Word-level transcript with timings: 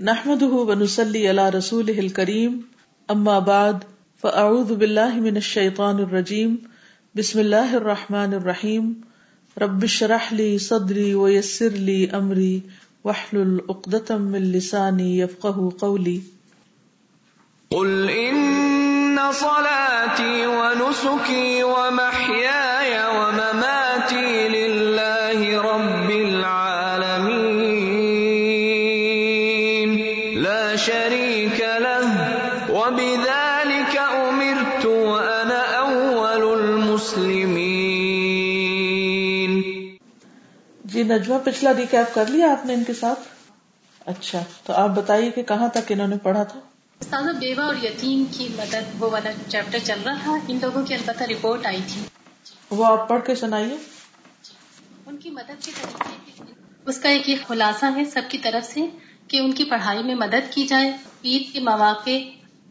نحمده 0.00 0.46
ونسلي 0.68 1.28
على 1.28 1.48
رسوله 1.48 1.98
الكريم 1.98 2.54
اما 3.12 3.38
بعد 3.38 3.84
فاعوذ 4.22 4.74
بالله 4.74 5.20
من 5.20 5.36
الشيطان 5.36 5.98
الرجيم، 5.98 6.56
بسم 7.14 7.40
الله 7.40 7.76
الرحمن 7.76 8.34
الرحيم، 8.34 9.00
رب 9.58 9.84
اشرح 9.84 10.32
لي 10.32 10.58
صدري 10.58 11.14
ويسر 11.14 11.68
لي 11.68 12.10
امري 12.10 12.62
واحلل 13.04 13.60
عقدة 13.68 14.18
من 14.18 14.52
لساني 14.52 15.18
يفقهوا 15.18 15.70
قولي. 15.78 16.20
قل 17.70 18.10
ان 18.10 19.32
صلاتي 19.32 20.46
ونسكي 20.46 21.64
ومحياي 21.64 22.83
نجمہ 41.04 41.38
پچھلا 41.44 41.72
ریکیپ 41.76 42.14
کر 42.14 42.26
لیا 42.26 42.52
آپ 42.52 42.66
نے 42.66 42.74
ان 42.74 42.84
کے 42.84 42.94
ساتھ۔ 42.94 43.20
اچھا 44.06 44.44
تو 44.64 44.72
آپ 44.72 44.88
بتائیے 44.88 45.30
کہ 45.30 45.42
کہاں 45.42 45.68
تک 45.68 45.92
انہوں 45.92 46.08
نے 46.08 46.16
پڑھا 46.18 46.44
تھا؟ 46.44 46.60
استاذہ 47.00 47.30
بیوہ 47.30 47.62
اور 47.62 47.74
یتیم 47.82 48.24
کی 48.30 48.48
مدد 48.58 49.02
وہ 49.02 49.10
والا 49.10 49.30
چیپٹر 49.48 49.78
چل 49.84 50.00
رہا 50.04 50.14
تھا۔ 50.24 50.38
ان 50.48 50.58
لوگوں 50.62 50.82
کی 50.82 50.94
البتہ 50.94 51.22
رپورٹ 51.24 51.66
آئی 51.66 51.80
تھی۔ 51.88 52.02
وہ 52.70 52.84
آپ 52.84 53.08
پڑھ 53.08 53.26
کے 53.26 53.34
سنائیے۔ 53.34 53.76
ان 55.06 55.16
کی 55.16 55.30
مدد 55.30 55.64
کے 55.64 55.72
طریقے 55.74 56.52
اس 56.86 56.98
کا 56.98 57.08
ایک 57.08 57.28
یہ 57.28 57.36
خلاصہ 57.48 57.86
ہے 57.96 58.04
سب 58.04 58.22
کی 58.28 58.38
طرف 58.38 58.72
سے 58.72 58.80
کہ 59.28 59.36
ان 59.36 59.52
کی 59.52 59.64
پڑھائی 59.64 60.02
میں 60.02 60.14
مدد 60.14 60.52
کی 60.52 60.66
جائے۔ 60.66 60.92
عید 61.24 61.52
کے 61.52 61.60
مواقع 61.60 62.18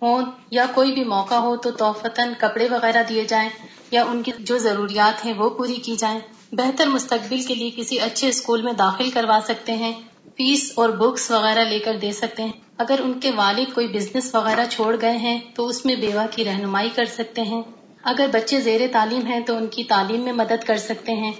ہوں 0.02 0.26
یا 0.52 0.66
کوئی 0.74 0.92
بھی 0.92 1.04
موقع 1.04 1.36
ہو 1.36 1.58
تو 1.58 1.72
توفتاً 1.72 2.34
کپڑے 2.38 2.68
وغیرہ 2.72 3.04
دیے 3.10 3.24
جائیں 3.24 3.50
یا 3.92 4.04
ان 4.04 4.24
کی 4.24 4.32
جو 4.40 4.58
ضروریات 4.58 5.26
ہیں 5.26 5.34
وہ 5.34 5.50
پوری 5.50 5.76
کی 5.76 5.96
جائیں۔ 5.96 6.20
بہتر 6.58 6.88
مستقبل 6.88 7.42
کے 7.42 7.56
لیے 7.56 7.70
کسی 7.76 8.00
اچھے 8.00 8.28
اسکول 8.28 8.62
میں 8.62 8.74
داخل 8.74 9.10
کروا 9.10 9.40
سکتے 9.48 9.72
ہیں، 9.72 9.94
فیس 10.24 10.72
اور 10.76 10.90
بکس 10.90 11.32
وغیرہ 11.32 11.60
لے 11.60 11.80
کر 11.80 11.98
دے 11.98 12.12
سکتے 12.12 12.44
ہیں۔ 12.44 12.52
اگر 12.78 12.96
ان 13.04 13.20
کے 13.20 13.32
والد 13.32 13.74
کوئی 13.74 13.88
بزنس 13.88 14.36
وغیرہ 14.36 14.66
چھوڑ 14.70 14.96
گئے 15.02 15.18
ہیں، 15.18 15.40
تو 15.56 15.68
اس 15.68 15.86
میں 15.86 15.96
بیوہ 15.96 16.22
کی 16.32 16.46
رہنمائی 16.46 16.90
کر 16.96 17.06
سکتے 17.06 17.42
ہیں۔ 17.42 17.62
اگر 18.04 18.28
بچے 18.34 18.62
زیر 18.62 18.82
تعلیم 18.92 19.26
ہیں، 19.26 19.40
تو 19.40 19.58
ان 19.58 19.68
کی 19.68 19.84
تعلیم 19.84 20.22
میں 20.22 20.34
مدد 20.34 20.64
کر 20.66 20.78
سکتے 20.78 21.12
ہیں۔ 21.12 21.32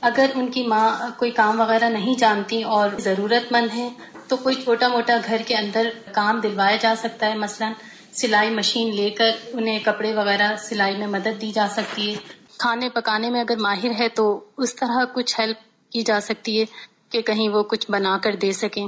اگر 0.00 0.26
ان 0.34 0.48
کی 0.48 0.62
ماں 0.62 0.98
کوئی 1.16 1.30
کام 1.30 1.60
وغیرہ 1.60 1.84
نہیں 1.84 2.14
جانتی 2.18 2.62
اور 2.62 2.88
ضرورت 2.98 3.52
مند 3.52 3.76
ہے 3.76 3.88
تو 4.28 4.36
کوئی 4.36 4.54
چھوٹا 4.54 4.88
موٹا 4.88 5.16
گھر 5.26 5.42
کے 5.46 5.54
اندر 5.54 5.88
کام 6.12 6.40
دلوایا 6.40 6.76
جا 6.80 6.94
سکتا 6.98 7.26
ہے۔ 7.26 7.34
مثلا 7.34 7.72
سلائی 8.12 8.50
مشین 8.50 8.96
لے 8.96 9.10
کر 9.10 9.30
انہیں 9.52 9.78
کپڑے 9.84 10.14
وغیرہ 10.14 10.56
سلائی 10.56 10.96
میں 10.96 11.06
مدد 11.06 11.40
دی 11.40 11.50
جا 11.50 11.66
سکتی 11.70 12.14
ہے۔ 12.14 12.45
کھانے 12.58 12.88
پکانے 12.88 13.30
میں 13.30 13.40
اگر 13.40 13.56
ماہر 13.56 13.90
ہے 13.98 14.08
تو 14.08 14.44
اس 14.56 14.74
طرح 14.74 15.04
کچھ 15.14 15.40
ہیلپ 15.40 15.90
کی 15.92 16.02
جا 16.02 16.20
سکتی 16.20 16.60
ہے 16.60 16.64
کہ 17.10 17.22
کہیں 17.22 17.48
وہ 17.48 17.62
کچھ 17.62 17.90
بنا 17.90 18.18
کر 18.22 18.36
دے 18.36 18.52
سکیں۔ 18.52 18.86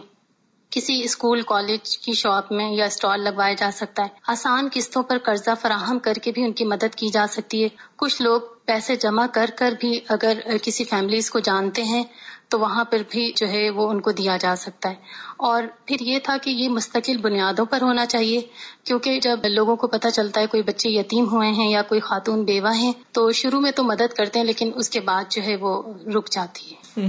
کسی 0.71 1.01
اسکول 1.05 1.43
کالج 1.43 1.99
کی 1.99 2.13
شاپ 2.13 2.53
میں 2.53 2.71
یا 2.71 2.85
اسٹال 2.85 3.25
لگوایا 3.25 3.55
جا 3.59 3.71
سکتا 3.75 4.03
ہے۔ 4.03 4.09
آسان 4.27 4.69
قسطوں 4.73 5.03
پر 5.03 5.19
قرضہ 5.19 5.51
فراہم 5.61 5.99
کر 5.99 6.13
کے 6.23 6.33
بھی 6.33 6.45
ان 6.45 6.53
کی 6.53 6.65
مدد 6.65 6.95
کی 6.95 7.09
جا 7.09 7.27
سکتی 7.31 7.63
ہے۔ 7.63 7.69
کچھ 7.97 8.23
لوگ 8.23 8.41
پیسے 8.65 8.97
جمع 8.97 9.27
کر 9.27 9.51
کر 9.57 9.75
بھی 9.81 10.01
اگر 10.09 10.41
کسی 10.63 10.85
فیملیز 10.85 11.31
کو 11.31 11.39
جانتے 11.39 11.83
ہیں 11.85 12.05
تو 12.49 12.61
وہاں 12.61 12.85
پر 12.85 12.99
بھی 13.11 13.33
جو 13.37 13.49
ہے 13.49 13.71
وہ 13.71 13.91
ان 13.91 14.01
کو 14.01 14.13
دیا 14.13 14.37
جا 14.37 14.57
سکتا 14.57 14.91
ہے۔ 14.91 14.95
اور 15.37 15.63
پھر 15.87 15.97
یہ 16.01 16.19
تھا 16.23 16.37
کہ 16.43 16.51
یہ 16.51 16.69
مستقل 16.69 17.17
بنیادوں 17.17 17.65
پر 17.65 17.79
ہونا 17.83 18.07
چاہیے، 18.07 18.41
کیونکہ 18.85 19.21
جب 19.21 19.39
لوگوں 19.45 19.77
کو 19.77 19.87
پتہ 19.87 20.09
چلتا 20.09 20.41
ہے 20.41 20.47
کوئی 20.47 20.63
بچے 20.63 20.89
یتیم 20.91 21.25
ہوئے 21.33 21.51
ہیں 21.51 21.71
یا 21.71 21.83
کوئی 21.83 22.01
خاتون 22.01 22.45
بیوہ 22.45 22.75
ہیں، 22.75 22.93
تو 23.13 23.33
شروع 23.33 23.61
میں 23.61 23.71
تو 23.71 23.85
مدد 23.85 24.15
کرتے 24.17 24.39
ہیں، 24.39 24.47
لیکن 24.47 24.71
اس 24.75 24.91
کے 24.91 25.01
بعد 25.01 25.25
جو 25.31 25.43
ہے 25.43 25.57
وہ 25.57 25.83
رک 26.15 26.31
جاتی 26.31 26.75
ہے۔ 26.75 27.07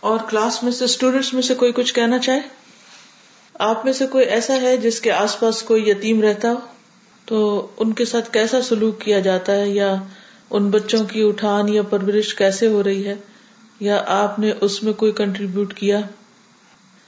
اور 0.00 0.18
کلاس 0.28 0.62
میں 0.62 0.72
سے 0.72 0.84
اسٹوڈینٹس 0.84 1.34
میں 1.34 1.42
سے 1.42 1.54
کوئی 1.54 1.72
کچھ 1.72 1.94
کہنا 1.94 2.18
چاہے؟ 2.18 2.40
آپ 3.58 3.84
میں 3.84 3.92
سے 3.92 4.06
کوئی 4.06 4.24
ایسا 4.24 4.54
ہے 4.54 4.76
جس 4.76 5.00
کے 5.00 5.12
آس 5.12 5.40
پاس 5.40 5.62
کوئی 5.62 5.90
یتیم 5.90 6.20
رہتا 6.20 6.50
ہو؟ 6.50 6.56
تو 7.24 7.66
ان 7.76 7.92
کے 7.92 8.04
ساتھ 8.04 8.32
کیسا 8.32 8.62
سلوک 8.62 9.00
کیا 9.00 9.20
جاتا 9.20 9.52
ہے؟ 9.52 9.68
یا 9.68 9.94
ان 10.50 10.70
بچوں 10.70 11.04
کی 11.04 11.22
اٹھان 11.22 11.68
یا 11.68 11.82
پرورش 11.82 12.34
کیسے 12.34 12.66
ہو 12.66 12.84
رہی 12.84 13.06
ہے؟ 13.06 13.14
یا 13.80 14.04
آپ 14.06 14.38
نے 14.38 14.52
اس 14.60 14.82
میں 14.82 14.92
کوئی 14.92 15.12
کنٹریبیوٹ 15.12 15.74
کیا؟ 15.74 15.98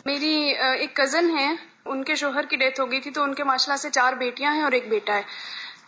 میری 0.06 0.54
ایک 0.78 0.96
کزن 0.96 1.38
ہے 1.38 1.54
ان 1.84 2.04
کے 2.04 2.14
شوہر 2.14 2.44
کی 2.44 2.56
ڈیتھ 2.56 2.80
ہو 2.80 2.90
گئی 2.90 3.00
تھی 3.00 3.10
تو 3.10 3.22
ان 3.22 3.34
کے 3.34 3.44
ماشاء 3.44 3.76
سے 3.76 3.90
چار 3.90 4.12
بیٹیاں 4.12 4.54
ہیں 4.54 4.62
اور 4.62 4.72
ایک 4.72 4.88
بیٹا 4.88 5.14
ہے۔ 5.14 5.22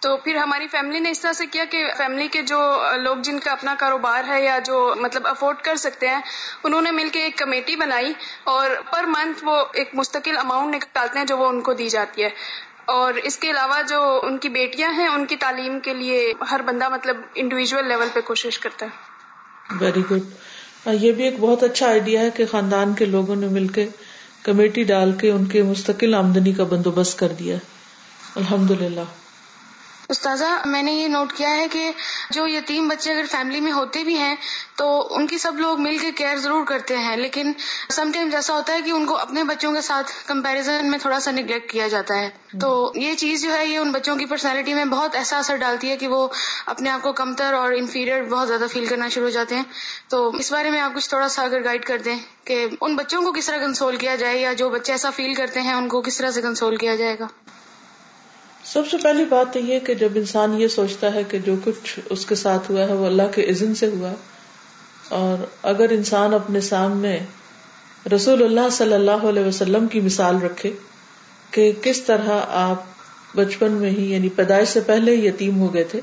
تو 0.01 0.17
پھر 0.17 0.37
ہماری 0.37 0.67
فیملی 0.67 0.99
نے 0.99 1.11
اس 1.11 1.21
طرح 1.21 1.33
سے 1.33 1.47
کیا 1.47 1.65
کہ 1.65 1.85
فیملی 1.97 2.29
کے 2.29 2.43
جو 2.43 2.83
لوگ 2.97 3.17
جن 3.17 3.39
کا 3.39 3.53
اپنا 3.53 3.75
کاروبار 3.79 4.25
ہے 4.29 4.45
یا 4.45 4.59
جو 4.59 4.95
مطلب 5.01 5.27
افورڈ 5.27 5.57
کر 5.63 5.77
سکتے 5.77 6.09
ہیں 6.09 6.21
انہوں 6.65 6.83
نے 6.83 6.91
مل 6.91 7.09
کے 7.13 7.23
ایک 7.23 7.37
کمیٹی 7.39 7.77
بنائی 7.77 8.13
اور 8.45 8.71
پر 8.91 9.05
منتھ 9.05 9.45
وہ 9.45 9.65
ایک 9.73 9.91
مستقل 9.95 10.37
اماؤنٹ 10.39 10.75
نکالتے 10.75 11.19
ہیں 11.19 11.27
جو 11.27 11.39
وہ 11.39 11.47
ان 11.47 11.61
کو 11.61 11.73
دی 11.73 11.89
جاتی 11.89 12.23
ہے۔ 12.23 12.29
اور 12.85 13.15
اس 13.15 13.39
کے 13.39 13.51
علاوہ 13.51 13.83
جو 13.89 14.21
ان 14.23 14.39
کی 14.39 14.49
بیٹیاں 14.49 14.93
ہیں 14.93 15.09
ان 15.09 15.27
کی 15.27 15.37
تعلیم 15.37 15.81
کے 15.81 15.95
لیے 15.95 16.33
ہر 16.51 16.63
بندہ 16.63 16.89
مطلب 16.89 17.17
انڈیویجل 17.35 17.89
لیول 17.89 18.09
پہ 18.13 18.21
کوشش 18.21 18.59
کرتا 18.59 18.87
ہے۔ 18.87 19.15
ویری 19.81 20.03
گڈ 20.11 20.23
یہ 20.87 21.13
بھی 21.13 21.25
ایک 21.25 21.35
بہت 21.41 21.63
اچھا 21.63 21.87
آئیڈیا 21.89 22.21
ہے 22.21 22.29
کہ 22.35 22.45
خاندان 22.51 22.93
کے 22.95 23.05
لوگوں 23.05 23.37
نے 23.37 23.49
مل 23.49 23.69
کے 23.69 23.89
کمیٹی 24.43 24.83
ڈال 24.83 25.13
کے 25.13 25.31
ان 25.31 25.45
کے 25.45 25.63
مستقل 25.63 26.15
آمدنی 26.15 26.53
کا 26.53 26.65
بندوبست 26.65 27.19
کر 27.19 27.33
دیا 27.39 27.57
الحمد 28.37 28.71
للہ 28.71 29.24
استاذہ، 30.09 30.45
میں 30.65 30.83
نے 30.83 30.93
یہ 30.93 31.09
نوٹ 31.09 31.33
کیا 31.33 31.51
ہے 31.51 31.69
کہ 31.69 31.91
جو 32.31 32.47
یتیم 32.47 32.89
بچے 32.89 33.13
اگر 33.13 33.23
فیملی 33.31 33.61
میں 33.61 33.73
ہوتے 33.73 34.05
بھی 34.05 34.17
ہیں، 34.17 34.35
تو 34.77 35.09
ان 35.11 35.27
کی 35.27 35.39
سب 35.39 35.61
لوگ 35.61 35.81
مل 35.81 35.99
کے 35.99 36.11
کیئر 36.13 36.37
ضرور 36.37 36.65
کرتے 36.65 36.97
ہیں۔ 36.97 37.17
لیکن 37.17 37.53
سم 37.91 38.11
ٹائمز 38.15 38.35
ایسا 38.35 38.55
ہوتا 38.55 38.75
ہے 38.75 38.83
کہ 38.83 38.91
ان 38.91 39.07
کو 39.07 39.17
اپنے 39.17 39.45
بچوں 39.45 39.73
کے 39.73 39.81
ساتھ 39.81 40.13
کمپیرزن 40.27 40.91
میں 40.91 40.99
تھوڑا 40.99 41.21
سا 41.21 41.31
نگلیکٹ 41.31 41.73
کیا 41.73 41.89
جاتا 41.89 42.15
ہے۔ 42.15 42.31
تو 42.61 42.93
یہ 42.95 43.15
چیز 43.15 43.43
جو 43.43 43.53
ہے، 43.53 43.67
یہ 43.67 43.79
ان 43.79 43.93
بچوں 43.93 44.17
کی 44.17 44.27
پرسنالٹی 44.27 44.75
میں 44.75 44.85
بہت 44.85 45.15
ایسا 45.15 45.39
اثر 45.39 45.57
ڈالتی 45.57 45.91
ہے 45.91 45.97
کہ 45.97 46.09
وہ 46.09 46.29
اپنے 46.67 46.91
آپ 46.91 47.03
کو 47.03 47.13
کمتر 47.13 47.53
اور 47.53 47.73
انفیریئر 47.73 48.23
بہت 48.23 48.49
زیادہ 48.49 48.65
فیل 48.73 48.87
کرنا 48.87 49.09
شروع 49.09 49.25
ہو 49.25 49.31
جاتے 49.31 49.57
ہیں۔ 49.57 49.65
تو 50.09 50.29
اس 50.29 50.53
بارے 50.53 50.71
میں 50.71 50.81
آپ 50.81 50.95
کچھ 50.95 51.09
تھوڑا 51.09 51.29
سا 51.29 51.43
اگر 51.43 51.65
گائڈ 51.65 51.85
کر 51.85 51.99
دیں 51.99 52.19
کہ 52.45 52.67
ان 52.81 52.97
بچوں 52.97 53.23
کو 53.23 53.33
کس 53.33 53.47
طرح 53.47 53.59
کنسول 53.59 53.97
کیا 53.97 54.17
جائے 54.17 54.39
یا 54.39 54.53
جو 54.53 54.69
بچے 54.69 54.93
ایسا 54.93 55.11
فیل 55.11 55.35
کرتے 55.35 55.61
ہیں، 55.61 55.73
ان 55.73 55.89
کو 55.89 56.01
کس 56.01 56.19
طرح 56.19 56.31
سے 56.31 56.43
کنسول 56.43 56.77
کیا 56.77 56.97
جائے 56.97 57.19
گا؟ 57.19 57.27
سب 58.65 58.87
سے 58.91 58.97
پہلی 59.03 59.25
بات 59.25 59.53
تو 59.53 59.59
یہ 59.59 59.79
کہ 59.79 59.95
جب 59.95 60.09
انسان 60.15 60.61
یہ 60.61 60.69
سوچتا 60.69 61.15
ہے 61.15 61.23
کہ 61.29 61.39
جو 61.39 61.55
کچھ 61.65 61.99
اس 62.11 62.27
کے 62.27 62.35
ساتھ 62.35 62.71
ہوا 62.71 62.87
ہے 62.89 62.93
وہ 62.93 63.07
اللہ 63.07 63.31
کے 63.35 63.43
عزن 63.51 63.75
سے 63.75 63.87
ہوا 63.87 64.13
اور 65.09 65.45
اگر 65.63 65.91
انسان 65.91 66.35
اپنے 66.35 66.61
سامنے 66.61 67.19
رسول 68.15 68.43
اللہ 68.45 68.69
صلی 68.73 68.93
اللہ 68.93 69.27
علیہ 69.29 69.45
وسلم 69.45 69.87
کی 69.87 70.01
مثال 70.01 70.43
رکھے 70.43 70.73
کہ 71.51 71.71
کس 71.83 72.03
طرح 72.03 72.41
آپ 72.49 73.37
بچپن 73.37 73.73
میں 73.73 73.91
ہی 73.91 74.11
یعنی 74.13 74.29
پیدائش 74.29 74.69
سے 74.69 74.81
پہلے 74.81 75.15
یتیم 75.15 75.61
ہو 75.61 75.73
گئے 75.75 75.85
تھے، 75.85 76.01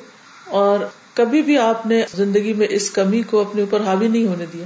اور 0.48 0.80
کبھی 1.14 1.42
بھی 1.42 1.58
آپ 1.58 1.86
نے 1.86 2.02
زندگی 2.16 2.54
میں 2.54 2.68
اس 2.70 2.90
کمی 2.92 3.22
کو 3.22 3.40
اپنے 3.42 3.62
اوپر 3.62 3.82
حاوی 3.82 4.08
نہیں 4.08 4.28
ہونے 4.28 4.46
دیا۔ 4.54 4.66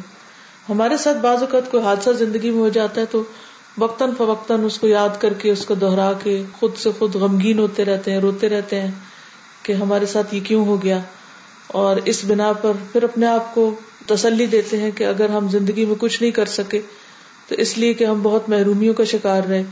ہمارے 0.70 0.98
ساتھ 0.98 1.18
بعض 1.18 1.42
اوقات 1.42 1.72
کوئی 1.72 1.84
حادثہ 1.84 2.10
زندگی 2.20 2.50
میں 2.50 2.60
ہو 2.60 2.70
جاتا 2.70 3.02
ہے 3.02 3.06
تو 3.06 3.24
وقتاً 3.78 4.10
فوقتاً 4.18 4.64
اس 4.64 4.80
کو 4.80 4.88
یاد 4.88 5.10
کر 5.20 5.34
کے 5.34 5.52
اس 5.52 5.66
کو 5.66 5.74
دوہرا 5.74 6.14
کے 6.24 6.44
خود 6.54 6.78
سے 6.78 6.90
خود 7.00 7.16
غمگین 7.16 7.60
ہوتے 7.60 7.86
رہتے 7.86 8.12
ہیں، 8.12 8.20
روتے 8.20 8.50
رہتے 8.50 8.82
ہیں 8.82 8.92
کہ 9.64 9.74
ہمارے 9.74 10.06
ساتھ 10.06 10.36
یہ 10.36 10.40
کیوں 10.44 10.66
ہو 10.66 10.84
گیا۔ 10.84 11.00
اور 11.68 11.98
اس 12.06 12.26
بنا 12.28 12.54
پر 12.54 12.72
پھر 12.92 13.04
اپنے 13.04 13.26
آپ 13.26 13.56
کو 13.56 13.76
تسلی 14.06 14.46
دیتے 14.46 14.78
ہیں 14.78 14.92
کہ 14.96 15.04
اگر 15.04 15.30
ہم 15.30 15.48
زندگی 15.50 15.86
میں 15.86 15.96
کچھ 16.00 16.22
نہیں 16.22 16.32
کر 16.32 16.46
سکے 16.46 16.82
تو 17.48 17.56
اس 17.58 17.78
لیے 17.78 17.94
کہ 17.94 18.04
ہم 18.04 18.22
بہت 18.24 18.50
محرومیوں 18.50 18.94
کا 18.94 19.04
شکار 19.04 19.42
رہے۔ 19.44 19.64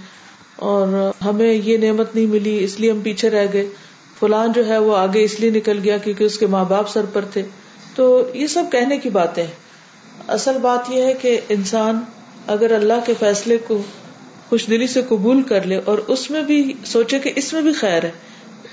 اور 0.56 1.12
ہمیں 1.26 1.54
یہ 1.54 1.78
نعمت 1.78 2.16
نہیں 2.16 2.26
ملی، 2.26 2.64
اس 2.64 2.80
لیے 2.80 2.92
ہم 2.92 3.00
پیچھے 3.00 3.30
رہ 3.30 3.46
گئے۔ 3.54 3.70
فلان 4.20 4.52
جو 4.52 4.68
ہے 4.68 4.78
وہ 4.78 4.98
آگے 4.98 5.24
اس 5.24 5.40
لیے 5.40 5.50
نکل 5.50 5.80
گیا 5.84 5.98
کیونکہ 5.98 6.24
اس 6.24 6.40
کے 6.40 6.48
ماں 6.48 6.66
باپ 6.66 6.90
سر 6.90 7.06
پر 7.14 7.26
تھے۔ 7.34 7.44
تو 7.96 8.30
یہ 8.34 8.48
سب 8.48 8.64
کہنے 8.72 8.98
کی 8.98 9.10
باتیں 9.10 9.48
اصل 10.28 10.58
بات 10.58 10.90
یہ 10.90 11.02
ہے 11.02 11.14
کہ 11.14 11.40
انسان 11.50 12.00
اگر 12.48 12.72
اللہ 12.72 13.06
کے 13.06 13.14
فیصلے 13.20 13.58
کو 13.58 13.82
خوش 14.50 14.68
دلی 14.70 14.88
سے 14.88 15.02
قبول 15.10 15.42
کر 15.42 15.66
لے 15.66 15.80
اور 15.86 15.98
اس 16.08 16.30
میں 16.32 16.42
بھی 16.44 16.74
سوچے 16.86 17.20
کہ 17.20 17.32
اس 17.36 17.54
میں 17.54 17.62
بھی 17.62 17.74
خیر 17.74 18.04
ہے، 18.04 18.12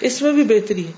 اس 0.01 0.21
میں 0.23 0.33
بھی 0.33 0.45
بہتری 0.45 0.87
ہے، 0.87 0.93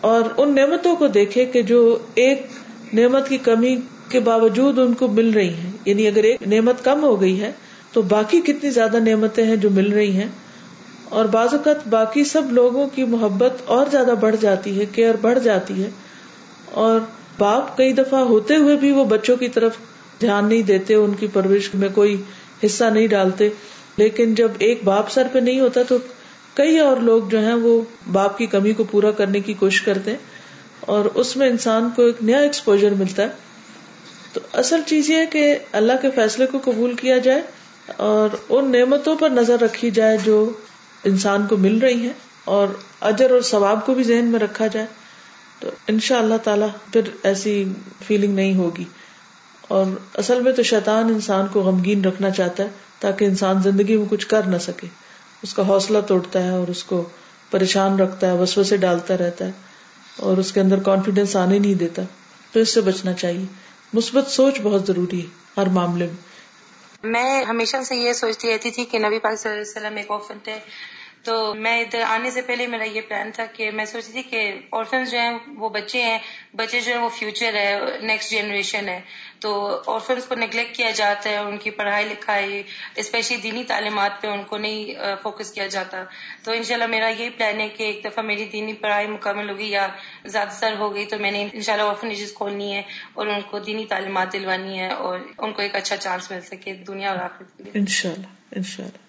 اور 0.00 0.22
ان 0.36 0.54
نعمتوں 0.54 0.94
کو 0.96 1.06
دیکھے 1.06 1.44
کہ 1.44 1.62
جو 1.62 1.98
ایک 2.14 2.46
نعمت 2.94 3.28
کی 3.28 3.38
کمی 3.38 3.76
کے 4.08 4.20
باوجود 4.20 4.78
ان 4.78 4.94
کو 4.94 5.08
مل 5.08 5.30
رہی 5.30 5.54
ہیں 5.54 5.70
یعنی 5.84 6.06
اگر 6.08 6.24
ایک 6.24 6.46
نعمت 6.46 6.84
کم 6.84 7.02
ہو 7.02 7.20
گئی 7.20 7.40
ہے 7.40 7.52
تو 7.92 8.02
باقی 8.02 8.40
کتنی 8.40 8.70
زیادہ 8.70 8.98
نعمتیں 9.00 9.44
ہیں 9.44 9.56
جو 9.56 9.70
مل 9.70 9.92
رہی 9.92 10.16
ہیں۔ 10.16 10.28
اور 11.08 11.24
بعض 11.24 11.54
اوقات 11.54 11.86
باقی 11.88 12.24
سب 12.24 12.52
لوگوں 12.52 12.86
کی 12.94 13.04
محبت 13.04 13.62
اور 13.64 13.86
زیادہ 13.90 14.14
بڑھ 14.20 14.36
جاتی 14.40 14.78
ہے، 14.80 14.86
کیئر 14.86 15.16
بڑھ 15.20 15.38
جاتی 15.38 15.82
ہے، 15.84 15.90
اور 16.72 17.00
باپ 17.38 17.76
کئی 17.76 17.92
دفعہ 17.92 18.20
ہوتے 18.20 18.56
ہوئے 18.56 18.76
بھی 18.76 18.90
وہ 18.92 19.04
بچوں 19.04 19.36
کی 19.36 19.48
طرف 19.48 19.76
دھیان 20.20 20.48
نہیں 20.48 20.62
دیتے، 20.62 20.94
ان 20.94 21.14
کی 21.14 21.26
پرورش 21.26 21.74
میں 21.74 21.88
کوئی 21.94 22.22
حصہ 22.64 22.84
نہیں 22.84 23.06
ڈالتے۔ 23.06 23.48
لیکن 23.96 24.34
جب 24.34 24.50
ایک 24.58 24.84
باپ 24.84 25.10
سر 25.10 25.26
پہ 25.32 25.38
نہیں 25.38 25.60
ہوتا 25.60 25.82
تو 25.82 25.96
کئی 26.54 26.78
اور 26.78 26.96
لوگ 26.96 27.22
جو 27.22 27.38
ہیں 27.40 27.54
وہ 27.54 27.82
باپ 28.12 28.38
کی 28.38 28.46
کمی 28.46 28.72
کو 28.72 28.84
پورا 28.84 29.10
کرنے 29.10 29.40
کی 29.40 29.54
کوشش 29.54 29.82
کرتے 29.82 30.10
ہیں 30.10 30.18
اور 30.80 31.04
اس 31.04 31.36
میں 31.36 31.48
انسان 31.48 31.88
کو 31.96 32.02
ایک 32.02 32.16
نیا 32.22 32.38
ایکسپوجر 32.38 32.90
ملتا 32.90 33.22
ہے۔ 33.22 33.28
تو 34.32 34.40
اصل 34.52 34.80
چیز 34.86 35.10
یہ 35.10 35.16
ہے 35.16 35.26
کہ 35.26 35.58
اللہ 35.72 35.92
کے 36.02 36.10
فیصلے 36.10 36.46
کو 36.46 36.58
قبول 36.64 36.94
کیا 36.94 37.18
جائے 37.18 37.42
اور 37.96 38.28
ان 38.48 38.72
نعمتوں 38.72 39.16
پر 39.16 39.30
نظر 39.30 39.60
رکھی 39.60 39.90
جائے 39.90 40.18
جو 40.24 40.52
انسان 41.04 41.46
کو 41.46 41.56
مل 41.56 41.78
رہی 41.78 42.00
ہیں 42.00 42.12
اور 42.44 42.68
اجر 43.00 43.30
اور 43.30 43.40
ثواب 43.40 43.86
کو 43.86 43.94
بھی 43.94 44.02
ذہن 44.02 44.24
میں 44.24 44.40
رکھا 44.40 44.66
جائے۔ 44.66 44.86
تو 45.60 45.70
ان 45.88 46.00
شاء 46.00 46.18
اللہ 46.18 46.34
تعالی 46.44 46.66
پھر 46.92 47.00
ایسی 47.22 47.64
فیلنگ 48.06 48.34
نہیں 48.34 48.54
ہوگی۔ 48.54 48.84
اور 49.68 49.86
اصل 50.14 50.40
میں 50.40 50.52
تو 50.52 50.62
شیطان 50.62 51.04
انسان 51.04 51.46
کو 51.46 51.60
غمگین 51.60 52.04
رکھنا 52.04 52.30
چاہتا 52.30 52.62
ہے 52.62 52.68
تاکہ 53.00 53.24
انسان 53.24 53.62
زندگی 53.62 53.96
میں 53.96 54.06
کچھ 54.10 54.26
کر 54.26 54.42
نہ 54.42 54.58
سکے۔ 54.58 54.86
اس 55.42 55.54
کا 55.54 55.66
حوصلہ 55.66 55.98
توڑتا 56.00 56.42
ہے 56.42 56.50
اور 56.50 56.68
اس 56.68 56.84
کو 56.84 57.08
پریشان 57.50 57.98
رکھتا 57.98 58.26
ہے 58.26 58.32
وسو 58.32 58.64
سے 58.64 58.76
ڈالتا 58.76 59.18
رہتا 59.18 59.44
ہے 59.44 59.50
اور 60.16 60.36
اس 60.36 60.52
کے 60.52 60.60
اندر 60.60 60.78
کانفیڈینس 60.78 61.36
آنے 61.36 61.58
نہیں 61.58 61.74
دیتا۔ 61.74 62.02
تو 62.52 62.60
اس 62.60 62.74
سے 62.74 62.80
بچنا 62.80 63.12
چاہیے۔ 63.12 63.44
مثبت 63.92 64.30
سوچ 64.30 64.60
بہت 64.62 64.86
ضروری 64.86 65.20
ہے 65.20 65.26
ہر 65.56 65.66
معاملے 65.66 66.06
میں۔ 66.06 66.36
میں 67.02 67.44
ہمیشہ 67.44 67.76
سے 67.86 67.96
یہ 67.96 68.12
سوچتی 68.12 68.52
رہتی 68.52 68.70
تھی 68.70 68.84
کہ 68.84 68.98
نبی 68.98 69.18
پاک 69.18 69.40
صلی 69.40 69.52
اللہ 69.52 69.62
علیہ 69.62 69.80
وسلم 69.80 69.96
ایک 69.96 70.10
آفن 70.10 70.38
تھے۔ 70.44 70.58
تو 71.26 71.54
میں 71.54 71.80
ادھر 71.80 72.02
آنے 72.06 72.30
سے 72.30 72.42
پہلے 72.42 72.66
میرا 72.66 72.84
یہ 72.84 73.00
پلان 73.08 73.30
تھا 73.34 73.44
کہ 73.52 73.70
میں 73.70 73.84
سوچتی 73.84 74.12
تھی 74.12 74.22
کہ 74.22 74.40
آرفنس 74.72 75.10
جو 75.10 75.18
ہیں 75.18 75.38
وہ 75.56 75.68
بچے 75.68 76.02
ہیں، 76.02 76.18
بچے 76.56 76.80
جو 76.80 76.92
ہیں 76.92 77.00
وہ 77.00 77.08
فیوچر 77.08 77.54
ہے 77.54 77.78
نیکسٹ 78.00 78.30
جنریشن 78.30 78.88
ہے۔ 78.88 79.00
تو 79.40 79.50
آرفنس 79.86 80.26
کو 80.26 80.34
نگلیکٹ 80.34 80.76
کیا 80.76 80.90
جاتا 80.90 81.30
ہے، 81.30 81.36
ان 81.36 81.56
کی 81.58 81.70
پڑھائی 81.70 82.06
لکھائی 82.08 82.62
اسپیشلی 82.96 83.36
دینی 83.36 83.64
تعلیمات 83.64 84.20
پہ 84.20 84.26
ان 84.26 84.42
کو 84.42 84.58
نہیں 84.58 84.94
فوکس 85.22 85.50
کیا 85.52 85.66
جاتا۔ 85.66 86.02
تو 86.42 86.52
انشاءاللہ 86.52 86.86
میرا 86.86 87.08
یہی 87.08 87.30
پلان 87.30 87.60
ہے 87.60 87.68
کہ 87.68 87.82
ایک 87.82 88.04
دفعہ 88.04 88.24
میری 88.24 88.44
دینی 88.52 88.72
پڑھائی 88.72 89.06
مکمل 89.06 89.50
ہوگی 89.50 89.70
یا 89.70 89.86
زیادہ 90.26 90.60
تر 90.60 90.76
ہو 90.78 90.94
گئی 90.94 91.06
تو 91.06 91.18
میں 91.18 91.30
نے 91.30 91.46
انشاءاللہ 91.52 91.88
آرفنیجز 91.88 92.32
کھولنی 92.34 92.72
ہے 92.74 92.82
اور 93.14 93.26
ان 93.26 93.40
کو 93.40 93.58
دینی 93.58 93.86
تعلیمات 93.86 94.32
دلوانی 94.32 94.78
ہے 94.78 94.88
اور 94.88 95.18
ان 95.38 95.52
کو 95.52 95.62
ایک 95.62 95.74
اچھا 95.74 95.96
چانس 95.96 96.30
مل 96.30 96.40
سکے 96.40 96.74
دنیا 96.86 97.10
اور 97.10 97.18
آخر 97.18 97.68
ان 97.74 97.86
شاء 97.86 98.10
اللہ 98.10 98.56
ان 98.56 98.62
شاء 98.62 98.84
اللہ 98.84 99.05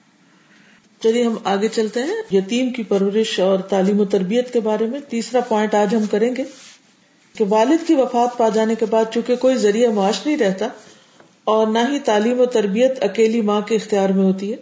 چلیے، 1.01 1.23
ہم 1.23 1.35
آگے 1.43 1.67
چلتے 1.67 1.99
ہیں۔ 1.99 2.21
یتیم 2.31 2.69
کی 2.69 2.83
پرورش 2.83 3.39
اور 3.39 3.59
تعلیم 3.59 3.99
و 3.99 4.05
تربیت 4.05 4.53
کے 4.53 4.59
بارے 4.59 4.85
میں 4.85 4.99
تیسرا 5.09 5.39
پوائنٹ 5.39 5.75
آج 5.75 5.95
ہم 5.95 6.05
کریں 6.11 6.35
گے 6.35 6.43
کہ 7.35 7.45
والد 7.49 7.87
کی 7.87 7.95
وفات 7.95 8.37
پا 8.37 8.49
جانے 8.49 8.75
کے 8.75 8.85
بعد 8.85 9.05
چونکہ 9.13 9.35
کوئی 9.35 9.55
ذریعہ 9.57 9.91
معاش 9.91 10.25
نہیں 10.25 10.37
رہتا 10.37 10.67
اور 11.43 11.67
نہ 11.67 11.79
ہی 11.89 11.99
تعلیم 11.99 12.39
و 12.39 12.45
تربیت 12.45 13.03
اکیلی 13.03 13.41
ماں 13.41 13.61
کے 13.61 13.75
اختیار 13.75 14.09
میں 14.09 14.23
ہوتی 14.23 14.51
ہے، 14.51 14.57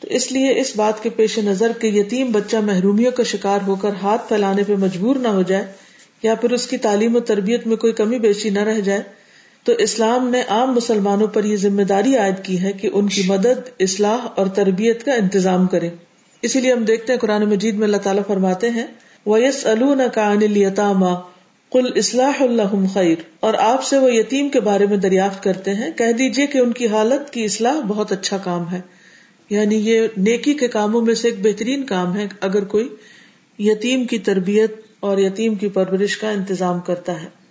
تو 0.00 0.08
اس 0.10 0.32
لیے 0.32 0.60
اس 0.60 0.72
بات 0.76 1.02
کے 1.02 1.10
پیش 1.10 1.38
نظر 1.38 1.72
کہ 1.78 1.86
یتیم 1.86 2.32
بچہ 2.32 2.56
محرومیوں 2.56 3.12
کا 3.12 3.22
شکار 3.22 3.58
ہو 3.66 3.74
کر 3.74 3.90
ہاتھ 4.02 4.28
پھیلانے 4.28 4.62
پہ 4.66 4.76
مجبور 4.76 5.16
نہ 5.16 5.28
ہو 5.28 5.42
جائے 5.42 5.64
یا 6.22 6.34
پھر 6.34 6.50
اس 6.50 6.66
کی 6.66 6.76
تعلیم 6.76 7.16
و 7.16 7.20
تربیت 7.20 7.66
میں 7.66 7.76
کوئی 7.76 7.92
کمی 7.92 8.18
بیشی 8.18 8.50
نہ 8.50 8.58
رہ 8.58 8.80
جائے 8.80 9.02
تو 9.64 9.72
اسلام 9.72 10.28
نے 10.28 10.42
عام 10.48 10.74
مسلمانوں 10.74 11.26
پر 11.26 11.44
یہ 11.44 11.56
ذمہ 11.56 11.82
داری 11.82 12.16
عائد 12.16 12.44
کی 12.44 12.62
ہے 12.62 12.72
کہ 12.72 12.90
ان 12.92 13.08
کی 13.08 13.22
مدد، 13.26 13.68
اصلاح 13.78 14.18
اور 14.34 14.46
تربیت 14.46 15.04
کا 15.04 15.14
انتظام 15.14 15.66
کرے 15.66 15.90
اسی 16.42 16.60
لیے 16.60 16.72
ہم 16.72 16.84
دیکھتے 16.84 17.12
ہیں 17.12 17.20
قرآن 17.20 17.44
مجید 17.44 17.74
میں 17.74 17.84
اللہ 17.84 17.96
تعالیٰ 17.96 18.22
فرماتے 18.26 18.70
ہیں 18.70 18.86
ویس 19.26 19.66
التاما 19.66 21.14
کل 21.72 21.92
اصلاح 21.96 22.42
اللہ 22.42 22.86
خیر 22.94 23.14
اور 23.40 23.54
آپ 23.54 23.84
سے 23.84 23.98
وہ 23.98 24.14
یتیم 24.14 24.48
کے 24.48 24.60
بارے 24.60 24.86
میں 24.86 24.96
دریافت 24.96 25.42
کرتے 25.42 25.74
ہیں، 25.74 25.90
کہہ 25.96 26.12
دیجیے 26.12 26.46
کہ 26.46 26.58
ان 26.58 26.72
کی 26.72 26.86
حالت 26.86 27.30
کی 27.30 27.44
اصلاح 27.44 27.80
بہت 27.80 28.12
اچھا 28.12 28.36
کام 28.36 28.72
ہے۔ 28.72 28.80
یعنی 29.50 29.76
یہ 29.76 30.06
نیکی 30.16 30.54
کے 30.54 30.68
کاموں 30.68 31.02
میں 31.02 31.14
سے 31.14 31.28
ایک 31.28 31.40
بہترین 31.42 31.82
کام 31.82 32.16
ہے 32.16 32.26
اگر 32.40 32.64
کوئی 32.64 32.88
یتیم 33.58 34.04
کی 34.04 34.18
تربیت 34.18 34.72
اور 35.00 35.18
یتیم 35.18 35.54
کی 35.54 35.68
پرورش 35.68 36.16
کا 36.16 36.30
انتظام 36.30 36.80
کرتا 36.80 37.22
ہے۔ 37.22 37.41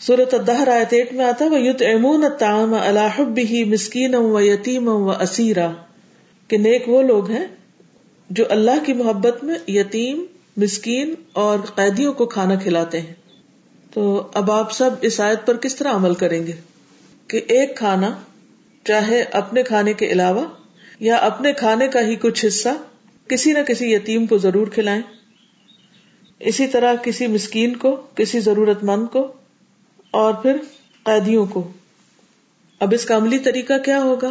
سورت 0.00 0.34
الدہر 0.34 0.68
آیت 0.68 0.86
ایٹ 0.90 1.12
میں 1.12 1.24
آتا 1.24 1.44
وہ 1.44 1.60
یوت 1.60 1.82
امون 1.82 2.24
تام 2.38 2.74
الحب 2.74 3.34
بھی 3.34 3.64
مسکین 3.64 4.14
و 4.14 4.40
یتیم 4.40 4.88
و 4.88 5.10
اسیرا 5.10 5.72
کہ 6.48 6.56
نیک 6.56 6.88
وہ 6.88 7.02
لوگ 7.02 7.30
ہیں 7.30 7.46
جو 8.30 8.44
اللہ 8.50 8.84
کی 8.86 8.92
محبت 8.92 9.44
میں 9.44 9.70
یتیم، 9.70 10.24
مسکین 10.56 11.14
اور 11.32 11.58
قیدیوں 11.58 12.12
کو 12.12 12.26
کھانا 12.26 12.54
کھلاتے 12.54 13.00
ہیں۔ 13.00 13.14
تو 13.94 14.28
اب 14.34 14.50
آپ 14.50 14.72
سب 14.72 14.90
اس 15.00 15.20
آیت 15.20 15.46
پر 15.46 15.56
کس 15.56 15.76
طرح 15.76 15.92
عمل 15.92 16.14
کریں 16.14 16.46
گے؟ 16.46 16.52
کہ 17.26 17.40
ایک 17.48 17.76
کھانا، 17.76 18.18
چاہے 18.84 19.24
اپنے 19.32 19.62
کھانے 19.62 19.92
کے 19.92 20.06
علاوہ 20.06 20.44
یا 21.00 21.16
اپنے 21.16 21.52
کھانے 21.52 21.88
کا 21.88 22.00
ہی 22.00 22.16
کچھ 22.16 22.46
حصہ، 22.46 22.68
کسی 23.28 23.52
نہ 23.52 23.58
کسی 23.68 23.92
یتیم 23.92 24.26
کو 24.26 24.38
ضرور 24.38 24.66
کھلائیں۔ 24.66 25.02
اسی 26.40 26.66
طرح 26.66 26.94
کسی 27.02 27.26
مسکین 27.26 27.76
کو، 27.76 27.96
کسی 28.14 28.40
ضرورت 28.40 28.84
مند 28.84 29.06
کو 29.12 29.32
اور 30.10 30.34
پھر 30.34 30.56
قیدیوں 31.04 31.46
کو۔ 31.46 31.72
اب 32.80 32.94
اس 32.94 33.04
کا 33.04 33.16
عملی 33.16 33.38
طریقہ 33.38 33.78
کیا 33.84 34.02
ہوگا؟ 34.02 34.30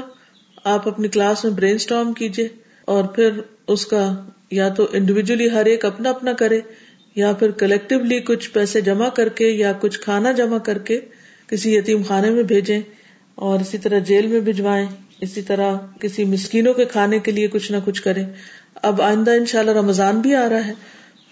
آپ 0.63 0.87
اپنی 0.87 1.07
کلاس 1.07 1.43
میں 1.43 1.53
برین 1.53 1.75
اسٹارم 1.75 2.13
کیجیے 2.13 2.47
اور 2.85 3.03
پھر 3.03 3.29
اس 3.67 3.85
کا 3.85 4.15
یا 4.51 4.69
تو 4.69 4.87
انڈیویجلی 4.93 5.51
ہر 5.51 5.65
ایک 5.65 5.85
اپنا 5.85 6.09
اپنا 6.09 6.33
کرے 6.33 6.61
یا 7.15 7.33
پھر 7.33 7.51
کلیکٹولی 7.51 8.19
کچھ 8.19 8.51
پیسے 8.51 8.81
جمع 8.81 9.09
کر 9.09 9.29
کے 9.29 9.47
یا 9.47 9.71
کچھ 9.79 9.99
کھانا 9.99 10.31
جمع 10.31 10.57
کر 10.57 10.77
کے 10.77 10.99
کسی 11.47 11.75
یتیم 11.75 12.03
خانے 12.03 12.29
میں 12.29 12.43
بھیجیں 12.43 12.81
اور 13.35 13.59
اسی 13.59 13.77
طرح 13.77 13.99
جیل 13.99 14.27
میں 14.27 14.39
بھجوائیں۔ 14.39 14.87
اسی 15.21 15.41
طرح 15.41 15.75
کسی 15.99 16.25
مسکینوں 16.25 16.73
کے 16.73 16.85
کھانے 16.85 17.19
کے 17.19 17.31
لیے 17.31 17.47
کچھ 17.47 17.71
نہ 17.71 17.77
کچھ 17.85 18.01
کریں۔ 18.01 18.25
اب 18.75 19.01
آئندہ 19.01 19.31
ان 19.31 19.45
شاء 19.45 19.59
اللہ 19.59 19.71
رمضان 19.71 20.19
بھی 20.19 20.35
آ 20.35 20.49
رہا 20.49 20.67
ہے۔ 20.67 20.73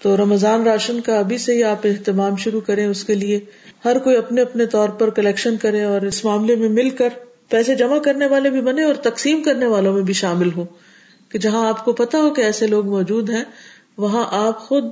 تو 0.02 0.16
رمضان 0.16 0.62
راشن 0.62 1.00
کا 1.00 1.18
ابھی 1.18 1.38
سے 1.38 1.54
ہی 1.54 1.64
آپ 1.64 1.78
اہتمام 1.84 2.36
شروع 2.36 2.60
کریں 2.60 2.86
اس 2.86 3.04
کے 3.04 3.14
لیے۔ 3.14 3.40
ہر 3.84 3.98
کوئی 3.98 4.16
اپنے 4.16 4.40
اپنے 4.42 4.66
طور 4.66 4.88
پر 4.88 5.10
کلیکشن 5.10 5.56
کرے 5.56 5.82
اور 5.82 6.00
اس 6.00 6.24
معاملے 6.24 6.56
میں 6.56 6.68
مل 6.68 6.90
کر 6.90 7.08
پیسے 7.48 7.74
جمع 7.74 7.98
کرنے 7.98 8.26
والے 8.26 8.50
بھی 8.50 8.60
بنے 8.60 8.82
اور 8.82 8.94
تقسیم 8.94 9.42
کرنے 9.42 9.66
والوں 9.66 9.92
میں 9.92 10.02
بھی 10.02 10.14
شامل 10.14 10.48
ہوں۔ 10.56 10.64
کہ 11.28 11.38
جہاں 11.38 11.68
آپ 11.68 11.84
کو 11.84 11.92
پتا 11.92 12.18
ہو 12.18 12.30
کہ 12.30 12.40
ایسے 12.40 12.66
لوگ 12.66 12.86
موجود 12.86 13.30
ہیں، 13.30 13.44
وہاں 13.96 14.24
آپ 14.30 14.60
خود 14.60 14.84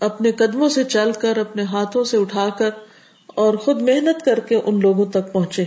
اپنے 0.00 0.32
قدموں 0.32 0.68
سے 0.68 0.84
چل 0.84 1.10
کر، 1.18 1.36
اپنے 1.36 1.62
ہاتھوں 1.62 2.04
سے 2.04 2.16
اٹھا 2.16 2.48
کر 2.58 2.70
اور 3.26 3.54
خود 3.54 3.82
محنت 3.82 4.24
کر 4.24 4.38
کے 4.40 4.56
ان 4.64 4.80
لوگوں 4.80 5.06
تک 5.06 5.32
پہنچے۔ 5.32 5.64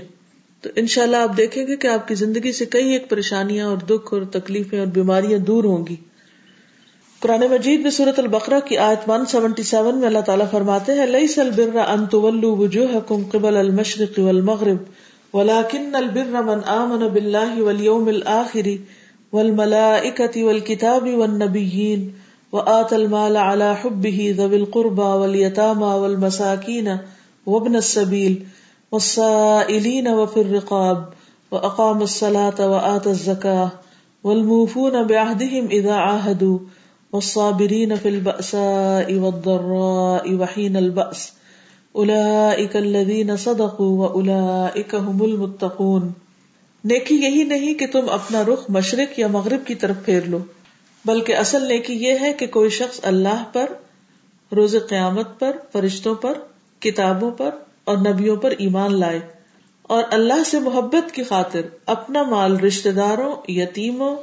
تو 0.61 0.69
ان 0.75 0.87
شاء 0.87 1.03
اللہ 1.03 1.17
آپ 1.17 1.37
دیکھیں 1.37 1.67
گے 1.67 1.75
کہ 1.75 1.87
آپ 1.87 2.07
کی 2.07 2.15
زندگی 2.15 2.51
سے 2.51 2.65
کئی 2.65 2.89
ایک 2.89 3.09
پریشانیاں 3.09 3.67
اور 3.67 3.77
دکھ 3.77 4.13
اور 4.13 4.21
تکلیفیں 4.21 4.79
اور 4.79 4.87
بیماریاں 4.87 5.39
دور 5.39 5.63
ہوں 5.63 5.87
گی۔ 5.87 5.95
قرآن 7.23 7.43
مجید 7.49 7.81
میں 7.81 7.89
صورت 7.91 8.19
البقرہ 8.19 8.59
کی 8.67 8.77
آیت 8.83 9.03
177 9.09 9.97
میں 9.97 10.07
اللہ 10.07 10.23
تعالیٰ 10.27 10.45
فرماتے 10.51 10.93
ہیں 10.99 11.05
لئی 11.05 11.27
سل 11.33 11.51
بر 11.57 11.75
ان 11.81 12.05
تولوا 12.13 12.49
وجوهكم 12.61 13.25
قبل 13.33 13.59
المشرق 13.59 14.17
والمغرب، 14.19 14.79
ولكن 15.33 15.99
البر 15.99 16.41
من 16.47 16.63
آمن 16.77 17.03
بالله 17.17 17.61
واليوم 17.67 18.09
الآخر 18.15 18.71
والملائكة 19.33 20.47
والكتاب 20.47 21.11
والنبيين 21.21 22.09
وآت 22.51 22.97
المال 22.99 23.39
على 23.43 23.69
حبه 23.85 24.33
ذوي 24.41 24.63
القربى 24.63 25.13
واليتامى 25.21 25.93
والمساكين 26.01 26.91
وابن 27.45 27.81
السبيل، 27.83 28.41
والسائلين 28.91 30.13
وفي 30.23 30.41
الرقاب 30.41 31.07
وأقام 31.51 32.05
الصلاة 32.11 32.67
وآت 32.75 33.15
الزكاة، 33.15 33.71
والموفون 34.23 35.03
بعهدهم 35.07 35.73
إذا 35.81 35.95
عاهدوا 36.03 36.59
والصابرين 37.13 37.95
في 38.01 38.09
البأساء 38.09 39.13
والضراء 39.13 40.33
وحين 40.33 40.75
البأس. 40.75 41.31
أولئك 41.95 42.75
الذين 42.75 43.35
صدقوا 43.35 43.97
وأولئك 43.97 44.95
هم 44.95 45.21
المتقون. 45.21 46.09
نیکی 46.83 47.15
یہی 47.15 47.43
نہیں 47.43 47.73
کہ 47.73 47.87
تم 47.87 48.09
اپنا 48.09 48.43
رخ 48.43 48.69
مشرق 48.69 49.19
یا 49.19 49.27
مغرب 49.27 49.67
کی 49.67 49.75
طرف 49.75 49.95
پھیر 50.05 50.21
لو، 50.23 50.37
بلکہ 51.05 51.35
اصل 51.35 51.67
نیکی 51.67 51.93
یہ 51.93 52.13
ہے 52.21 52.33
کہ 52.33 52.47
کوئی 52.47 52.69
شخص 52.69 52.99
اللہ 53.03 53.43
پر، 53.53 53.65
روز 54.55 54.75
قیامت 54.89 55.39
پر، 55.39 55.57
فرشتوں 55.73 56.15
پر، 56.15 56.33
کتابوں 56.79 57.31
پر 57.31 57.49
اور 57.83 57.97
نبیوں 57.97 58.35
پر 58.35 58.53
ایمان 58.57 58.99
لائے 58.99 59.19
اور 59.83 60.03
اللہ 60.11 60.43
سے 60.45 60.59
محبت 60.59 61.11
کی 61.11 61.23
خاطر 61.23 61.61
اپنا 61.85 62.23
مال 62.23 62.59
رشتے 62.59 62.91
داروں، 62.91 63.35
یتیموں، 63.47 64.15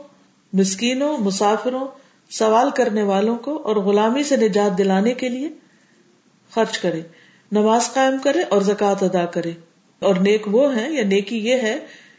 مسکینوں، 0.53 1.19
مسافروں 1.19 1.87
سوال 2.31 2.71
کرنے 2.71 3.03
والوں 3.03 3.37
کو 3.37 3.63
اور 3.63 3.77
غلامی 3.77 4.23
سے 4.23 4.37
نجات 4.37 4.79
دلانے 4.79 5.13
کے 5.13 5.29
لیے 5.29 5.49
خرچ 6.55 6.79
کرے، 6.79 7.01
نماز 7.53 7.93
قائم 7.95 8.17
کرے 8.25 8.43
اور 8.43 8.63
زکوٰۃ 8.63 8.95
ادا 9.01 9.25
کرے۔ 9.25 9.53
اور 9.99 10.15
نیک 10.15 10.43
وہ 10.47 10.77
ہے 10.77 10.93
یا 10.93 11.05
نیکی 11.05 11.39
یہ 11.39 11.55
ہے 11.55 11.79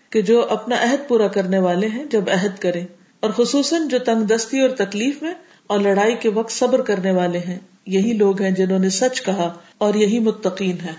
کہ 0.09 0.21
جو 0.21 0.49
اپنا 0.49 0.75
عہد 0.81 1.07
پورا 1.07 1.27
کرنے 1.27 1.59
والے 1.59 1.87
ہیں، 1.87 2.05
جب 2.05 2.23
عہد 2.31 2.59
کرے 2.59 2.83
اور 3.19 3.29
خصوصاً 3.29 3.87
جو 3.87 3.99
تنگ 3.99 4.23
دستی 4.23 4.59
اور 4.59 4.69
تکلیف 4.69 5.21
میں 5.21 5.33
اور 5.67 5.79
لڑائی 5.79 6.15
کے 6.15 6.29
وقت 6.29 6.51
صبر 6.51 6.81
کرنے 6.81 7.11
والے 7.11 7.39
ہیں۔ 7.39 7.59
یہی 7.85 8.13
لوگ 8.13 8.41
ہیں 8.41 8.51
جنہوں 8.51 8.79
نے 8.79 8.89
سچ 8.89 9.21
کہا 9.21 9.53
اور 9.77 9.93
یہی 9.93 10.19
متقین 10.19 10.77
ہے 10.85 10.93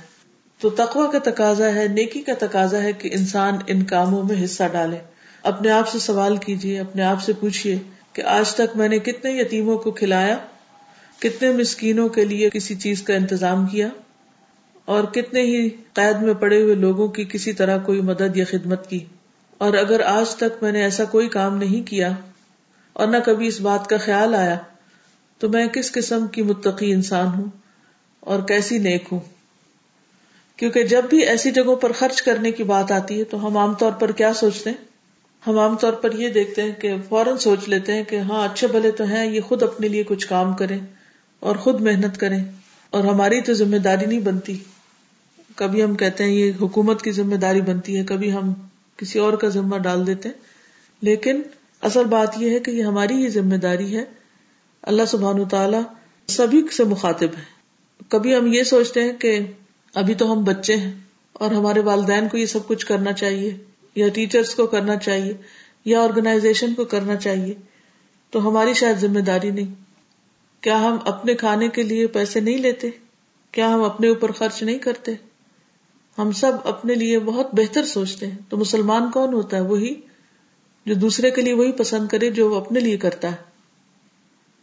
تو 0.61 0.71
تقوا 0.71 1.11
کا 1.11 1.31
تقاضا 1.31 1.75
ہے، 1.75 1.89
نیکی 1.89 2.21
کا 2.21 2.33
تقاضا 2.39 2.83
ہے 2.83 2.93
کہ 2.93 3.11
انسان 3.13 3.55
ان 3.67 3.83
کاموں 3.83 4.23
میں 4.23 4.45
حصہ 4.45 4.63
ڈالے۔ 4.73 4.97
اپنے 5.43 5.71
آپ 5.71 5.89
سے 5.89 5.99
سوال 5.99 6.37
کیجیے 6.37 6.81
اپنے 6.81 7.03
آپ 7.03 7.23
سے 7.23 7.33
پوچھیے 7.41 7.79
کہ 8.13 8.23
آج 8.23 8.55
تک 8.55 8.77
میں 8.77 8.89
نے 8.89 8.99
کتنے 8.99 9.33
یتیموں 9.33 9.79
کو 9.79 9.91
کھلایا، 9.91 10.37
کتنے 11.21 11.53
مسکینوں 11.53 12.09
کے 12.09 12.25
لیے 12.25 12.51
کسی 12.51 12.75
چیز 12.75 13.03
کا 13.03 13.15
انتظام 13.15 13.67
کیا، 13.67 13.89
اور 14.85 15.05
کتنے 15.05 15.43
ہی 15.43 15.69
قید 15.93 16.23
میں 16.23 16.35
پڑے 16.35 16.63
ہوئے 16.63 16.75
لوگوں 16.75 17.09
کی 17.09 17.25
کسی 17.25 17.53
طرح 17.53 17.79
کوئی 17.79 18.01
مدد 18.01 18.37
یا 18.37 18.45
خدمت 18.51 18.91
کی۔ 18.91 19.05
اور 19.59 19.75
اگر 19.75 20.01
آج 20.01 20.35
تک 20.35 20.63
میں 20.63 20.73
نے 20.73 20.83
ایسا 20.83 21.05
کوئی 21.05 21.29
کام 21.29 21.57
نہیں 21.57 21.87
کیا 21.87 22.13
اور 22.93 23.09
نہ 23.09 23.17
کبھی 23.25 23.47
اس 23.47 23.61
بات 23.61 23.89
کا 23.89 23.97
خیال 23.97 24.35
آیا، 24.35 24.57
تو 25.39 25.49
میں 25.49 25.67
کس 25.69 25.93
قسم 25.93 26.27
کی 26.27 26.43
متقی 26.43 26.93
انسان 26.93 27.27
ہوں 27.27 27.49
اور 28.21 28.43
کیسی 28.43 28.79
نیک 28.79 29.05
ہوں؟ 29.13 29.21
کیونکہ 30.57 30.83
جب 30.83 31.05
بھی 31.11 31.19
ایسی 31.19 31.51
جگہوں 31.51 31.77
پر 31.77 31.93
خرچ 31.93 32.23
کرنے 32.23 32.51
کی 32.53 32.63
بات 32.63 32.93
آتی 32.93 33.19
ہے 33.19 33.25
تو 33.25 33.47
ہم 33.47 33.57
عام 33.57 33.75
طور 33.75 33.93
پر 33.93 34.13
کیا 34.13 34.35
سوچتے 34.35 34.71
ہیں؟ 34.71 34.90
ہم 35.47 35.59
عام 35.59 35.77
طور 35.77 35.93
پر 35.93 36.13
یہ 36.13 36.29
دیکھتے 36.29 36.63
ہیں 36.63 36.73
کہ 36.73 36.93
فوراً 37.09 37.37
سوچ 37.37 37.69
لیتے 37.69 37.95
ہیں 37.95 38.05
کہ 38.05 38.17
ہاں 38.17 38.49
اچھے 38.49 38.67
بھلے 38.67 38.91
تو 38.91 39.05
ہیں، 39.05 39.27
یہ 39.27 39.41
خود 39.41 39.63
اپنے 39.63 39.89
لیے 39.89 40.03
کچھ 40.03 40.27
کام 40.27 40.55
کریں 40.55 40.79
اور 41.41 41.57
خود 41.57 41.81
محنت 41.81 42.19
کریں 42.19 42.45
اور 42.91 43.05
ہماری 43.05 43.41
تو 43.41 43.53
ذمہ 43.53 43.77
داری 43.77 44.07
نہیں 44.07 44.21
بنتی۔ 44.21 44.59
کبھی 45.57 45.85
ہم 45.85 45.95
کہتے 45.95 46.25
ہیں 46.25 46.31
یہ 46.31 46.53
حکومت 46.61 47.03
کی 47.03 47.13
ذمہ 47.13 47.35
داری 47.35 47.61
بنتی 47.61 47.99
ہے، 47.99 48.05
کبھی 48.05 48.33
ہم 48.33 48.53
کسی 48.97 49.19
اور 49.19 49.33
کا 49.33 49.49
ذمہ 49.49 49.77
ڈال 49.77 50.07
دیتے 50.07 50.29
ہیں۔ 50.29 50.37
لیکن 51.03 51.43
اصل 51.83 52.05
بات 52.05 52.29
یہ 52.37 52.51
ہے 52.51 52.61
کہ 52.61 52.71
یہ 52.71 52.83
ہماری 52.83 53.15
ہی 53.15 53.29
ذمہ 53.29 53.55
داری 53.55 53.97
ہے۔ 53.97 54.05
اللہ 54.83 55.03
سبحان 55.09 55.45
تعالی 55.45 55.79
سبھی 56.27 56.63
سے 56.77 56.85
مخاطب 56.85 57.29
ہے۔ 57.39 57.61
کبھی 58.09 58.37
ہم 58.37 58.53
یہ 58.53 58.63
سوچتے 58.63 59.03
ہیں 59.03 59.13
کہ 59.13 59.41
ابھی 59.95 60.15
تو 60.15 60.33
ہم 60.33 60.45
بچے 60.45 60.77
ہیں 60.77 60.93
اور 61.33 61.51
ہمارے 61.51 61.81
والدین 61.81 62.29
کو 62.29 62.37
یہ 62.37 62.47
سب 62.47 62.67
کچھ 62.67 62.87
کرنا 62.87 63.13
چاہیے۔ 63.13 63.57
یا 63.95 64.09
ٹیچرس 64.09 64.55
کو 64.55 64.67
کرنا 64.67 64.97
چاہیے 64.97 65.35
یا 65.85 66.01
آرگنائزیشن 66.01 66.75
کو 66.75 66.85
کرنا 66.85 67.17
چاہیے، 67.17 67.55
تو 68.31 68.49
ہماری 68.49 68.75
شاید 68.75 68.99
ذمہ 68.99 69.21
داری 69.21 69.51
نہیں۔ 69.51 69.75
کیا 70.61 70.81
ہم 70.81 70.97
اپنے 71.05 71.35
کھانے 71.35 71.69
کے 71.69 71.83
لیے 71.83 72.07
پیسے 72.07 72.41
نہیں 72.41 72.59
لیتے؟ 72.59 72.91
کیا 73.53 73.75
ہم 73.75 73.83
اپنے 73.83 74.09
اوپر 74.09 74.33
خرچ 74.33 74.63
نہیں 74.63 74.79
کرتے؟ 74.79 75.13
ہم 76.19 76.33
سب 76.33 76.53
اپنے 76.65 76.95
لیے 76.95 77.19
بہت 77.19 77.55
بہتر 77.55 77.85
سوچتے 77.85 78.27
ہیں۔ 78.27 78.39
تو 78.49 78.57
مسلمان 78.57 79.11
کون 79.11 79.35
ہوتا 79.35 79.57
ہے؟ 79.57 79.63
وہی 79.63 79.95
جو 80.87 80.95
دوسرے 80.95 81.31
کے 81.31 81.43
لیے 81.43 81.53
وہی 81.53 81.73
پسند 81.73 82.09
کرے 82.09 82.31
جو 82.31 82.51
وہ 82.51 82.57
اپنے 82.57 82.81
لیے 82.81 82.97
کرتا 82.97 83.31
ہے۔ 83.31 83.37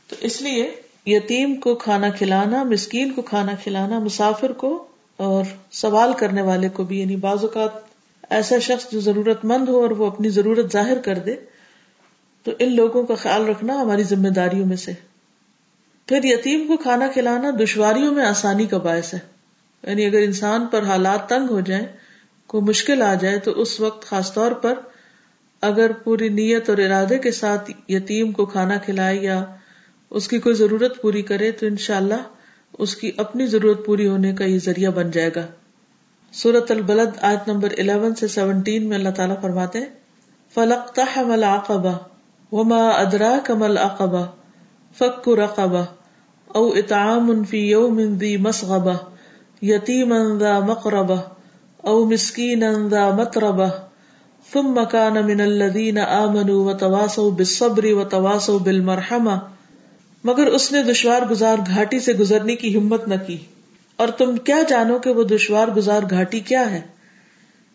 تو 0.07 0.15
اس 0.19 0.41
لیے 0.41 0.71
یتیم 1.05 1.55
کو 1.55 1.75
کھانا 1.75 2.09
کھلانا، 2.09 2.63
مسکین 2.63 3.13
کو 3.13 3.21
کھانا 3.21 3.51
کھلانا، 3.63 3.99
مسافر 3.99 4.51
کو 4.51 4.87
اور 5.17 5.43
سوال 5.71 6.13
کرنے 6.13 6.41
والے 6.41 6.69
کو 6.69 6.83
بھی 6.83 6.99
یعنی 6.99 7.15
بعض 7.15 7.37
اوقات 7.41 7.86
ایسا 8.29 8.59
شخص 8.59 8.91
جو 8.91 8.99
ضرورت 8.99 9.45
مند 9.45 9.69
ہو 9.69 9.81
اور 9.81 9.91
وہ 9.91 10.05
اپنی 10.05 10.29
ضرورت 10.29 10.73
ظاہر 10.73 10.97
کر 10.97 11.17
دے، 11.17 11.35
تو 12.43 12.51
ان 12.59 12.75
لوگوں 12.75 13.03
کا 13.03 13.15
خیال 13.15 13.45
رکھنا 13.45 13.81
ہماری 13.81 14.03
ذمہ 14.03 14.27
داریوں 14.27 14.65
میں 14.65 14.77
سے۔ 14.77 14.91
پھر 16.07 16.19
یتیم 16.23 16.67
کو 16.67 16.77
کھانا 16.77 17.07
کھلانا 17.07 17.49
دشواریوں 17.63 18.13
میں 18.13 18.25
آسانی 18.25 18.65
کا 18.65 18.77
باعث 18.77 19.13
ہے۔ 19.13 19.19
یعنی 19.87 20.05
اگر 20.05 20.17
انسان 20.17 20.65
پر 20.65 20.83
حالات 20.83 21.29
تنگ 21.29 21.49
ہو 21.49 21.59
جائیں 21.59 21.85
کو 22.47 22.61
مشکل 22.61 23.01
آ 23.01 23.13
جائے، 23.13 23.39
تو 23.39 23.51
اس 23.51 23.79
وقت 23.79 24.05
خاص 24.05 24.33
طور 24.33 24.51
پر 24.51 24.73
اگر 25.61 25.91
پوری 25.91 26.29
نیت 26.29 26.69
اور 26.69 26.77
ارادے 26.77 27.17
کے 27.17 27.31
ساتھ 27.31 27.71
یتیم 27.87 28.31
کو 28.31 28.45
کھانا 28.45 28.77
کھلائے 28.77 29.17
یا 29.17 29.45
اس 30.09 30.27
کی 30.27 30.37
کوئی 30.37 30.55
ضرورت 30.55 31.01
پوری 31.01 31.21
کرے، 31.21 31.51
تو 31.51 31.65
انشاءاللہ 31.65 32.13
اللہ 32.13 32.27
اس 32.79 32.95
کی 32.95 33.11
اپنی 33.17 33.45
ضرورت 33.45 33.85
پوری 33.85 34.07
ہونے 34.07 34.33
کا 34.33 34.45
یہ 34.45 34.59
ذریعہ 34.59 34.91
بن 34.91 35.11
جائے 35.11 35.29
گا۔ 35.35 35.47
سورت 36.33 36.71
البلد 36.71 37.17
آیت 37.21 37.47
نمبر 37.47 37.73
11 37.81 38.13
سے 38.19 38.27
17 38.41 38.87
میں 38.87 38.97
اللہ 38.97 39.09
تعالیٰ 39.09 39.35
فرماتے 39.41 39.79
فلق 40.53 40.99
مل 41.27 41.43
آقبا 41.43 41.91
وما 42.51 42.89
ادرا 42.89 43.37
کمل 43.43 43.77
اقبا 43.77 44.21
فک 44.97 45.29
رقبا 45.29 45.83
او 46.47 46.65
اطعام 46.67 47.43
فی 47.43 47.57
یوم 47.57 47.99
ذی 48.19 48.37
مسغبہ 48.37 48.93
یتیما 49.61 50.17
ذا 50.39 50.59
مقربہ 50.59 51.21
او 51.77 52.05
مسکینا 52.05 52.71
ذا 52.89 53.09
متربہ، 53.09 53.69
ثم 54.53 54.79
كان 54.91 55.25
من 55.25 55.41
الذين 55.41 55.97
آمنوا 55.97 56.63
وتواصوا 56.63 57.29
بالصبر 57.31 57.85
وتواصوا 57.85 58.57
بالمرحمہ 58.63 59.39
مگر 60.23 60.47
اس 60.47 60.71
نے 60.71 60.83
دشوار 60.83 61.21
گزار 61.29 61.57
گھاٹی 61.67 61.99
سے 61.99 62.13
گزرنے 62.13 62.55
کی 62.55 62.77
ہمت 62.77 63.07
نہ 63.07 63.15
کی۔ 63.27 63.37
اور 63.97 64.07
تم 64.07 64.35
کیا 64.37 64.61
جانو 64.67 64.99
کہ 64.99 65.09
وہ 65.09 65.23
دشوار 65.23 65.67
گزار 65.67 66.03
گھاٹی 66.09 66.39
کیا 66.39 66.71
ہے؟ 66.71 66.81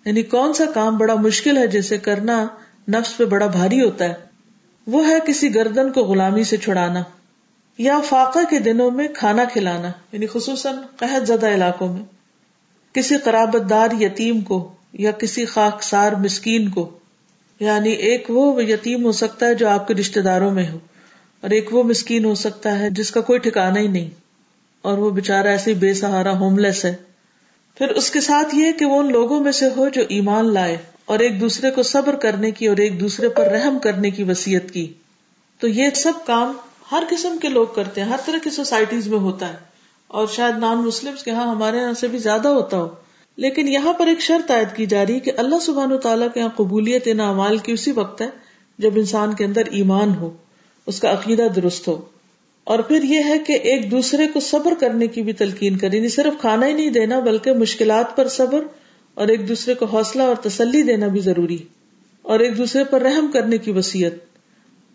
یعنی 0.04 0.22
کون 0.22 0.52
سا 0.52 0.64
کام 0.74 0.98
بڑا 0.98 1.14
مشکل 1.14 1.58
ہے 1.58 1.66
جسے 1.66 1.98
کرنا 1.98 2.46
نفس 2.88 3.16
پہ 3.16 3.24
بڑا 3.24 3.46
بھاری 3.46 3.80
ہوتا 3.82 4.04
ہے؟ 4.04 4.14
وہ 4.86 5.06
ہے 5.06 5.18
کسی 5.26 5.54
گردن 5.54 5.92
کو 5.92 6.00
غلامی 6.00 6.44
سے 6.44 6.56
چھڑانا 6.56 7.02
یا 7.78 8.00
فاقہ 8.08 8.38
کے 8.50 8.58
دنوں 8.58 8.90
میں 8.90 9.08
کھانا 9.08 9.44
کھلانا 9.44 9.90
یعنی 10.12 10.26
خصوصاً 10.26 10.76
قحط 10.96 11.26
زدہ 11.26 11.48
علاقوں 11.48 11.92
میں۔ 11.92 12.02
کسی 12.94 13.16
قرابت 13.16 13.70
دار 13.70 13.88
یتیم 14.00 14.40
کو 14.40 14.72
یا 14.92 15.10
کسی 15.10 15.44
خاکسار 15.44 16.12
مسکین 16.12 16.68
کو 16.70 16.98
یعنی 17.60 17.90
ایک 17.90 18.26
وہ 18.28 18.64
یتیم 18.64 19.04
ہو 19.04 19.12
سکتا 19.12 19.46
ہے 19.46 19.54
جو 19.54 19.68
آپ 19.68 19.88
کے 19.88 19.94
رشتے 19.94 20.20
داروں 20.20 20.50
میں 20.50 20.68
ہو، 20.70 20.78
اور 21.40 21.50
ایک 21.50 21.74
وہ 21.74 21.82
مسکین 21.82 22.24
ہو 22.24 22.34
سکتا 22.34 22.78
ہے 22.78 22.90
جس 22.90 23.10
کا 23.10 23.20
کوئی 23.20 23.38
ٹھکانا 23.38 23.80
ہی 23.80 23.88
نہیں۔ 23.88 24.10
اور 24.82 24.98
وہ 24.98 25.10
بےچارا 25.10 25.48
ایسے 25.48 25.74
بے 25.74 25.94
سہارا 25.94 26.38
ہوم 26.38 26.58
لیس 26.58 26.84
ہے۔ 26.84 26.94
پھر 27.74 27.88
اس 27.88 28.10
کے 28.10 28.20
ساتھ 28.20 28.54
یہ 28.54 28.72
کہ 28.72 28.84
وہ 28.84 29.00
ان 29.00 29.12
لوگوں 29.12 29.40
میں 29.40 29.52
سے 29.52 29.66
ہو 29.76 29.88
جو 29.88 30.02
ایمان 30.08 30.54
لائے 30.54 30.76
اور 31.04 31.18
ایک 31.18 31.40
دوسرے 31.40 31.70
کو 31.70 31.82
صبر 31.82 32.14
کرنے 32.14 32.50
کی 32.50 32.66
اور 32.66 32.76
ایک 32.76 33.00
دوسرے 33.00 33.28
پر 33.28 33.44
رحم 33.44 33.78
کرنے 33.78 34.10
کی 34.10 34.22
وسیعت 34.22 34.70
کی۔ 34.70 34.92
تو 35.60 35.68
یہ 35.68 35.90
سب 35.94 36.12
کام 36.26 36.52
ہر 36.92 37.02
قسم 37.10 37.36
کے 37.42 37.48
لوگ 37.48 37.66
کرتے 37.66 38.00
ہیں، 38.00 38.08
ہر 38.08 38.16
طرح 38.26 38.36
کی 38.44 38.50
سوسائٹیز 38.50 39.08
میں 39.08 39.18
ہوتا 39.18 39.48
ہے۔ 39.48 39.72
اور 40.08 40.26
شاید 40.26 40.58
نان 40.58 40.78
مسلم 40.78 41.14
کے 41.24 41.30
ہاں 41.30 41.50
ہمارے 41.50 41.76
یہاں 41.76 41.92
سے 41.92 42.08
بھی 42.08 42.18
زیادہ 42.18 42.48
ہوتا 42.48 42.76
ہو۔ 42.76 42.88
لیکن 43.36 43.68
یہاں 43.68 43.92
پر 43.92 44.06
ایک 44.06 44.20
شرط 44.20 44.50
عائد 44.50 44.68
کی 44.76 44.86
جا 44.86 45.06
رہی 45.06 45.14
ہے 45.14 45.20
کہ 45.20 45.32
اللہ 45.36 45.58
سبحان 45.58 45.92
و 45.92 45.98
تعالیٰ 45.98 46.28
کے 46.34 46.40
یہاں 46.40 46.48
قبولیت 46.56 47.02
ان 47.06 47.20
اعمال 47.20 47.58
کی 47.58 47.72
اسی 47.72 47.92
وقت 47.92 48.22
ہے 48.22 48.28
جب 48.78 48.90
انسان 48.96 49.34
کے 49.34 49.44
اندر 49.44 49.62
ایمان 49.70 50.14
ہو، 50.14 50.30
اس 50.86 51.00
کا 51.00 51.12
عقیدہ 51.12 51.42
درست 51.56 51.88
ہو۔ 51.88 52.04
اور 52.66 52.78
پھر 52.78 53.02
یہ 53.02 53.24
ہے 53.24 53.38
کہ 53.38 53.52
ایک 53.52 53.90
دوسرے 53.90 54.26
کو 54.26 54.40
صبر 54.40 54.74
کرنے 54.80 55.06
کی 55.06 55.22
بھی 55.22 55.32
تلقین 55.32 55.76
کرے 55.76 55.96
یعنی 55.96 56.08
صرف 56.08 56.40
کھانا 56.40 56.66
ہی 56.66 56.72
نہیں 56.72 56.90
دینا، 56.90 57.18
بلکہ 57.20 57.52
مشکلات 57.52 58.16
پر 58.16 58.28
صبر 58.28 58.64
اور 59.14 59.28
ایک 59.28 59.48
دوسرے 59.48 59.74
کو 59.74 59.86
حوصلہ 59.86 60.22
اور 60.22 60.36
تسلی 60.42 60.82
دینا 60.82 61.06
بھی 61.06 61.20
ضروری 61.20 61.56
اور 62.24 62.40
ایک 62.40 62.56
دوسرے 62.58 62.84
پر 62.84 63.02
رحم 63.02 63.30
کرنے 63.32 63.58
کی 63.58 63.70
وسیعت 63.70 64.12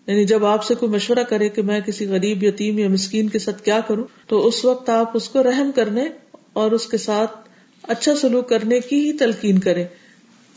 یعنی 0.07 0.23
جب 0.25 0.45
آپ 0.45 0.63
سے 0.63 0.75
کوئی 0.75 0.91
مشورہ 0.91 1.23
کرے 1.23 1.49
کہ 1.49 1.61
میں 1.61 1.79
کسی 1.81 2.07
غریب، 2.07 2.43
یتیم 2.43 2.79
یا 2.79 2.87
مسکین 2.89 3.29
کے 3.29 3.39
ساتھ 3.39 3.61
کیا 3.63 3.79
کروں، 3.87 4.03
تو 4.27 4.47
اس 4.47 4.63
وقت 4.65 4.89
آپ 4.89 5.17
اس 5.17 5.29
کو 5.29 5.43
رحم 5.43 5.71
کرنے 5.75 6.05
اور 6.53 6.71
اس 6.71 6.87
کے 6.87 6.97
ساتھ 6.97 7.37
اچھا 7.83 8.15
سلوک 8.15 8.49
کرنے 8.49 8.79
کی 8.79 8.99
ہی 8.99 9.17
تلقین 9.17 9.59
کرے 9.59 9.85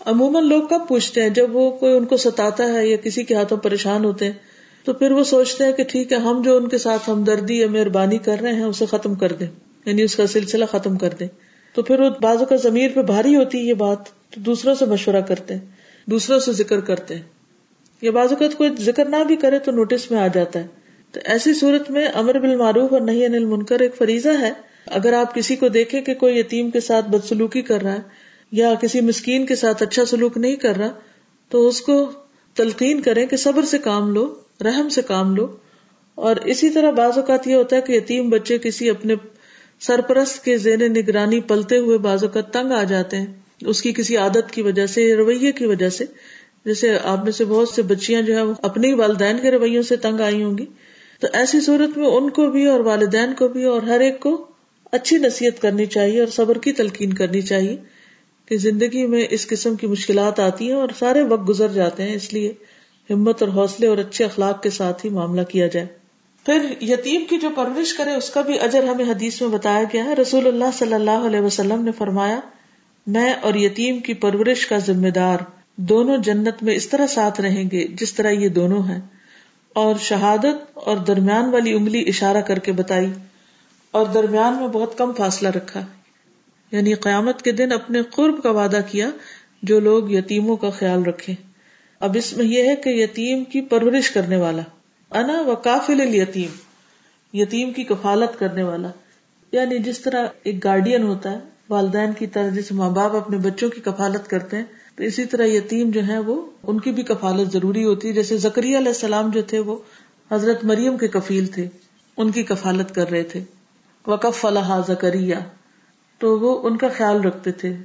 عموماً 0.07 0.45
لوگ 0.45 0.63
کب 0.63 0.87
پوچھتے 0.89 1.23
ہیں 1.23 1.29
جب 1.29 1.57
وہ 1.57 1.71
کوئی 1.71 1.97
ان 1.97 2.05
کو 2.05 2.17
ستاتا 2.17 2.73
ہے 2.73 2.87
یا 2.89 2.97
کسی 2.97 3.23
کے 3.23 3.35
ہاتھوں 3.35 3.59
پریشان 3.59 4.05
ہوتے 4.05 4.25
ہیں؟ 4.25 4.33
تو 4.85 4.93
پھر 4.93 5.11
وہ 5.11 5.25
سوچتے 5.25 5.65
ہیں 5.65 5.73
کہ 5.73 5.85
ٹھیک 5.85 6.13
ہے، 6.13 6.17
ہم 6.17 6.43
جو 6.43 6.57
ان 6.57 6.69
کے 6.69 6.79
ساتھ 6.79 7.11
ہمدردی 7.11 7.59
یا 7.59 7.67
مہربانی 7.67 8.19
کر 8.19 8.37
رہے 8.41 8.53
ہیں، 8.53 8.65
اسے 8.65 8.87
ختم 8.87 9.15
کر 9.15 9.33
دیں۔ 9.33 9.47
یعنی 9.85 10.03
اس 10.03 10.17
کا 10.17 10.27
سلسلہ 10.27 10.65
ختم 10.65 10.99
کر 10.99 11.09
دیں۔ 11.21 11.29
تو 11.75 11.83
پھر 11.83 12.01
وہ 12.01 12.09
بازو 12.21 12.45
کا 12.45 12.57
ضمیر 12.57 12.91
پہ 12.95 13.03
بھاری 13.03 13.37
ہوتی 13.37 13.59
ہے 13.59 13.63
یہ 13.63 13.75
بات، 13.75 13.99
تو 14.07 14.41
دوسروں 14.41 14.75
سے 14.75 14.85
مشورہ 14.87 15.21
کرتے 15.21 15.55
ہیں، 15.55 15.61
دوسروں 16.07 16.39
سے 16.39 16.53
ذکر 16.53 16.81
کرتے 16.81 17.15
ہیں۔ 17.15 17.23
یا 18.03 18.11
بازو 18.11 18.37
کا 18.37 18.45
کوئی 18.57 18.71
ذکر 18.81 19.05
نہ 19.05 19.25
بھی 19.25 19.37
کرے 19.37 19.59
تو 19.59 19.73
نوٹس 19.73 20.11
میں 20.11 20.21
آ 20.21 20.27
جاتا 20.27 20.61
ہے۔ 20.61 20.67
تو 21.13 21.21
ایسی 21.25 21.55
صورت 21.55 21.91
میں 21.91 22.07
امر 22.07 22.39
بالمعروف 22.39 22.93
اور 22.93 23.01
نہیں 23.01 23.27
انل 23.27 23.45
منکر 23.45 23.81
ایک 23.81 23.97
فریضہ 23.97 24.29
ہے۔ 24.41 24.53
اگر 24.87 25.13
آپ 25.13 25.35
کسی 25.35 25.57
کو 25.57 25.69
دیکھیں 25.69 26.03
کہ 26.03 26.15
کوئی 26.15 26.39
یتیم 26.39 26.71
کے 26.71 26.81
ساتھ 26.81 27.11
بدسلوکی 27.11 27.63
کر 27.63 27.83
رہا 27.83 27.93
ہے 27.93 28.01
یا 28.53 28.75
کسی 28.75 29.01
مسکین 29.01 29.47
کے 29.47 29.57
ساتھ 29.57 29.83
اچھا 29.83 30.05
سلوک 30.05 30.37
نہیں 30.37 30.57
کر 30.57 30.77
رہا، 30.77 30.89
تو 31.49 31.69
اس 31.69 31.81
کو 31.81 32.11
تلقین 32.55 33.03
کریں 33.03 33.27
کہ 33.27 33.37
صبر 33.37 33.63
سے 33.63 33.79
کام 33.79 34.15
لو۔ 34.15 34.35
رحم 34.65 34.89
سے 34.89 35.03
کام 35.03 35.37
لو۔ 35.37 35.57
اور 36.15 36.37
اسی 36.37 36.71
طرح 36.71 36.91
بعض 36.91 37.19
اوقات 37.19 37.47
یہ 37.47 37.55
ہوتا 37.55 37.77
ہے 37.77 37.81
کہ 37.81 37.93
یتیم 37.93 38.31
بچے 38.31 38.59
کسی 38.59 38.91
اپنے 38.91 39.15
سرپرست 39.81 40.45
کے 40.45 40.59
زیر 40.59 40.89
نگرانی 40.89 41.41
پلتے 41.41 41.79
ہوئے 41.79 41.99
بعض 41.99 42.25
اوقات 42.25 42.53
تنگ 42.53 42.73
آ 42.73 42.83
جاتے 42.83 43.17
ہیں۔ 43.17 43.27
اس 43.61 43.83
کی 43.83 43.93
کسی 43.93 44.17
عادت 44.17 44.51
کی 44.51 44.63
وجہ 44.63 44.87
سے، 44.87 45.17
رویے 45.17 45.53
کی 45.53 45.67
وجہ 45.67 45.89
سے۔ 45.89 46.05
جیسے 46.65 46.99
آپ 47.05 47.25
میں 47.25 47.33
سے 47.33 47.45
بہت 47.45 47.69
سے 47.69 47.83
بچیاں 47.83 48.23
جو 48.23 48.37
ہے 48.37 48.43
وہ 48.43 48.55
اپنے 48.63 48.95
والدین 48.95 49.39
کے 49.43 49.51
رویوں 49.51 49.83
سے 49.83 49.97
تنگ 49.97 50.21
آئی 50.21 50.43
ہوں 50.43 50.59
گی۔ 50.59 50.67
تو 51.21 51.27
ایسی 51.33 51.61
صورت 51.61 51.99
میں 51.99 52.07
ان 52.07 52.31
کو 52.31 52.51
بھی 52.51 52.67
اور 52.67 52.81
والدین 52.81 53.35
کو 53.39 53.49
بھی 53.49 53.65
اور 53.65 53.83
ہر 53.83 54.01
ایک 54.01 54.21
کو 54.21 54.47
اچھی 54.93 55.19
نصیحت 55.19 55.63
کرنی 55.63 55.87
چاہیے 55.87 56.21
اور 56.21 56.29
صبر 56.29 56.59
کی 56.59 56.73
تلقین 56.73 57.13
کرنی 57.13 57.41
چاہیے 57.41 57.77
کہ 58.47 58.57
زندگی 58.57 59.07
میں 59.07 59.27
اس 59.31 59.47
قسم 59.47 59.75
کی 59.75 59.87
مشکلات 59.87 60.41
آتی 60.41 60.65
ہیں 60.65 60.77
اور 60.77 60.89
سارے 60.99 61.23
وقت 61.23 61.49
گزر 61.49 61.69
جاتے 61.69 62.03
ہیں۔ 62.03 62.15
اس 62.15 62.33
لیے 62.33 62.53
ہمت 63.11 63.43
اور 63.43 63.51
حوصلے 63.51 63.87
اور 63.87 63.99
اچھے 63.99 64.25
اخلاق 64.25 64.63
کے 64.63 64.71
ساتھ 64.71 65.07
ہی 65.07 65.11
معاملہ 65.11 65.43
کیا 65.43 65.67
جائے۔ 65.67 65.87
پھر 66.47 66.83
یتیم 66.83 67.25
کی 67.25 67.39
جو 67.39 67.49
پرورش 67.57 67.93
کرے، 67.93 68.15
اس 68.15 68.31
کا 68.31 68.41
بھی 68.41 68.61
اجر 68.61 68.83
ہمیں 68.83 69.05
حدیث 69.05 69.43
میں 69.43 69.49
بتایا 69.49 69.83
گیا 69.93 70.05
ہے۔ 70.05 70.15
رسول 70.15 70.47
اللہ 70.47 70.65
صلی 70.79 70.95
اللہ 70.95 71.27
علیہ 71.27 71.41
وسلم 71.41 71.85
نے 71.85 71.93
فرمایا، 71.93 72.41
میں 73.07 73.33
اور 73.33 73.55
یتیم 73.55 73.99
کی 73.99 74.15
پرورش 74.15 74.67
کا 74.67 74.79
ذمہ 74.79 75.09
دار 75.09 75.39
دونوں 75.77 76.17
جنت 76.17 76.63
میں 76.63 76.75
اس 76.75 76.89
طرح 76.89 77.07
ساتھ 77.07 77.41
رہیں 77.41 77.71
گے 77.73 77.87
جس 77.89 78.15
طرح 78.15 78.31
یہ 78.31 78.49
دونوں 78.49 78.83
ہیں۔ 78.83 79.01
اور 79.73 79.95
شہادت 80.01 80.71
اور 80.75 80.97
درمیان 80.97 81.51
والی 81.51 81.73
انگلی 81.73 82.05
اشارہ 82.07 82.41
کر 82.41 82.59
کے 82.59 82.73
بتائی، 82.73 83.13
اور 83.91 84.07
درمیان 84.07 84.57
میں 84.57 84.69
بہت 84.69 84.99
کم 84.99 85.13
فاصلہ 85.13 85.49
رکھا۔ 85.49 85.87
یعنی 86.73 86.95
قیامت 86.95 87.43
کے 87.43 87.53
دن 87.53 87.73
اپنے 87.73 88.03
قرب 88.03 88.43
کا 88.43 88.51
وعدہ 88.51 88.81
کیا 88.91 89.11
جو 89.63 89.81
لوگ 89.81 90.11
یتیموں 90.11 90.57
کا 90.57 90.71
خیال 90.71 91.03
رکھے 91.03 91.35
اب 92.01 92.17
اس 92.17 92.37
میں 92.37 92.45
یہ 92.45 92.63
ہے 92.63 92.77
کہ 92.77 92.89
یتیم 92.89 93.45
کی 93.45 93.61
پرورش 93.61 94.11
کرنے 94.11 94.37
والا، 94.37 94.63
انا 95.11 95.41
و 95.41 95.55
کافل 95.55 96.15
یتیم 96.15 96.51
یتیم 97.33 97.73
کی 97.73 97.85
کفالت 97.85 98.39
کرنے 98.39 98.63
والا۔ 98.63 98.89
یعنی 99.53 99.79
جس 99.79 100.01
طرح 100.01 100.27
ایک 100.43 100.65
گارڈین 100.65 101.03
ہوتا 101.03 101.33
ہے، 101.33 101.39
والدین 101.71 102.13
کی 102.13 102.27
طرح 102.27 102.49
جیسے 102.49 102.75
ماں 102.75 102.91
باپ 102.91 103.17
اپنے 103.17 103.37
بچوں 103.37 103.71
کی 103.71 103.81
کفالت 103.81 104.31
کرتے 104.31 104.57
ہیں، 104.57 104.65
تو 104.97 105.05
اسی 105.05 105.25
طرح 105.25 105.45
یتیم 105.47 105.91
جو 105.91 106.07
ہے 106.09 106.19
وہ، 106.19 106.47
ان 106.63 106.81
کی 106.81 106.93
بھی 106.93 107.03
کفالت 107.03 107.53
ضروری 107.53 107.85
ہوتی 107.85 108.09
ہے۔ 108.09 108.13
جیسے 108.13 108.37
زکری 108.37 108.77
علیہ 108.77 108.89
السلام 108.89 109.31
جو 109.31 109.43
تھے، 109.43 109.59
وہ 109.59 109.77
حضرت 110.31 110.65
مریم 110.65 110.97
کے 110.97 111.09
کفیل 111.09 111.47
تھے، 111.47 111.69
ان 112.17 112.31
کی 112.31 112.43
کفالت 112.43 112.95
کر 112.95 113.11
رہے 113.11 113.23
تھے۔ 113.23 113.41
وقف 114.07 114.41
فلاح 114.41 114.81
زکریہ 114.89 115.37
تو 116.19 116.41
وہ 116.41 116.69
ان 116.69 116.77
کا 116.77 116.89
خیال 116.89 117.21
رکھتے 117.21 117.53
تھے۔ 117.53 117.77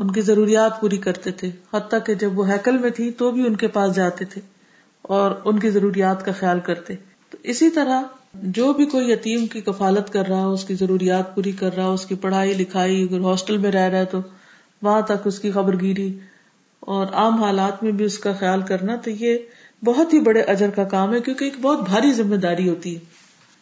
ان 0.00 0.10
کی 0.10 0.20
ضروریات 0.20 0.80
پوری 0.80 0.96
کرتے 0.96 1.30
تھے۔ 1.30 1.50
حتیٰ 1.74 1.98
کہ 2.06 2.14
جب 2.14 2.38
وہ 2.38 2.50
ہیکل 2.50 2.78
میں 2.78 2.90
تھی 2.90 3.10
تو 3.10 3.30
بھی 3.30 3.46
ان 3.46 3.56
کے 3.56 3.68
پاس 3.68 3.94
جاتے 3.94 4.24
تھے 4.24 4.40
اور 5.02 5.30
ان 5.44 5.58
کی 5.58 5.70
ضروریات 5.70 6.24
کا 6.24 6.32
خیال 6.32 6.60
کرتے۔ 6.60 6.94
تو 7.30 7.38
اسی 7.42 7.70
طرح 7.70 8.02
جو 8.34 8.72
بھی 8.72 8.86
کوئی 8.86 9.10
یتیم 9.10 9.46
کی 9.46 9.60
کفالت 9.60 10.12
کر 10.12 10.26
رہا، 10.28 10.46
اس 10.46 10.64
کی 10.64 10.74
ضروریات 10.74 11.34
پوری 11.34 11.52
کر 11.52 11.76
رہا، 11.76 11.86
اس 11.86 12.06
کی 12.06 12.14
پڑھائی 12.14 12.52
لکھائی، 12.52 13.02
اگر 13.02 13.20
ہاسٹل 13.20 13.56
میں 13.56 13.72
رہ 13.72 13.88
رہا 13.88 13.98
ہے 13.98 14.04
تو 14.04 14.18
وہاں 14.82 15.00
تک 15.00 15.26
اس 15.26 15.38
کی 15.38 15.50
خبر 15.50 15.80
گیری 15.80 16.18
اور 16.80 17.06
عام 17.12 17.42
حالات 17.42 17.82
میں 17.82 17.92
بھی 17.92 18.04
اس 18.04 18.18
کا 18.18 18.32
خیال 18.32 18.62
کرنا، 18.62 18.96
تو 18.96 19.10
یہ 19.10 19.38
بہت 19.84 20.14
ہی 20.14 20.20
بڑے 20.20 20.40
اجر 20.40 20.70
کا 20.70 20.84
کام 20.84 21.14
ہے، 21.14 21.20
کیونکہ 21.20 21.44
ایک 21.44 21.54
بہت 21.62 21.80
بھاری 21.80 22.12
ذمہ 22.12 22.36
داری 22.36 22.68
ہوتی 22.68 22.94
ہے۔ 22.94 23.00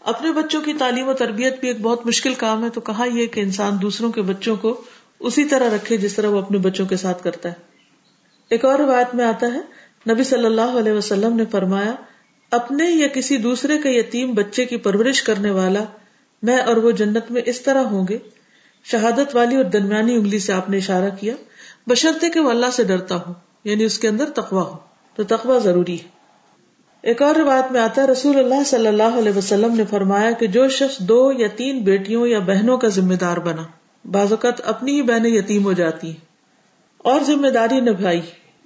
اپنے 0.01 0.33
بچوں 0.33 0.61
کی 0.61 0.73
تعلیم 0.73 1.09
و 1.09 1.13
تربیت 1.13 1.61
بھی 1.61 1.69
ایک 1.69 1.81
بہت 1.81 2.07
مشکل 2.07 2.35
کام 2.35 2.65
ہے، 2.65 2.69
تو 2.69 2.81
کہا 2.81 3.05
یہ 3.15 3.27
کہ 3.27 3.41
انسان 3.41 3.83
دوسروں 3.83 4.13
کے 4.13 4.23
بچوں 4.23 4.57
کو 4.57 4.81
اسی 5.21 5.45
طرح 5.45 5.75
رکھے 5.75 5.97
جس 5.97 6.15
طرح 6.15 6.29
وہ 6.29 6.39
اپنے 6.39 6.59
بچوں 6.59 6.87
کے 6.87 6.97
ساتھ 6.97 7.23
کرتا 7.23 7.49
ہے۔ 7.49 7.55
ایک 8.51 8.65
اور 8.65 8.79
روایت 8.79 9.15
میں 9.15 9.25
آتا 9.25 9.47
ہے، 9.47 9.61
نبی 10.13 10.25
صلی 10.25 10.47
اللہ 10.47 10.79
علیہ 10.79 10.93
وسلم 10.93 11.37
نے 11.37 11.45
فرمایا، 11.51 11.95
اپنے 12.51 12.91
یا 12.91 13.07
کسی 13.09 13.37
دوسرے 13.37 13.79
کے 13.79 13.91
یتیم 13.91 14.35
بچے 14.35 14.65
کی 14.65 14.77
پرورش 14.77 15.23
کرنے 15.23 15.51
والا 15.51 15.85
میں 16.43 16.59
اور 16.59 16.77
وہ 16.77 16.91
جنت 16.91 17.31
میں 17.31 17.43
اس 17.47 17.61
طرح 17.61 17.83
ہوں 17.83 18.07
گے۔ 18.09 18.19
شہادت 18.85 19.37
والی 19.37 19.57
اور 19.57 19.65
درمیانی 19.65 20.15
انگلی 20.15 20.39
سے 20.39 20.53
آپ 20.53 20.71
نے 20.71 20.77
اشارہ 20.77 21.11
کیا، 21.21 21.35
بشرطے 21.87 22.31
کہ 22.31 22.41
وہ 22.41 22.51
اللہ 22.51 22.67
سے 22.73 22.85
ڈرتا 22.85 23.17
ہو 23.17 23.33
یعنی 23.65 23.85
اس 23.85 23.99
کے 23.99 24.09
اندر 24.09 24.31
تقوا 24.31 24.63
ہو 24.63 24.77
تو 25.17 25.23
تقوا 25.23 25.59
ضروری 25.59 25.95
ہے۔ 25.95 26.09
ایک 27.03 27.23
اور 27.23 27.35
روایت 27.35 27.73
میں 27.73 27.81
آتا 27.81 28.03
ہے، 28.03 28.07
رسول 28.07 28.39
اللہ 28.39 28.65
صلی 28.67 28.87
اللہ 28.87 29.19
علیہ 29.19 29.37
وسلم 29.37 29.75
نے 29.75 29.85
فرمایا 29.91 30.31
کہ 30.31 30.47
جو 30.47 30.69
شخص 30.69 30.99
دو 30.99 31.33
یا 31.39 31.49
تین 31.57 31.83
بیٹیوں 31.83 32.27
یا 32.27 32.39
بہنوں 32.39 32.79
کا 32.79 32.89
ذمہ 32.89 33.15
دار 33.15 33.37
بنا 33.37 33.63
بعض 34.05 34.33
اوقات 34.33 34.61
اپنی 34.65 34.93
ہی 34.93 35.03
بہنیں 35.03 35.31
یتیم 35.31 35.65
ہو 35.65 35.73
جاتی 35.73 36.07
ہیں۔ 36.07 36.35
اور 36.99 37.21
ذمہ 37.21 37.49
داری 37.49 37.81
نبھائی۔ 37.81 38.21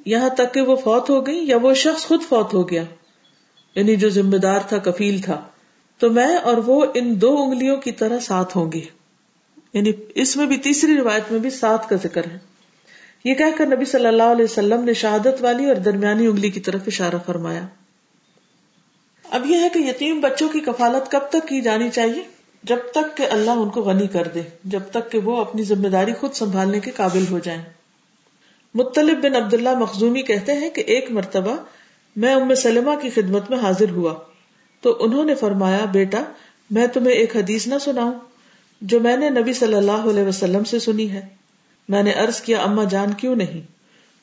یہاں 0.07 0.29
تک 0.29 0.55
کہ 0.55 0.61
وہ 0.61 0.77
فوت 0.77 1.11
ہو 1.11 1.27
گئی 1.27 1.47
یا 1.47 1.57
وہ 1.57 1.75
شخص 1.75 2.03
خود 2.03 2.21
فوت 2.29 2.55
ہو 2.55 2.71
گیا۔ 2.71 2.85
یعنی 3.75 3.97
جو 3.97 4.09
ذمہ 4.09 4.37
دار 4.37 4.61
تھا، 4.69 4.79
کفیل 4.79 5.21
تھا۔ 5.21 5.45
تو 5.99 6.11
میں 6.11 6.37
اور 6.37 6.57
وہ 6.57 6.85
ان 6.95 7.21
دو 7.21 7.43
انگلیوں 7.43 7.77
کی 7.77 7.93
طرح 7.93 8.19
ساتھ 8.19 8.57
ہوں 8.57 8.73
گے۔ 8.73 8.81
یعنی 9.73 9.93
اس 10.15 10.37
میں 10.37 10.47
بھی، 10.47 10.57
تیسری 10.57 10.97
روایت 10.97 11.33
میں 11.33 11.41
بھی 11.41 11.51
ساتھ 11.51 11.89
کا 11.89 11.97
ذکر 11.97 12.25
ہے۔ 12.25 12.39
یہ 13.25 13.35
کہہ 13.35 13.57
کر 13.57 13.67
نبی 13.67 13.85
صلی 13.85 14.07
اللہ 14.07 14.23
علیہ 14.23 14.45
وسلم 14.45 14.85
نے 14.85 14.95
شہادت 14.95 15.43
والی 15.43 15.67
اور 15.67 15.75
درمیانی 15.75 16.27
انگلی 16.27 16.51
کی 16.51 16.61
طرف 16.61 16.81
اشارہ 16.87 17.17
فرمایا۔ 17.27 17.67
اب 19.31 19.47
یہ 19.47 19.57
ہے 19.57 19.69
کہ 19.69 19.79
یتیم 19.79 20.21
بچوں 20.21 20.49
کی 20.49 20.61
کفالت 20.61 21.11
کب 21.11 21.21
تک 21.31 21.49
کی 21.49 21.61
جانی 21.61 21.91
چاہیے؟ 21.91 22.38
جب 22.63 22.77
تک 22.95 23.17
کہ 23.17 23.27
اللہ 23.31 23.51
ان 23.51 23.69
کو 23.69 23.83
غنی 23.83 24.07
کر 24.07 24.29
دے، 24.35 24.43
جب 24.65 24.81
تک 24.91 25.13
کہ 25.13 25.19
وہ 25.19 25.37
اپنی 25.37 25.63
ذمہ 25.63 25.89
داری 25.89 26.13
خود 26.13 26.33
سنبھالنے 26.33 26.81
کے 26.81 26.91
قابل 26.91 27.25
ہو 27.31 27.39
جائیں۔ 27.39 27.63
مطلب 28.75 29.23
بن 29.23 29.37
عبداللہ 29.37 29.79
مخزومی 29.79 30.23
کہتے 30.23 30.53
ہیں 30.53 30.71
کہ 30.71 30.81
ایک 30.81 31.11
مرتبہ 31.11 31.57
میں 32.17 32.35
ام 32.35 32.55
سلمہ 32.55 32.91
کی 33.03 33.11
خدمت 33.11 33.51
میں 33.51 33.59
حاضر 33.59 33.91
ہوا۔ 33.91 34.15
تو 34.81 34.97
انہوں 35.01 35.25
نے 35.25 35.35
فرمایا، 35.35 35.85
بیٹا، 35.85 36.23
میں 36.71 36.87
تمہیں 36.87 37.15
ایک 37.15 37.37
حدیث 37.37 37.67
نہ 37.67 37.75
سناؤں 37.81 38.13
جو 38.81 39.01
میں 39.01 39.17
نے 39.17 39.31
نبی 39.31 39.53
صلی 39.53 39.75
اللہ 39.75 39.93
علیہ 39.93 40.25
وسلم 40.25 40.65
سے 40.65 40.79
سنی 40.79 41.11
ہے۔ 41.11 41.27
میں 41.89 42.03
نے 42.03 42.13
عرض 42.13 42.41
کیا 42.41 42.63
اما 42.63 42.85
جان 42.85 43.13
کیوں 43.13 43.37
نہیں؟ 43.37 43.61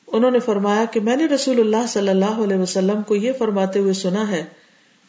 انہوں 0.06 0.30
نے 0.30 0.38
فرمایا 0.38 0.84
کہ 0.84 1.00
میں 1.00 1.16
نے 1.16 1.26
رسول 1.26 1.60
اللہ 1.60 1.86
صلی 1.88 2.08
اللہ 2.08 2.44
علیہ 2.44 2.56
وسلم 2.56 3.02
کو 3.02 3.14
یہ 3.14 3.32
فرماتے 3.38 3.78
ہوئے 3.78 3.92
سنا 3.92 4.30
ہے 4.30 4.44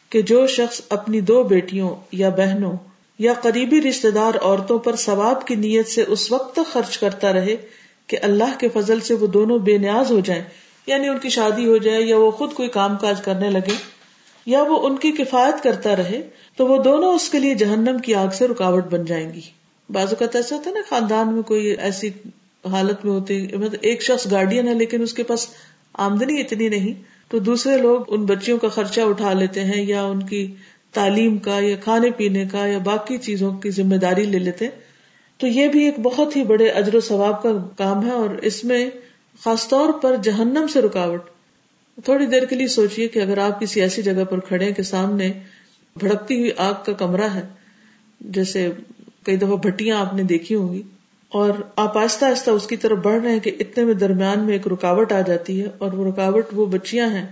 کہ 0.10 0.22
جو 0.22 0.48
شخص 0.48 0.82
اپنی 0.90 1.22
دو 1.22 1.44
بیٹیوں 1.44 1.96
یا 2.12 2.30
بہنوں 2.30 2.74
یا 3.20 3.34
قریبی 3.34 3.82
رشتے 3.82 4.12
دار 4.12 4.34
عورتوں 4.42 4.78
پر 4.80 4.96
ثواب 4.96 5.46
کی 5.48 5.56
نیت 5.56 5.88
سے 5.88 6.04
اس 6.08 6.32
وقت 6.32 6.54
تک 6.56 6.72
خرچ 6.74 6.98
کرتا 6.98 7.34
رہے 7.34 7.56
کہ 8.08 8.18
اللہ 8.22 8.58
کے 8.60 8.68
فضل 8.74 9.00
سے 9.00 9.14
وہ 9.14 9.28
دونوں 9.28 9.60
بے 9.60 9.78
نیاز 9.78 10.12
ہو 10.12 10.20
جائیں 10.20 10.42
یعنی 10.88 11.08
ان 11.08 11.18
کی 11.20 11.30
شادی 11.30 11.68
ہو 11.68 11.78
جائے 11.78 12.02
یا 12.02 12.18
وہ 12.18 12.32
خود 12.32 12.54
کوئی 12.54 12.70
کام 12.70 12.96
کاج 12.98 13.22
کرنے 13.22 13.50
لگے، 13.50 13.74
یا 14.48 14.62
وہ 14.62 14.78
ان 14.88 14.96
کی 14.96 15.12
کفایت 15.12 15.64
کرتا 15.64 15.96
رہے، 15.96 16.22
تو 16.58 16.68
وہ 16.68 16.82
دونوں 16.84 17.14
اس 17.14 17.30
کے 17.30 17.40
لیے 17.40 17.56
جہنم 17.56 17.98
کی 17.98 18.14
آگ 18.16 18.28
سے 18.38 18.48
رکاوٹ 18.48 18.86
بن 18.92 19.06
جائیں 19.06 19.28
گی۔ 19.34 19.42
بازو 19.90 20.16
کا 20.16 20.26
ایسا 20.34 20.56
ہوتا 20.56 20.70
ہے 20.70 20.76
نا، 20.76 20.82
خاندان 20.90 21.34
میں 21.34 21.44
کوئی 21.44 21.66
ایسی 21.66 22.10
حالت 22.64 23.06
میں 23.06 23.14
ہوتی 23.14 23.42
مطلب 23.58 23.80
ایک 23.82 24.04
شخص 24.04 24.32
گارڈین 24.32 24.68
ہے 24.68 24.74
لیکن 24.74 25.02
اس 25.02 25.14
کے 25.14 25.24
پاس 25.24 25.48
آمدنی 26.06 26.40
اتنی 26.42 26.70
نہیں، 26.70 26.94
تو 27.30 27.40
دوسرے 27.40 27.78
لوگ 27.78 28.02
ان 28.08 28.26
بچیوں 28.26 28.58
کا 28.58 28.68
خرچہ 28.68 29.02
اٹھا 29.02 29.34
لیتے 29.34 29.64
ہیں 29.64 29.84
یا 29.86 30.04
ان 30.04 30.24
کی 30.24 30.46
تعلیم 30.93 31.38
کا 31.38 31.60
یا 31.60 31.76
کھانے 31.84 32.12
پینے 32.12 32.45
کا 32.52 32.65
یا 32.67 32.78
باقی 32.78 33.17
چیزوں 33.17 33.52
کی 33.54 33.71
ذمہ 33.71 33.95
داری 33.95 34.26
لے 34.26 34.39
لیتے 34.39 34.67
تو 35.39 35.47
یہ 35.47 35.67
بھی 35.67 35.84
ایک 35.86 36.00
بہت 36.00 36.36
ہی 36.36 36.43
بڑے 36.43 36.67
اجر 36.69 36.95
و 36.95 37.00
ثواب 37.00 37.41
کا 37.43 37.52
کام 37.78 38.06
ہے 38.06 38.12
اور 38.12 38.30
اس 38.41 38.63
میں 38.63 38.89
خاص 39.41 39.67
طور 39.67 39.89
پر 40.02 40.15
جہنم 40.23 40.67
سے 40.67 40.82
رکاوٹ۔ 40.82 41.30
تھوڑی 42.04 42.26
دیر 42.26 42.45
کے 42.45 42.56
لیے 42.56 42.67
سوچیے 42.67 43.08
کہ 43.08 43.19
اگر 43.19 43.38
آپ 43.38 43.60
کسی 43.62 43.82
ایسی 43.82 44.02
جگہ 44.02 44.23
پر 44.23 44.39
کھڑے 44.39 44.71
کے 44.73 44.84
سامنے 44.84 45.32
بھڑکتی 45.95 46.39
ہوئی 46.39 46.52
آگ 46.58 46.73
کا 46.86 46.93
کمرہ 46.93 47.28
ہے، 47.34 47.41
جیسے 48.21 48.69
کئی 49.23 49.36
دفعہ 49.36 49.56
بھٹیاں 49.56 49.97
آپ 49.97 50.13
نے 50.13 50.23
دیکھی 50.23 50.56
ہوں 50.56 50.73
گی، 50.73 50.82
اور 51.32 51.50
آپ 51.76 51.97
آہستہ 51.97 52.26
آہستہ 52.26 52.52
اس 52.52 52.67
کی 52.67 52.78
طرف 52.78 52.97
بڑھ 52.97 53.21
رہے 53.21 53.32
ہیں 53.32 53.39
کہ 53.39 53.52
اتنے 53.60 53.84
میں 53.86 53.93
درمیان 53.93 54.39
میں 54.39 54.54
ایک 54.54 54.67
رکاوٹ 54.67 55.12
آ 55.12 55.21
جاتی 55.21 55.62
ہے 55.62 55.67
اور 55.78 55.93
وہ 55.93 56.12
رکاوٹ 56.12 56.54
وہ 56.54 56.65
بچیاں 56.65 57.10
ہیں 57.10 57.26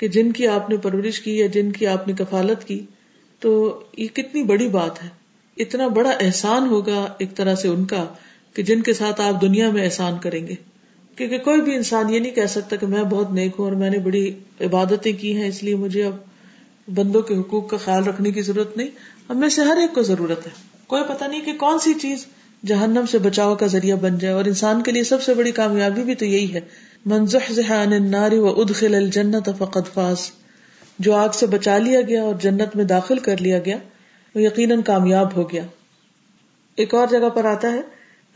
کہ 0.00 0.08
جن 0.08 0.32
کی 0.32 0.46
آپ 0.46 0.70
نے 0.70 0.76
پرورش 0.76 1.20
کی 1.20 1.38
یا 1.38 1.46
جن 1.46 1.72
کی 1.72 1.86
آپ 1.86 2.08
نے 2.08 2.14
کفالت 2.18 2.64
کی، 2.64 2.86
تو 3.40 3.80
یہ 3.96 4.06
کتنی 4.06 4.42
بڑی 4.42 4.68
بات 4.68 5.04
ہے۔ 5.04 5.08
اتنا 5.56 5.88
بڑا 5.88 6.10
احسان 6.20 6.68
ہوگا 6.68 7.14
ایک 7.18 7.34
طرح 7.34 7.54
سے 7.54 7.68
ان 7.68 7.84
کا 7.84 8.06
کہ 8.54 8.62
جن 8.62 8.82
کے 8.82 8.92
ساتھ 8.92 9.20
آپ 9.20 9.42
دنیا 9.42 9.70
میں 9.70 9.84
احسان 9.84 10.18
کریں 10.18 10.46
گے۔ 10.46 10.54
کیونکہ 11.16 11.38
کوئی 11.38 11.60
بھی 11.60 11.74
انسان 11.74 12.14
یہ 12.14 12.18
نہیں 12.18 12.32
کہہ 12.32 12.46
سکتا 12.46 12.76
کہ 12.76 12.86
میں 12.86 13.02
بہت 13.02 13.32
نیک 13.32 13.52
ہوں 13.58 13.66
اور 13.66 13.72
میں 13.72 13.90
نے 13.90 13.98
بڑی 13.98 14.34
عبادتیں 14.60 15.12
کی 15.12 15.36
ہیں، 15.36 15.48
اس 15.48 15.62
لیے 15.62 15.74
مجھے 15.74 16.04
اب 16.04 16.16
بندوں 16.94 17.22
کے 17.22 17.36
حقوق 17.36 17.70
کا 17.70 17.76
خیال 17.76 18.04
رکھنے 18.04 18.32
کی 18.32 18.42
ضرورت 18.42 18.76
نہیں۔ 18.76 18.88
ہم 19.30 19.40
میں 19.40 19.48
سے 19.48 19.62
ہر 19.62 19.76
ایک 19.76 19.94
کو 19.94 20.02
ضرورت 20.02 20.46
ہے۔ 20.46 20.52
کوئی 20.86 21.02
پتہ 21.08 21.24
نہیں 21.24 21.40
کہ 21.40 21.52
کون 21.52 21.78
سی 21.78 21.94
چیز 22.02 22.26
جہنم 22.66 23.04
سے 23.10 23.18
بچاؤ 23.18 23.54
کا 23.54 23.66
ذریعہ 23.66 23.96
بن 23.96 24.18
جائے 24.18 24.34
اور 24.34 24.44
انسان 24.44 24.82
کے 24.82 24.92
لیے 24.92 25.04
سب 25.04 25.22
سے 25.22 25.34
بڑی 25.34 25.52
کامیابی 25.52 26.02
بھی 26.02 26.14
تو 26.14 26.24
یہی 26.24 26.54
ہے۔ 26.54 26.60
منظح 27.06 27.72
النار 27.72 28.32
و 28.32 28.60
ادخل 28.60 28.94
الجنت 28.94 29.50
فقد 29.58 29.94
فاز۔ 29.94 30.16
جو 30.98 31.14
آگ 31.14 31.28
سے 31.28 31.46
بچا 31.46 31.78
لیا 31.78 32.00
گیا 32.00 32.22
اور 32.22 32.34
جنت 32.34 32.76
میں 32.76 32.84
داخل 32.84 33.18
کر 33.18 33.36
لیا 33.40 33.58
گیا، 33.58 33.76
وہ 34.34 34.42
یقیناً 34.42 34.82
کامیاب 34.82 35.36
ہو 35.36 35.50
گیا۔ 35.52 35.62
ایک 36.76 36.94
اور 36.94 37.06
جگہ 37.10 37.28
پر 37.28 37.44
آتا 37.44 37.72
ہے، 37.72 37.80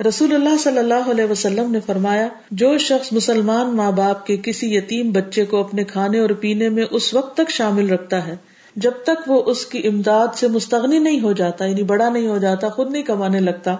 رسول 0.08 0.34
اللہ 0.34 0.56
صلی 0.62 0.78
اللہ 0.78 1.10
علیہ 1.10 1.24
وسلم 1.24 1.70
نے 1.70 1.80
فرمایا، 1.86 2.28
جو 2.50 2.78
شخص 2.78 3.12
مسلمان 3.12 3.76
ماں 3.76 3.92
باپ 3.92 4.26
کے 4.26 4.36
کسی 4.36 4.74
یتیم 4.74 5.12
بچے 5.12 5.44
کو 5.44 5.60
اپنے 5.60 5.84
کھانے 5.84 6.18
اور 6.18 6.30
پینے 6.30 6.68
میں 6.68 6.84
اس 6.90 7.14
وقت 7.14 7.36
تک 7.36 7.50
شامل 7.50 7.90
رکھتا 7.90 8.26
ہے، 8.26 8.36
جب 8.76 8.92
تک 9.04 9.30
وہ 9.30 9.42
اس 9.46 9.66
کی 9.66 9.86
امداد 9.88 10.28
سے 10.34 10.48
مستغنی 10.48 10.98
نہیں 10.98 11.20
ہو 11.20 11.32
جاتا 11.32 11.64
یعنی 11.64 11.82
بڑا 11.82 12.08
نہیں 12.08 12.28
ہو 12.28 12.38
جاتا، 12.38 12.68
خود 12.68 12.90
نہیں 12.90 13.02
کمانے 13.02 13.40
لگتا، 13.40 13.76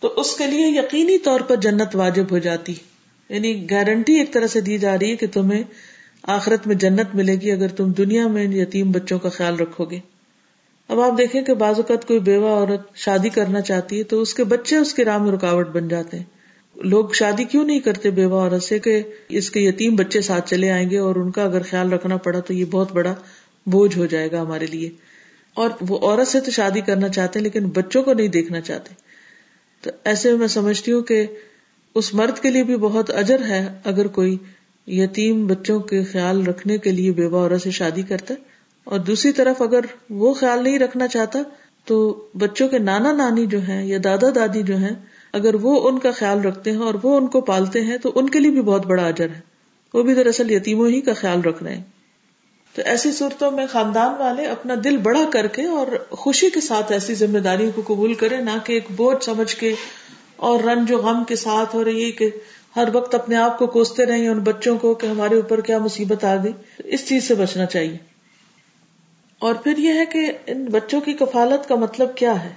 تو 0.00 0.12
اس 0.16 0.36
کے 0.36 0.46
لیے 0.46 0.66
یقینی 0.66 1.18
طور 1.18 1.40
پر 1.40 1.56
جنت 1.56 1.96
واجب 1.96 2.24
ہو 2.30 2.38
جاتی۔ 2.38 2.74
یعنی 3.28 3.70
گارنٹی 3.70 4.18
ایک 4.18 4.32
طرح 4.32 4.46
سے 4.46 4.60
دی 4.60 4.78
جا 4.78 4.96
رہی 4.98 5.10
ہے 5.10 5.16
کہ 5.16 5.26
تمہیں 5.32 5.62
آخرت 6.22 6.66
میں 6.66 6.74
جنت 6.74 7.14
ملے 7.14 7.34
گی 7.34 7.52
اگر 7.52 7.68
تم 7.68 7.92
دنیا 7.92 8.26
میں 8.26 8.44
یتیم 8.44 8.90
بچوں 8.92 9.18
کا 9.18 9.28
خیال 9.28 9.56
رکھو 9.56 9.84
گے۔ 9.84 9.98
اب 10.88 11.00
آپ 11.00 11.18
دیکھیں 11.18 11.42
کہ 11.42 11.54
بعض 11.54 11.76
اوقات 11.76 12.06
کوئی 12.06 12.18
بیوہ 12.18 12.48
عورت 12.48 12.94
شادی 12.94 13.28
کرنا 13.28 13.60
چاہتی 13.60 13.98
ہے 13.98 14.02
تو 14.02 14.22
اس 14.22 14.34
کے 14.34 14.44
بچے 14.44 14.76
اس 14.76 14.94
کے 14.94 15.04
راہ 15.04 15.18
میں 15.18 15.32
رکاوٹ 15.32 15.68
بن 15.68 15.88
جاتے 15.88 16.16
ہیں۔ 16.16 16.24
لوگ 16.76 17.08
شادی 17.08 17.44
کیوں 17.44 17.64
نہیں 17.64 17.80
کرتے 17.80 18.10
بیوہ 18.10 18.40
عورت 18.40 18.62
سے 18.62 18.78
کہ 18.78 19.02
اس 19.28 19.50
کے 19.50 19.60
یتیم 19.60 19.96
بچے 19.96 20.20
ساتھ 20.20 20.50
چلے 20.50 20.70
آئیں 20.70 20.90
گے 20.90 20.98
اور 20.98 21.16
ان 21.16 21.30
کا 21.30 21.42
اگر 21.44 21.62
خیال 21.62 21.92
رکھنا 21.92 22.16
پڑا 22.16 22.40
تو 22.40 22.52
یہ 22.52 22.64
بہت 22.64 22.92
بڑا 22.92 23.14
بوجھ 23.66 23.98
ہو 23.98 24.06
جائے 24.06 24.30
گا 24.32 24.40
ہمارے 24.40 24.66
لیے۔ 24.66 24.90
اور 25.54 25.70
وہ 25.88 25.98
عورت 25.98 26.28
سے 26.28 26.40
تو 26.40 26.50
شادی 26.50 26.80
کرنا 26.80 27.08
چاہتے 27.08 27.38
ہیں 27.38 27.44
لیکن 27.44 27.68
بچوں 27.68 28.02
کو 28.02 28.12
نہیں 28.12 28.28
دیکھنا 28.28 28.60
چاہتے۔ 28.60 28.94
تو 29.80 29.90
ایسے 30.04 30.34
میں 30.34 30.46
سمجھتی 30.46 30.92
ہوں 30.92 31.02
کہ 31.02 31.26
اس 31.94 32.14
مرد 32.14 32.38
کے 32.38 32.50
لیے 32.50 32.62
بھی 32.62 32.76
بہت 32.76 33.10
اجر 33.10 33.42
ہے 33.42 33.78
اگر 33.84 34.06
کوئی 34.06 34.36
یتیم 34.86 35.46
بچوں 35.46 35.80
کے 35.80 36.04
خیال 36.04 36.46
رکھنے 36.46 36.78
کے 36.78 36.92
لیے 36.92 37.10
بیوہ 37.10 37.38
عورت 37.38 37.62
سے 37.62 37.70
شادی 37.70 38.02
کرتا 38.02 38.34
ہے 38.34 38.38
اور 38.84 38.98
دوسری 38.98 39.32
طرف 39.32 39.62
اگر 39.62 39.80
وہ 40.10 40.34
خیال 40.34 40.64
نہیں 40.64 40.78
رکھنا 40.78 41.08
چاہتا 41.08 41.38
تو 41.84 42.28
بچوں 42.34 42.68
کے 42.68 42.78
نانا 42.78 43.12
نانی 43.12 43.46
جو 43.46 43.62
ہیں 43.62 43.84
یا 43.84 43.98
دادا 44.04 44.26
دادی 44.34 44.62
جو 44.62 44.76
ہیں، 44.76 44.94
اگر 45.32 45.54
وہ 45.54 45.88
ان 45.88 45.98
کا 45.98 46.10
خیال 46.10 46.40
رکھتے 46.40 46.72
ہیں 46.72 46.78
اور 46.78 46.94
وہ 47.02 47.16
ان 47.16 47.26
کو 47.26 47.40
پالتے 47.40 47.80
ہیں 47.80 47.98
تو 47.98 48.12
ان 48.14 48.28
کے 48.28 48.38
لیے 48.38 48.50
بھی 48.50 48.60
بہت 48.60 48.86
بڑا 48.86 49.06
اجر 49.06 49.28
ہے۔ 49.28 49.40
وہ 49.94 50.02
بھی 50.02 50.14
دراصل 50.14 50.50
یتیموں 50.50 50.88
ہی 50.88 51.00
کا 51.00 51.12
خیال 51.12 51.40
رکھ 51.40 51.62
رہے 51.62 51.74
ہیں۔ 51.74 51.82
تو 52.74 52.82
ایسی 52.84 53.12
صورتوں 53.12 53.50
میں 53.50 53.66
خاندان 53.70 54.14
والے 54.18 54.44
اپنا 54.44 54.74
دل 54.84 54.96
بڑا 54.96 55.24
کر 55.32 55.46
کے 55.46 55.64
اور 55.64 55.86
خوشی 56.10 56.50
کے 56.50 56.60
ساتھ 56.60 56.92
ایسی 56.92 57.14
ذمہ 57.14 57.38
داری 57.38 57.70
کو 57.74 57.82
قبول 57.86 58.14
کرے 58.14 58.36
نہ 58.36 58.50
کہ 58.64 58.72
ایک 58.72 58.84
بوجھ 58.96 59.24
سمجھ 59.24 59.56
کے 59.56 59.74
اور 60.38 60.60
رنج 60.60 60.92
و 60.92 60.96
غم 60.96 61.24
کے 61.24 61.36
ساتھ 61.36 61.76
اور 61.76 61.86
یہ 61.86 62.10
کہ 62.12 62.30
ہر 62.76 62.88
وقت 62.92 63.14
اپنے 63.14 63.36
آپ 63.36 63.58
کو 63.58 63.66
کوستے 63.66 64.06
رہے 64.06 64.28
ان 64.28 64.38
بچوں 64.38 64.78
کو 64.78 64.94
کہ 64.94 65.06
ہمارے 65.06 65.34
اوپر 65.34 65.60
کیا 65.60 65.78
مصیبت 65.78 66.24
آ 66.24 66.36
گئی، 66.44 66.52
اس 66.84 67.08
چیز 67.08 67.28
سے 67.28 67.34
بچنا 67.34 67.66
چاہیے۔ 67.66 67.96
اور 69.38 69.54
پھر 69.54 69.78
یہ 69.78 69.92
ہے 69.92 70.06
کہ 70.06 70.32
ان 70.46 70.64
بچوں 70.64 71.00
کی 71.00 71.12
کفالت 71.12 71.68
کا 71.68 71.74
مطلب 71.74 72.14
کیا 72.14 72.44
ہے؟ 72.44 72.50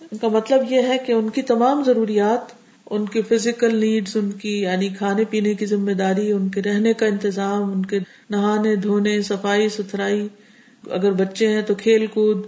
ان 0.00 0.18
کا 0.18 0.28
مطلب 0.28 0.72
یہ 0.72 0.82
ہے 0.82 0.98
کہ 1.06 1.12
ان 1.12 1.28
کی 1.28 1.42
تمام 1.42 1.84
ضروریات، 1.84 2.52
ان 2.90 3.06
کی 3.06 3.22
فزیکل 3.22 3.76
نیڈس 3.76 4.16
ان 4.16 4.30
کی 4.30 4.60
یعنی 4.60 4.88
کھانے 4.88 5.24
پینے 5.24 5.54
کی 5.54 5.66
ذمہ 5.66 5.92
داری، 5.92 6.32
ان 6.32 6.48
کے 6.48 6.62
رہنے 6.62 6.92
کا 6.92 7.06
انتظام، 7.06 7.72
ان 7.72 7.86
کے 7.86 7.98
نہانے، 8.30 8.76
دھونے، 8.76 9.22
صفائی، 9.22 9.68
ستھرائی، 9.68 10.28
اگر 10.90 11.12
بچے 11.12 11.48
ہیں 11.48 11.62
تو 11.62 11.74
کھیل 11.74 12.06
کود، 12.06 12.46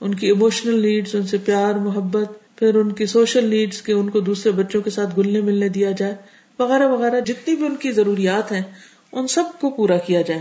ان 0.00 0.14
کی 0.14 0.26
ایموشنل 0.26 0.82
نیڈس 0.82 1.14
ان 1.14 1.22
سے 1.22 1.38
پیار، 1.38 1.74
محبت 1.74 2.39
پھر 2.60 2.74
ان 2.74 2.92
کی 2.92 3.06
سوشل 3.06 3.44
نیڈس 3.44 3.82
کے 3.82 3.92
ان 3.92 4.10
کو 4.10 4.20
دوسرے 4.20 4.52
بچوں 4.52 4.82
کے 4.82 4.90
ساتھ 4.90 5.18
گلنے 5.18 5.40
ملنے 5.40 5.68
دیا 5.68 5.90
جائے، 5.90 6.14
وغیرہ 6.58 6.88
وغیرہ، 6.88 7.20
جتنی 7.20 7.56
بھی 7.56 7.66
ان 7.66 7.76
کی 7.76 7.92
ضروریات 7.92 8.52
ہیں، 8.52 8.62
ان 9.12 9.26
سب 9.26 9.44
کو 9.60 9.70
پورا 9.70 9.96
کیا 9.96 10.22
جائے۔ 10.22 10.40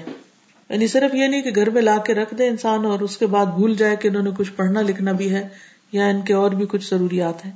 یعنی 0.69 0.87
صرف 0.87 1.15
یہ 1.15 1.27
نہیں 1.27 1.41
کہ 1.41 1.51
گھر 1.55 1.69
میں 1.69 1.81
لا 1.81 1.97
کے 1.97 2.13
رکھ 2.13 2.35
دے 2.35 2.47
انسان 2.47 2.85
اور 2.85 2.99
اس 2.99 3.17
کے 3.17 3.27
بعد 3.27 3.45
بھول 3.45 3.75
جائے 3.75 3.95
کہ 3.95 4.07
انہوں 4.07 4.23
نے 4.23 4.29
کچھ 4.37 4.51
پڑھنا 4.55 4.81
لکھنا 4.81 5.11
بھی 5.11 5.33
ہے 5.33 5.47
یا 5.91 6.07
ان 6.07 6.21
کے 6.21 6.33
اور 6.33 6.51
بھی 6.51 6.65
کچھ 6.69 6.89
ضروریات 6.89 7.45
ہیں۔ 7.45 7.51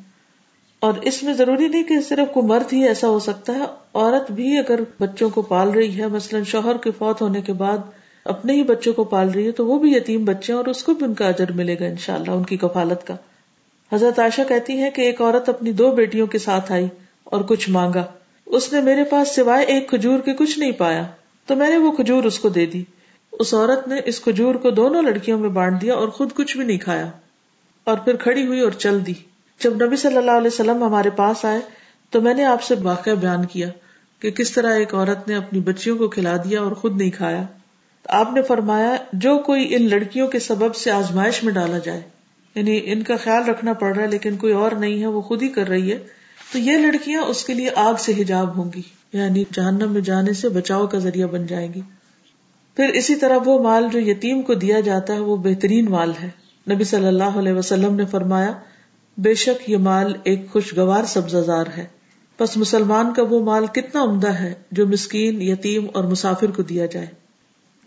اور 0.79 0.93
اس 1.01 1.23
میں 1.23 1.33
ضروری 1.33 1.67
نہیں 1.67 1.83
کہ 1.83 2.01
صرف 2.01 2.33
کو 2.33 2.41
مرد 2.41 2.73
ہی 2.73 2.87
ایسا 2.87 3.07
ہو 3.07 3.19
سکتا 3.19 3.53
ہے، 3.53 3.63
عورت 3.93 4.31
بھی 4.31 4.57
اگر 4.57 4.79
بچوں 4.99 5.29
کو 5.29 5.41
پال 5.41 5.69
رہی 5.69 5.99
ہے، 5.99 6.07
مثلاً 6.07 6.43
شوہر 6.43 6.77
کے 6.77 6.91
فوت 6.97 7.21
ہونے 7.21 7.41
کے 7.41 7.53
بعد 7.53 7.77
اپنے 8.25 8.53
ہی 8.53 8.63
بچوں 8.63 8.93
کو 8.93 9.03
پال 9.03 9.29
رہی 9.29 9.45
ہے، 9.45 9.51
تو 9.51 9.67
وہ 9.67 9.79
بھی 9.79 9.91
یتیم 9.91 10.25
بچے 10.25 10.53
ہیں 10.53 10.57
اور 10.57 10.65
اس 10.65 10.83
کو 10.83 10.93
بھی 10.93 11.05
ان 11.05 11.13
کا 11.13 11.27
اجر 11.27 11.51
ملے 11.51 11.75
گا 11.79 11.85
ان 11.85 11.97
شاء 11.97 12.15
اللہ 12.15 12.31
ان 12.31 12.43
کی 12.43 12.57
کفالت 12.57 13.07
کا۔ 13.07 13.15
حضرت 13.93 14.19
عائشہ 14.19 14.41
کہتی 14.47 14.83
ہے 14.83 14.91
کہ 14.91 15.01
ایک 15.01 15.21
عورت 15.21 15.49
اپنی 15.49 15.71
دو 15.71 15.91
بیٹیوں 15.91 16.27
کے 16.27 16.37
ساتھ 16.37 16.71
آئی 16.71 16.87
اور 17.23 17.41
کچھ 17.41 17.69
مانگا۔ 17.69 18.05
اس 18.45 18.73
نے 18.73 18.81
میرے 18.81 19.03
پاس 19.03 19.35
سوائے 19.35 19.65
ایک 19.65 19.89
کھجور 19.89 20.19
کے 20.19 20.33
کچھ 20.33 20.59
نہیں 20.59 20.71
پایا، 20.71 21.03
تو 21.45 21.55
میں 21.55 21.69
نے 21.69 21.77
وہ 21.77 21.91
کھجور 21.91 22.23
اس 22.23 22.39
کو 22.39 22.49
دے 22.49 22.65
دی۔ 22.65 22.83
اس 23.31 23.53
عورت 23.53 23.87
نے 23.87 23.95
اس 24.05 24.19
کھجور 24.19 24.55
کو 24.55 24.69
دونوں 24.69 25.01
لڑکیوں 25.01 25.39
میں 25.39 25.49
بانٹ 25.49 25.81
دیا 25.81 25.95
اور 25.95 26.07
خود 26.07 26.33
کچھ 26.33 26.57
بھی 26.57 26.65
نہیں 26.65 26.77
کھایا۔ 26.77 27.09
اور 27.83 27.97
پھر 27.97 28.15
کھڑی 28.15 28.47
ہوئی 28.47 28.59
اور 28.59 28.71
چل 28.71 29.05
دی۔ 29.05 29.13
جب 29.63 29.85
نبی 29.85 29.95
صلی 29.95 30.17
اللہ 30.17 30.31
علیہ 30.31 30.47
وسلم 30.47 30.83
ہمارے 30.83 31.09
پاس 31.09 31.45
آئے، 31.45 31.59
تو 32.09 32.21
میں 32.21 32.33
نے 32.33 32.45
آپ 32.45 32.63
سے 32.63 32.75
واقعہ 32.83 33.11
بیان 33.11 33.45
کیا 33.45 33.69
کہ 34.19 34.31
کس 34.31 34.51
طرح 34.51 34.75
ایک 34.75 34.95
عورت 34.95 35.27
نے 35.27 35.35
اپنی 35.35 35.59
بچیوں 35.59 35.97
کو 35.97 36.07
کھلا 36.07 36.37
دیا 36.37 36.61
اور 36.61 36.71
خود 36.71 36.97
نہیں 36.97 37.11
کھایا۔ 37.11 37.43
آپ 38.05 38.33
نے 38.33 38.41
فرمایا، 38.41 38.95
جو 39.13 39.37
کوئی 39.37 39.75
ان 39.75 39.89
لڑکیوں 39.89 40.27
کے 40.27 40.39
سبب 40.39 40.75
سے 40.75 40.91
آزمائش 40.91 41.43
میں 41.43 41.53
ڈالا 41.53 41.77
جائے 41.77 42.01
یعنی 42.55 42.81
ان 42.83 43.03
کا 43.03 43.15
خیال 43.23 43.49
رکھنا 43.49 43.73
پڑ 43.73 43.95
رہا 43.95 44.03
ہے، 44.03 44.07
لیکن 44.07 44.37
کوئی 44.37 44.53
اور 44.53 44.71
نہیں 44.71 45.01
ہے، 45.01 45.07
وہ 45.07 45.21
خود 45.21 45.43
ہی 45.43 45.47
کر 45.47 45.67
رہی 45.67 45.91
ہے۔ 45.91 45.99
تو 46.51 46.59
یہ 46.59 46.77
لڑکیاں 46.77 47.21
اس 47.21 47.45
کے 47.45 47.53
لیے 47.53 47.69
آگ 47.75 47.93
سے 47.99 48.13
حجاب 48.17 48.57
ہوں 48.57 48.71
گی 48.75 48.81
یعنی 49.13 49.43
جہنم 49.53 49.91
میں 49.91 50.01
جانے 50.01 50.33
سے 50.33 50.49
بچاؤ 50.49 50.87
کا 50.87 50.97
ذریعہ 50.97 51.27
بن 51.27 51.45
جائیں 51.45 51.73
گی۔ 51.73 51.81
پھر 52.75 52.89
اسی 52.89 53.15
طرح 53.15 53.37
وہ 53.45 53.63
مال 53.63 53.87
جو 53.91 53.99
یتیم 53.99 54.41
کو 54.41 54.53
دیا 54.53 54.79
جاتا 54.79 55.13
ہے، 55.13 55.19
وہ 55.19 55.37
بہترین 55.37 55.85
مال 55.85 56.11
ہے۔ 56.21 56.29
نبی 56.71 56.83
صلی 56.83 57.07
اللہ 57.07 57.23
علیہ 57.23 57.53
وسلم 57.53 57.95
نے 57.95 58.05
فرمایا، 58.05 58.53
بے 59.17 59.33
شک 59.33 59.69
یہ 59.69 59.77
مال 59.77 60.13
ایک 60.23 60.51
خوشگوار 60.51 61.03
سبزہ 61.03 61.37
زار 61.37 61.65
ہے۔ 61.77 61.85
بس 62.39 62.57
مسلمان 62.57 63.13
کا 63.13 63.23
وہ 63.23 63.39
مال 63.39 63.65
کتنا 63.65 64.03
عمدہ 64.03 64.33
ہے 64.33 64.53
جو 64.71 64.87
مسکین، 64.87 65.41
یتیم 65.41 65.87
اور 65.93 66.03
مسافر 66.03 66.51
کو 66.51 66.61
دیا 66.61 66.85
جائے۔ 66.85 67.07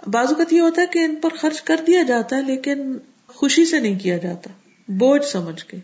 بعض 0.07 0.27
اوقات 0.29 0.53
یہ 0.53 0.61
ہوتا 0.61 0.83
ہے 0.83 0.87
کہ 0.87 0.99
ان 0.99 1.15
پر 1.15 1.29
خرچ 1.39 1.63
کر 1.63 1.77
دیا 1.87 2.03
جاتا 2.03 2.37
ہے، 2.37 2.43
لیکن 2.43 2.97
خوشی 3.37 3.65
سے 3.65 3.79
نہیں 3.79 3.99
کیا 3.99 4.17
جاتا، 4.17 4.51
بوجھ 4.89 5.25
سمجھ 5.25 5.65
کے، 5.65 5.77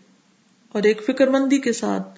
اور 0.73 0.83
ایک 0.83 1.03
فکر 1.07 1.29
مندی 1.29 1.59
کے 1.59 1.73
ساتھ، 1.73 2.09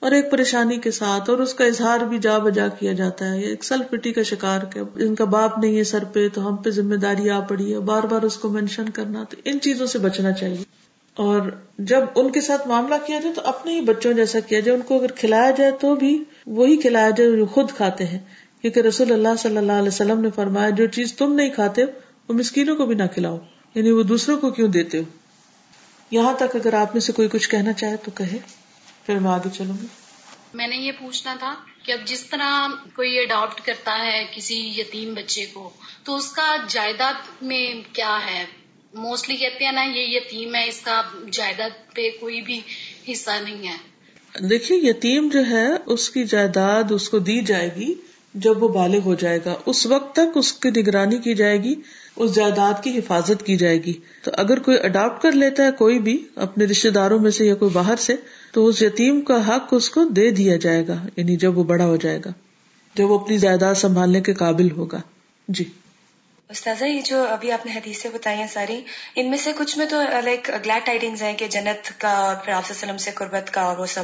اور 0.00 0.10
ایک 0.10 0.30
پریشانی 0.30 0.76
کے 0.76 0.90
ساتھ، 0.90 1.30
اور 1.30 1.38
اس 1.38 1.54
کا 1.54 1.64
اظہار 1.64 2.00
بھی 2.00 2.18
جا 2.18 2.38
بجا 2.38 2.68
کیا 2.68 2.92
جاتا 2.92 3.32
ہے۔ 3.32 3.40
ایک 3.40 3.64
سل 3.64 3.82
پٹی 3.90 4.12
کا 4.12 4.22
شکار 4.22 4.60
کیا 4.60 4.82
ان 4.94 5.14
کا 5.14 5.24
باپ 5.24 5.58
نہیں 5.58 5.78
ہے 5.78 5.84
سر 5.84 6.04
پہ، 6.04 6.28
تو 6.28 6.48
ہم 6.48 6.56
پہ 6.56 6.70
ذمہ 6.70 6.94
داری 6.94 7.30
آ 7.30 7.40
پڑی 7.40 7.74
ہے۔ 7.74 7.78
بار 7.78 8.02
بار 8.02 8.22
اس 8.22 8.36
کو 8.36 8.48
مینشن 8.48 8.88
کرنا، 8.88 9.24
تو 9.24 9.36
ان 9.44 9.60
چیزوں 9.60 9.86
سے 9.86 9.98
بچنا 9.98 10.32
چاہیے۔ 10.32 10.64
اور 11.14 11.40
جب 11.78 12.00
ان 12.14 12.32
کے 12.32 12.40
ساتھ 12.40 12.68
معاملہ 12.68 12.94
کیا 13.06 13.20
جائے، 13.20 13.34
تو 13.34 13.42
اپنے 13.44 13.72
ہی 13.72 13.80
بچوں 13.80 14.12
جیسا 14.12 14.40
کیا 14.40 14.60
جائے۔ 14.60 14.76
ان 14.76 14.82
کو 14.82 14.98
اگر 14.98 15.06
کھلایا 15.06 15.50
جائے، 15.50 15.70
تو 15.80 15.94
بھی 15.94 16.24
وہی 16.46 16.76
کھلایا 16.76 17.10
جائے 17.10 17.30
جو 17.30 17.46
خود 17.46 17.70
کھاتے 17.70 18.04
ہیں۔ 18.06 18.18
کیونکہ 18.62 18.80
رسول 18.80 19.12
اللہ 19.12 19.36
صلی 19.38 19.56
اللہ 19.56 19.72
علیہ 19.72 19.88
وسلم 19.88 20.20
نے 20.20 20.28
فرمایا، 20.34 20.70
جو 20.70 20.86
چیز 20.86 21.14
تم 21.14 21.32
نہیں 21.32 21.50
کھاتے، 21.50 21.84
وہ 22.28 22.32
مسکینوں 22.32 22.76
کو 22.76 22.86
بھی 22.86 22.94
نہ 22.94 23.02
کھلاؤ۔ 23.14 23.38
یعنی 23.74 23.90
وہ 23.90 24.02
دوسروں 24.02 24.40
کو 24.40 24.50
کیوں 24.50 24.68
دیتے 24.68 24.98
ہو؟ 24.98 25.02
یہاں 26.10 26.32
تک 26.32 26.56
اگر 26.56 26.74
آپ 26.74 26.92
میں 26.92 27.00
سے 27.00 27.12
کوئی 27.12 27.28
کچھ 27.28 27.50
کہنا 27.50 27.72
چاہے 27.72 27.96
تو 27.96 28.10
کہے۔ 28.10 28.38
پھر 29.06 29.18
میں 29.18 29.30
آگے 29.30 29.48
چلوں 29.52 29.76
گی۔ 29.82 29.86
میں 30.54 30.66
نے 30.66 30.76
یہ 30.76 30.92
پوچھنا 30.92 31.36
تھا 31.38 31.54
کہ 31.82 31.92
اب 31.92 31.98
جس 32.06 32.24
طرح 32.24 32.68
کوئی 32.94 33.18
اڈاپٹ 33.18 33.60
کرتا 33.60 33.98
ہے 34.06 34.26
کسی 34.36 34.74
یتیم 34.78 35.14
بچے 35.14 35.46
کو 35.52 35.70
تو 36.04 36.16
اس 36.16 36.32
کا 36.32 36.56
جائیداد 36.68 37.42
میں 37.42 37.74
کیا 37.92 38.18
ہے؟ 38.30 38.44
موسٹلی 38.94 39.36
کہتے 39.36 39.64
ہیں 39.64 39.72
نا 39.72 39.82
یہ 39.82 40.16
یتیم 40.16 40.54
ہے 40.54 40.68
اس 40.68 40.80
کا 40.80 41.02
جائیداد 41.32 41.94
پہ 41.94 42.10
کوئی 42.20 42.40
بھی 42.42 42.60
حصہ 43.12 43.30
نہیں 43.44 43.68
ہے۔ 43.68 43.76
دیکھیے 44.48 44.78
یتیم 44.90 45.28
جو 45.28 45.46
ہے 45.46 45.66
اس 45.86 46.10
کی 46.10 46.24
جائیداد 46.24 46.84
اس 46.90 47.08
کو 47.08 47.18
دی 47.18 47.40
جائے 47.40 47.70
گی 47.76 47.94
جب 48.34 48.62
وہ 48.62 48.68
بالغ 48.68 48.98
ہو 48.98 49.14
جائے 49.14 49.38
گا۔ 49.44 49.54
اس 49.66 49.86
وقت 49.86 50.12
تک 50.12 50.36
اس 50.36 50.52
کی 50.52 50.70
نگرانی 50.70 51.18
کی 51.18 51.34
جائے 51.34 51.62
گی 51.62 51.74
اس 52.18 52.34
جائیداد 52.34 52.82
کی 52.82 52.98
حفاظت 52.98 53.46
کی 53.46 53.56
جائے 53.56 53.84
گی۔ 53.84 53.92
تو 54.24 54.30
اگر 54.34 54.58
کوئی 54.58 54.76
اڈاپٹ 54.82 55.22
کر 55.22 55.32
لیتا 55.32 55.64
ہے 55.64 55.70
کوئی 55.70 55.98
بھی 55.98 56.24
اپنے 56.36 56.64
رشتے 56.64 56.90
داروں 56.90 57.18
میں 57.18 57.30
سے 57.30 57.46
یا 57.46 57.54
کوئی 57.54 57.70
باہر 57.70 57.96
سے، 57.96 58.14
تو 58.52 58.66
اس 58.66 58.82
یتیم 58.82 59.20
کا 59.20 59.48
حق 59.48 59.68
اس 59.70 59.90
کو 59.90 60.04
دے 60.04 60.30
دیا 60.30 60.56
جائے 60.56 60.88
گا 60.88 61.06
یعنی 61.16 61.36
جب 61.36 61.58
وہ 61.58 61.64
بڑا 61.64 61.86
ہو 61.86 61.96
جائے 61.96 62.18
گا، 62.24 62.30
جب 62.94 63.10
وہ 63.10 63.18
اپنی 63.18 63.38
جائیداد 63.38 63.74
سنبھالنے 63.74 64.20
کے 64.20 64.34
قابل 64.34 64.70
ہوگا۔ 64.70 65.00
جی۔ 65.48 65.64
استاذہ، 66.50 66.84
یہ 66.84 67.00
جو 67.00 67.24
ابھی 67.28 67.52
آپ 67.52 67.66
نے 67.66 67.72
حدیثیں 67.72 68.10
بتائی 68.10 68.38
ہیں 68.38 68.46
ساری، 68.46 68.80
ان 69.14 69.30
میں 69.30 69.38
سے 69.38 69.52
کچھ 69.58 69.78
میں 69.78 69.86
تو 69.86 70.02
لائک 70.24 70.50
گلیڈ 70.64 70.86
ٹائڈنگز 70.86 71.22
ہیں 71.22 71.36
کہ 71.36 71.48
جنت 71.48 72.00
کا 72.00 72.08
اور 72.08 72.34
پھر 72.36 72.52
آپ 72.52 72.70
وسلم 72.70 72.96
سے 72.96 73.10
قربت 73.10 73.50
کا 73.50 73.60
اور 73.60 73.78
وہ 73.78 73.86
سب۔ 73.86 74.02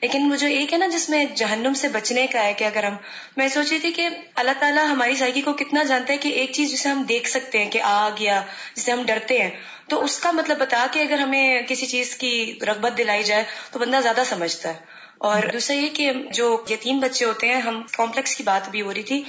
لیکن 0.00 0.30
وہ 0.30 0.36
جو 0.36 0.46
ایک 0.46 0.72
ہے 0.72 0.78
نا 0.78 0.86
جس 0.86 1.10
میں 1.10 1.24
جہنم 1.24 1.74
سے 1.74 1.88
بچنے 1.88 2.26
کا 2.26 2.44
ہے 2.44 2.52
کہ 2.52 2.64
اگر 2.64 2.84
ہم، 2.84 2.96
میں 3.36 3.48
سوچ 3.48 3.70
رہی 3.70 3.78
تھی 3.78 3.92
کہ 3.92 4.08
اللہ 4.34 4.50
تعالیٰ 4.58 4.86
ہماری 4.86 5.16
سائیکی 5.16 5.40
کو 5.40 5.52
کتنا 5.52 5.82
جانتا 5.82 6.12
ہے 6.12 6.18
کہ 6.18 6.28
ایک 6.28 6.52
چیز 6.52 6.70
جسے 6.72 6.88
ہم 6.88 7.02
دیکھ 7.02 7.30
سکتے 7.30 7.58
ہیں 7.58 7.70
کہ 7.70 7.80
آگ 7.82 8.10
یا 8.18 8.42
جسے 8.74 8.92
ہم 8.92 9.02
ڈرتے 9.02 9.42
ہیں، 9.42 9.50
تو 9.88 10.04
اس 10.04 10.18
کا 10.18 10.30
مطلب 10.30 10.58
بتا 10.58 10.86
کہ 10.92 11.00
اگر 11.00 11.18
ہمیں 11.18 11.62
کسی 11.68 11.86
چیز 11.86 12.16
کی 12.16 12.58
رغبت 12.66 12.98
دلائی 12.98 13.22
جائے 13.22 13.44
تو 13.72 13.78
بندہ 13.78 14.00
زیادہ 14.02 14.22
سمجھتا 14.28 14.68
ہے۔ 14.68 14.74
اور 15.18 15.42
دوسرا 15.52 15.76
یہ 15.76 15.88
کہ 15.88 16.12
جو 16.32 16.64
یتیم 16.70 16.98
بچے 16.98 17.24
ہوتے 17.24 17.48
ہیں، 17.48 17.60
ہم 17.60 17.82
کمپلیکس 17.92 18.36
کی 18.36 18.42
بات 18.42 18.68
بھی 18.68 18.82
ہو 18.82 18.94
رہی 18.94 19.02
تھی، 19.02 19.22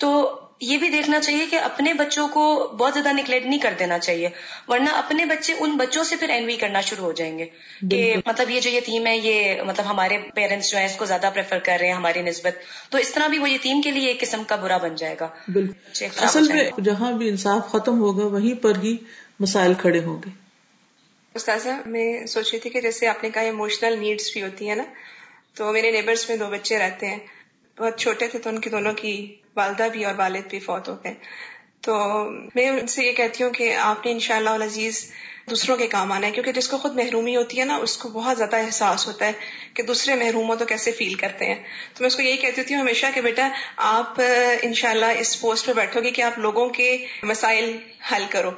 تو 0.00 0.40
یہ 0.62 0.78
بھی 0.78 0.88
دیکھنا 0.88 1.20
چاہیے 1.20 1.46
کہ 1.50 1.56
اپنے 1.56 1.94
بچوں 1.94 2.28
کو 2.28 2.72
بہت 2.78 2.92
زیادہ 2.94 3.12
نگلیکٹ 3.12 3.46
نہیں 3.46 3.58
کر 3.58 3.74
دینا 3.78 3.98
چاہیے 3.98 4.28
ورنہ 4.68 4.88
اپنے 4.90 5.24
بچے 5.24 5.52
ان 5.58 5.76
بچوں 5.76 6.04
سے 6.04 6.16
پھر 6.16 6.28
اینوی 6.28 6.56
کرنا 6.56 6.80
شروع 6.80 7.04
ہو 7.04 7.12
جائیں 7.12 7.38
گے 7.38 7.46
کہ 7.90 8.16
مطلب 8.26 8.50
یہ 8.50 8.60
جو 8.60 8.70
یتیم 8.70 9.06
ہے 9.06 9.16
یہ 9.16 9.62
مطلب 9.62 9.90
ہمارے 9.90 10.18
پیرنٹس 10.34 10.70
جو 10.70 10.78
ہیں 10.78 10.86
اس 10.86 10.96
کو 10.96 11.04
زیادہ 11.04 11.30
پریفر 11.34 11.58
کر 11.58 11.76
رہے 11.80 11.86
ہیں 11.86 11.94
ہماری 11.94 12.22
نسبت۔ 12.22 12.54
تو 12.90 12.98
اس 12.98 13.12
طرح 13.12 13.26
بھی 13.26 13.38
وہ 13.38 13.50
یتیم 13.50 13.80
کے 13.80 13.90
لیے 13.90 14.06
ایک 14.06 14.20
قسم 14.20 14.42
کا 14.44 14.56
برا 14.56 14.76
بن 14.76 14.94
جائے 14.94 15.16
گا۔ 15.20 15.28
بالکل۔ 15.48 16.06
اصل 16.18 16.52
میں 16.52 16.80
جہاں 16.84 17.12
بھی 17.12 17.28
انصاف 17.28 17.68
ختم 17.68 18.00
ہوگا 18.00 18.26
وہیں 18.26 18.62
پر 18.62 18.72
ہی 18.82 18.96
مسائل 19.40 19.74
کھڑے 19.74 20.00
ہوں 20.00 20.20
گے۔ 20.26 20.30
استاذہ 21.34 21.68
میں 21.86 22.26
سوچ 22.26 22.50
رہی 22.52 22.58
تھی 22.58 22.70
کہ 22.70 22.80
جیسے 22.80 23.06
آپ 23.06 23.22
نے 23.22 23.30
کہا 23.30 23.42
اموشنل 23.42 23.98
نیڈس 23.98 24.32
بھی 24.32 24.42
ہوتی 24.42 24.68
ہیں 24.68 24.76
نا۔ 24.76 24.84
تو 25.54 25.72
میرے 25.72 25.90
نیبرس 25.90 26.28
میں 26.28 26.36
دو 26.36 26.46
بچے 26.50 26.78
رہتے 26.78 27.06
ہیں۔ 27.06 27.18
بہت 27.78 28.00
چھوٹے 28.00 28.26
تھے 28.26 28.38
تو 28.38 28.50
ان 28.50 28.58
کی 28.58 28.70
دونوں 28.70 28.92
کی 28.92 29.36
والدہ 29.56 29.86
بھی 29.92 30.04
اور 30.04 30.14
والد 30.14 30.50
بھی 30.50 30.58
فوت 30.58 30.88
ہو 30.88 30.94
گئے۔ 31.04 31.14
تو 31.80 31.94
میں 32.54 32.68
ان 32.68 32.86
سے 32.86 33.04
یہ 33.04 33.12
کہتی 33.12 33.44
ہوں 33.44 33.50
کہ 33.50 33.74
آپ 33.74 34.06
نے 34.06 34.12
ان 34.12 34.18
شاء 34.18 34.36
اللہ 34.36 34.50
عزیز 34.50 35.12
دوسروں 35.50 35.76
کے 35.76 35.86
کام 35.86 36.12
آنا 36.12 36.26
ہے، 36.26 36.32
کیونکہ 36.32 36.52
جس 36.52 36.68
کو 36.68 36.78
خود 36.78 36.94
محرومی 36.94 37.36
ہوتی 37.36 37.60
ہے 37.60 37.64
نا، 37.64 37.76
اس 37.76 37.96
کو 37.96 38.08
بہت 38.08 38.36
زیادہ 38.36 38.56
احساس 38.56 39.06
ہوتا 39.06 39.26
ہے 39.26 39.32
کہ 39.74 39.82
دوسرے 39.82 40.14
محروم 40.14 40.48
ہو 40.48 40.56
تو 40.56 40.64
کیسے 40.64 40.92
فیل 40.92 41.14
کرتے 41.14 41.44
ہیں۔ 41.44 41.54
تو 41.94 41.96
میں 42.00 42.06
اس 42.06 42.16
کو 42.16 42.22
یہی 42.22 42.36
کہتی 42.36 42.74
ہوں 42.74 42.80
ہمیشہ 42.80 43.06
کہ 43.14 43.20
بیٹا، 43.20 43.48
آپ 43.76 44.20
ان 44.62 44.74
شاء 44.74 44.90
اللہ 44.90 45.06
اس 45.18 45.40
پوسٹ 45.40 45.66
پہ 45.66 45.72
بیٹھو 45.72 46.00
گے 46.00 46.10
کہ 46.10 46.22
آپ 46.22 46.38
لوگوں 46.38 46.68
کے 46.68 47.06
مسائل 47.22 47.76
حل 48.12 48.24
کرو۔ 48.30 48.50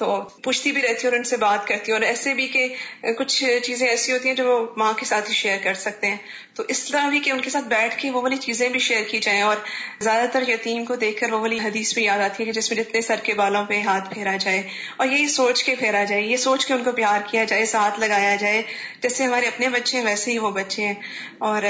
تو 0.00 0.22
پوچھتی 0.42 0.72
بھی 0.72 0.82
رہتی 0.82 1.06
ہوں 1.06 1.10
اور 1.10 1.12
ان 1.12 1.24
سے 1.24 1.36
بات 1.36 1.66
کرتی 1.66 1.92
ہوں 1.92 1.98
اور 1.98 2.06
ایسے 2.06 2.34
بھی 2.34 2.46
کہ 2.48 2.68
کچھ 3.12 3.44
چیزیں 3.62 3.88
ایسی 3.88 4.12
ہوتی 4.12 4.28
ہیں 4.28 4.36
جو 4.36 4.60
وہ 4.60 4.66
ماں 4.76 4.92
کے 4.92 5.04
ساتھ 5.04 5.28
ہی 5.28 5.34
شیئر 5.34 5.58
کر 5.62 5.74
سکتے 5.74 6.06
ہیں۔ 6.06 6.16
تو 6.54 6.62
اس 6.68 6.84
طرح 6.84 7.08
بھی 7.08 7.20
کہ 7.20 7.30
ان 7.30 7.40
کے 7.40 7.50
ساتھ 7.50 7.64
بیٹھ 7.64 7.98
کے 7.98 8.10
وہ 8.10 8.22
والی 8.22 8.36
چیزیں 8.36 8.68
بھی 8.68 8.80
شیئر 8.80 9.02
کی 9.02 9.18
جائیں 9.18 9.42
اور 9.42 9.56
زیادہ 10.00 10.28
تر 10.32 10.48
یتیم 10.48 10.84
کو 10.84 10.94
دیکھ 10.96 11.20
کر 11.20 11.32
وہ 11.32 11.40
والی 11.40 11.58
حدیث 11.58 11.94
بھی 11.94 12.04
یاد 12.04 12.18
آتی 12.18 12.42
ہے 12.42 12.46
کہ 12.46 12.60
جس 12.60 12.72
میں 12.72 12.84
جتنے 12.84 13.00
سر 13.00 13.16
کے 13.22 13.34
بالوں 13.34 13.64
پہ 13.64 13.80
ہاتھ 13.80 14.14
پھیرا 14.14 14.36
جائے 14.36 14.62
اور 14.96 15.06
یہی 15.06 15.28
سوچ 15.28 15.64
کے 15.64 15.74
پھیرا 15.74 16.04
جائے، 16.04 16.22
یہ 16.22 16.36
سوچ 16.36 16.66
کے 16.66 16.74
ان 16.74 16.84
کو 16.84 16.92
پیار 16.92 17.20
کیا 17.30 17.44
جائے، 17.44 17.66
ساتھ 17.66 18.00
لگایا 18.00 18.36
جائے۔ 18.36 18.62
جیسے 19.02 19.24
ہمارے 19.24 19.46
اپنے 19.46 19.68
بچے 19.68 19.98
ہیں، 19.98 20.04
ویسے 20.04 20.30
ہی 20.30 20.38
وہ 20.38 20.50
بچے 20.50 20.84
ہیں۔ 20.84 20.94
اور 21.38 21.62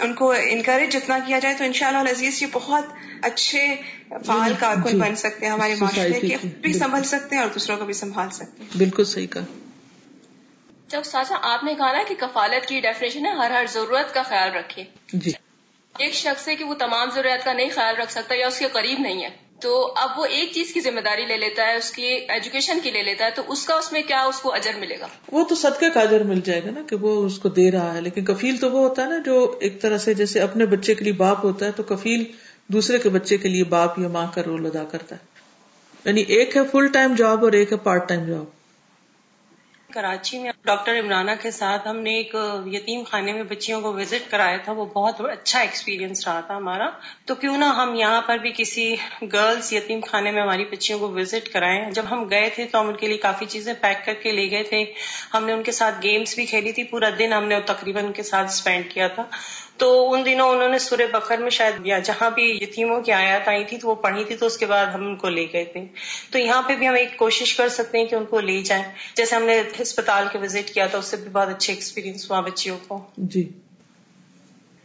ان 0.00 0.14
کو 0.14 0.32
انکریج 0.32 0.92
جتنا 0.92 1.18
کیا 1.26 1.38
جائے 1.38 1.54
تو 1.58 1.64
ان 1.64 1.72
شاء 1.72 1.88
اللہ 1.88 2.10
عزیز 2.10 2.42
یہ 2.42 2.46
بہت 2.52 2.84
اچھے 3.22 3.76
فعال 4.08 4.48
جی، 4.48 4.54
کارکن۔ 4.60 4.98
بن 4.98 5.16
سکتے 5.16 5.46
ہیں 5.46 5.52
ہمارے 5.52 5.74
معاشرے 5.74 6.20
کے 6.20 6.36
بھی 6.60 6.72
سنبھل 6.72 7.02
سکتے 7.04 7.36
ہیں 7.36 7.42
اور 7.42 7.50
دوسروں 7.54 7.76
کو 7.76 7.84
بھی 7.84 7.92
سنبھال 7.92 8.30
سکتے 8.30 8.62
ہیں۔ 8.62 8.78
بالکل 8.78 9.04
صحیح 9.04 9.26
کہا۔ 9.26 9.44
جب 10.88 11.02
ساسا 11.04 11.34
آپ 11.42 11.64
نے 11.64 11.74
کہا 11.74 11.92
نا 11.92 12.02
کہ 12.08 12.14
کفالت 12.14 12.68
کی 12.68 12.80
ڈیفینیشن 12.80 13.26
ہے 13.26 13.30
ہر 13.30 13.50
ہر 13.50 13.64
ضرورت 13.72 14.14
کا 14.14 14.22
خیال 14.22 14.50
رکھے 14.52 14.84
جی۔ 15.12 15.30
ایک 15.98 16.14
شخص 16.14 16.48
ہے 16.48 16.56
کہ 16.56 16.64
وہ 16.64 16.74
تمام 16.74 17.10
ضروریات 17.14 17.44
کا 17.44 17.52
نہیں 17.52 17.68
خیال 17.74 17.96
رکھ 17.96 18.12
سکتا 18.12 18.34
یا 18.34 18.46
اس 18.46 18.58
کے 18.58 18.66
قریب 18.72 18.98
نہیں 18.98 19.24
ہے۔ 19.24 19.28
تو 19.60 19.92
اب 19.96 20.18
وہ 20.18 20.24
ایک 20.24 20.52
چیز 20.52 20.72
کی 20.72 20.80
ذمہ 20.80 21.00
داری 21.00 21.26
لے 21.26 21.36
لیتا 21.36 21.66
ہے 21.66 21.76
اس 21.76 21.90
کی 21.90 22.02
ایجوکیشن 22.02 22.78
کی 22.82 22.90
لے 22.90 23.02
لیتا 23.02 23.24
ہے 23.24 23.30
تو 23.30 23.42
اس 23.48 23.66
کا 23.66 23.74
اس 23.74 23.92
میں 23.92 24.02
کیا 24.02 24.22
اس 24.22 24.40
کو 24.40 24.54
اجر 24.54 24.72
ملے 24.78 25.00
گا؟ 25.00 25.06
وہ 25.32 25.44
تو 25.44 25.54
صدقے 25.54 25.90
کا 25.90 26.00
اجر 26.00 26.22
مل 26.22 26.40
جائے 26.40 26.64
گا 26.64 26.70
نا 26.70 26.80
کہ 26.90 26.96
وہ 26.96 27.26
اس 27.26 27.38
کو 27.38 27.48
دے 27.48 27.70
رہا 27.70 27.94
ہے۔ 27.94 28.00
لیکن 28.00 28.24
کفیل 28.24 28.56
تو 28.56 28.70
وہ 28.70 28.88
ہوتا 28.88 29.02
ہے 29.02 29.08
نا 29.08 29.18
جو 29.18 29.58
ایک 29.60 29.82
طرح 29.82 29.98
سے 29.98 30.14
جیسے 30.14 30.40
اپنے 30.40 30.66
بچے 30.66 30.94
کے 30.94 31.04
لیے 31.04 31.12
باپ 31.12 31.44
ہوتا 31.44 31.66
ہے 31.66 31.72
تو 31.72 31.82
کفیل 31.82 32.24
دوسرے 32.68 32.98
کے 32.98 33.08
بچے 33.08 33.36
کے 33.36 33.48
لیے 33.48 33.64
باپ 33.64 33.98
یا 33.98 34.08
ماں 34.08 34.26
کا 34.34 34.42
رول 34.46 34.66
ادا 34.66 34.84
کرتا 34.84 35.16
ہے۔ 35.16 35.20
یعنی 36.04 36.20
ایک 36.20 36.56
ہے 36.56 36.62
فل 36.72 36.88
ٹائم 36.92 37.14
جاب 37.14 37.44
اور 37.44 37.52
ایک 37.52 37.72
ہے 37.72 37.76
پارٹ 37.76 38.08
ٹائم 38.08 38.24
جاب 38.24 38.44
کراچی 39.92 40.38
میں 40.38 40.52
ڈاکٹر 40.64 41.00
عمرانہ 41.00 41.30
کے 41.42 41.50
ساتھ 41.50 41.88
ہم 41.88 41.96
نے 41.96 42.14
ایک 42.14 42.36
یتیم 42.66 43.02
خانے 43.04 43.32
میں 43.32 43.42
بچیوں 43.42 43.80
کو 43.80 43.92
وزٹ 43.92 44.30
کرایا 44.30 44.56
تھا، 44.56 44.72
وہ 44.72 44.84
بہت 44.84 45.20
اچھا 45.20 45.60
ایکسپیرینس 45.60 46.28
رہا 46.28 46.40
تھا 46.40 46.56
ہمارا۔ 46.56 46.88
تو 47.24 47.34
کیوں 47.34 47.58
نہ 47.58 47.64
ہم 47.64 47.94
یہاں 47.94 48.22
پر 48.22 48.38
بھی 48.38 48.52
کسی 48.56 48.96
گرلز 49.32 49.72
یتیم 49.72 50.00
خانے 50.08 50.30
میں 50.30 50.42
ہماری 50.42 50.64
بچیوں 50.64 50.98
کو 50.98 51.12
وزٹ 51.12 51.48
کرائیں۔ 51.48 51.90
جب 51.90 52.02
ہم 52.10 52.30
گئے 52.30 52.50
تھے 52.54 52.66
تو 52.72 52.80
ہم 52.80 52.88
ان 52.88 52.96
کے 52.96 53.08
لیے 53.08 53.18
کافی 53.18 53.46
چیزیں 53.46 53.74
پیک 53.80 54.06
کر 54.06 54.14
کے 54.22 54.32
لے 54.32 54.50
گئے 54.50 54.62
تھے۔ 54.62 54.84
ہم 55.34 55.46
نے 55.46 55.52
ان 55.52 55.62
کے 55.62 55.72
ساتھ 55.72 55.94
گیمز 56.02 56.34
بھی 56.34 56.46
کھیلی 56.46 56.72
تھی، 56.72 56.84
پورا 56.84 57.08
دن 57.18 57.32
ہم 57.32 57.44
نے 57.44 57.60
تقریباً 57.60 58.04
ان 58.04 58.12
کے 58.12 58.22
ساتھ 58.22 58.50
اسپینڈ 58.50 58.90
کیا 58.90 59.08
تھا۔ 59.08 59.24
تو 59.76 60.12
ان 60.12 60.24
دنوں 60.24 60.48
انہوں 60.50 60.68
نے 60.68 60.78
سورہ 60.78 61.06
بکر 61.12 61.38
میں 61.38 61.50
شاید 61.50 61.86
یا 61.86 61.98
جہاں 61.98 62.30
بھی 62.30 62.58
یتیموں 62.62 63.00
کی 63.00 63.12
آیات 63.12 63.48
آئی 63.48 63.64
تھی 63.64 63.78
تو 63.78 63.88
وہ 63.88 63.94
پڑھی 63.94 64.24
تھی 64.24 64.36
تو 64.36 64.46
اس 64.46 64.56
کے 64.56 64.66
بعد 64.66 64.86
ہم 64.86 65.06
ان 65.06 65.16
کو 65.16 65.28
لے 65.28 65.46
گئے 65.52 65.64
تھے۔ 65.64 65.84
تو 66.30 66.38
یہاں 66.38 66.62
پہ 66.62 66.76
بھی 66.76 66.88
ہم 66.88 66.94
ایک 66.94 67.16
کوشش 67.16 67.54
کر 67.54 67.68
سکتے 67.68 67.98
ہیں 67.98 68.06
کہ 68.06 68.14
ان 68.14 68.24
کو 68.24 68.40
لے 68.40 68.62
جائیں۔ 68.62 68.84
جیسے 69.16 69.36
ہم 69.36 69.42
نے 69.42 69.62
ہسپتال 69.82 70.26
کے 70.32 70.38
وزٹ 70.38 70.70
کیا 70.70 70.86
تھا، 70.86 70.98
اس 70.98 71.06
سے 71.06 71.16
بھی 71.16 71.30
بہت 71.30 71.48
اچھے 71.48 71.72
ایکسپیرینس 71.72 72.30
ہوا 72.30 72.40
بچیوں 72.40 72.78
کو۔ 72.88 73.04
جی۔ 73.16 73.48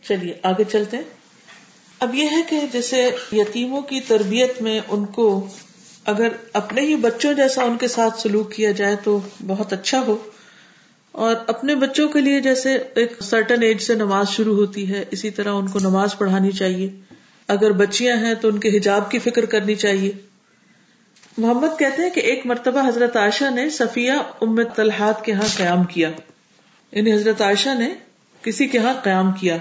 چلیے، 0.07 0.33
آگے 0.43 0.63
چلتے 0.63 0.97
ہیں۔ 0.97 1.03
اب 1.99 2.15
یہ 2.15 2.27
ہے 2.31 2.41
کہ 2.49 2.59
جیسے 2.71 3.09
یتیموں 3.31 3.81
کی 3.81 4.01
تربیت 4.01 4.61
میں 4.61 4.79
ان 4.87 5.05
کو 5.05 5.47
اگر 6.05 6.27
اپنے 6.53 6.81
ہی 6.81 6.95
بچوں 6.95 7.33
جیسا 7.33 7.63
ان 7.63 7.77
کے 7.77 7.87
ساتھ 7.87 8.19
سلوک 8.19 8.53
کیا 8.53 8.71
جائے 8.71 8.95
تو 9.03 9.19
بہت 9.47 9.73
اچھا 9.73 9.99
ہو۔ 10.07 10.17
اور 11.11 11.35
اپنے 11.47 11.75
بچوں 11.75 12.09
کے 12.09 12.21
لیے 12.21 12.41
جیسے 12.41 12.77
ایک 12.95 13.13
سرٹن 13.21 13.61
ایج 13.61 13.81
سے 13.81 13.95
نماز 13.95 14.29
شروع 14.29 14.55
ہوتی 14.55 14.89
ہے، 14.89 15.05
اسی 15.11 15.29
طرح 15.29 15.53
ان 15.53 15.67
کو 15.67 15.79
نماز 15.79 16.17
پڑھانی 16.17 16.51
چاہیے۔ 16.51 16.89
اگر 17.47 17.71
بچیاں 17.71 18.17
ہیں 18.17 18.33
تو 18.33 18.47
ان 18.47 18.59
کے 18.59 18.77
حجاب 18.77 19.11
کی 19.11 19.19
فکر 19.19 19.45
کرنی 19.45 19.75
چاہیے۔ 19.75 20.11
محمد 21.37 21.79
کہتے 21.79 22.01
ہیں 22.01 22.09
کہ 22.09 22.19
ایک 22.19 22.45
مرتبہ 22.45 22.87
حضرت 22.87 23.17
عائشہ 23.17 23.49
نے 23.49 23.69
صفیہ 23.69 24.11
ام 24.41 24.63
طلحات 24.63 25.25
کے 25.25 25.31
ہاں 25.31 25.57
قیام 25.57 25.83
کیا۔ 25.83 26.11
یعنی 26.91 27.13
حضرت 27.13 27.41
عائشہ 27.41 27.69
نے 27.79 27.89
کسی 28.41 28.67
کے 28.67 28.77
ہاں 28.77 28.93
قیام 28.93 29.31
کیا۔ 29.31 29.57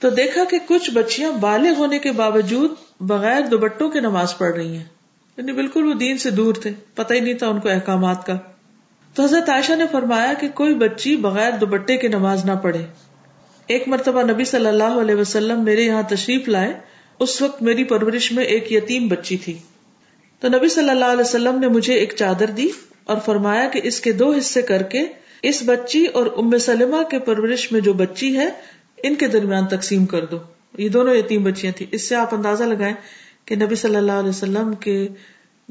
تو 0.00 0.10
دیکھا 0.10 0.44
کہ 0.44 0.58
کچھ 0.66 0.90
بچیاں 0.90 1.32
بالغ 1.32 1.72
ہونے 1.78 1.98
کے 1.98 2.12
باوجود 2.12 2.70
بغیر 3.00 3.40
دوبٹوں 3.40 3.90
کے 3.90 4.00
نماز 4.00 4.38
پڑھ 4.38 4.54
رہی 4.56 4.76
ہیں۔ 4.76 4.84
یعنی 5.36 5.52
بالکل 5.52 5.84
وہ 5.84 5.94
دین 5.94 6.18
سے 6.18 6.30
دور 6.30 6.54
تھے، 6.54 6.70
پتہ 6.94 7.14
ہی 7.14 7.20
نہیں 7.20 7.34
تھا 7.34 7.48
ان 7.48 7.60
کو 7.60 7.68
احکامات 7.68 8.26
کا۔ 8.26 8.38
تو 9.16 9.22
حضرت 9.22 9.48
عائشہ 9.48 9.72
نے 9.72 9.84
فرمایا 9.92 10.32
کہ 10.40 10.48
کوئی 10.48 10.74
بچی 10.74 11.16
بغیر 11.16 11.50
دوبٹے 11.50 11.96
کی 11.96 12.08
نماز 12.08 12.44
نہ 12.44 12.52
پڑھے۔ 12.52 12.86
ایک 13.66 13.88
مرتبہ 13.88 14.22
نبی 14.22 14.44
صلی 14.44 14.66
اللہ 14.66 14.84
علیہ 14.84 15.14
وسلم 15.14 15.64
میرے 15.64 15.82
یہاں 15.82 16.02
تشریف 16.02 16.48
لائے۔ 16.48 16.74
اس 17.18 17.42
وقت 17.42 17.62
میری 17.62 17.84
پرورش 17.84 18.32
میں 18.32 18.44
ایک 18.44 18.72
یتیم 18.72 19.08
بچی 19.08 19.36
تھی۔ 19.36 19.58
تو 20.40 20.48
نبی 20.48 20.68
صلی 20.68 20.90
اللہ 20.90 21.04
علیہ 21.04 21.20
وسلم 21.20 21.58
نے 21.58 21.68
مجھے 21.68 21.94
ایک 21.94 22.12
چادر 22.16 22.46
دی 22.46 22.68
اور 23.04 23.16
فرمایا 23.24 23.68
کہ 23.68 23.80
اس 23.84 24.00
کے 24.00 24.12
دو 24.12 24.32
حصے 24.32 24.62
کر 24.62 24.82
کے 24.82 25.02
اس 25.42 25.62
بچی 25.66 26.06
اور 26.06 26.26
ام 26.36 26.58
سلمہ 26.58 27.02
کے 27.10 27.18
پرورش 27.18 27.72
میں 27.72 27.80
جو 27.80 27.92
بچی 27.92 28.36
ہے، 28.36 28.48
ان 29.02 29.14
کے 29.14 29.26
درمیان 29.26 29.66
تقسیم 29.66 30.06
کر 30.06 30.24
دو۔ 30.24 30.38
یہ 30.78 30.88
دونوں 30.88 31.14
یتیم 31.14 31.44
بچیاں 31.44 31.72
تھیں۔ 31.76 31.86
اس 31.90 32.08
سے 32.08 32.14
آپ 32.14 32.34
اندازہ 32.34 32.64
لگائیں 32.64 32.94
کہ 33.44 33.56
نبی 33.56 33.74
صلی 33.74 33.96
اللہ 33.96 34.12
علیہ 34.12 34.28
وسلم 34.28 34.72
کے 34.72 35.08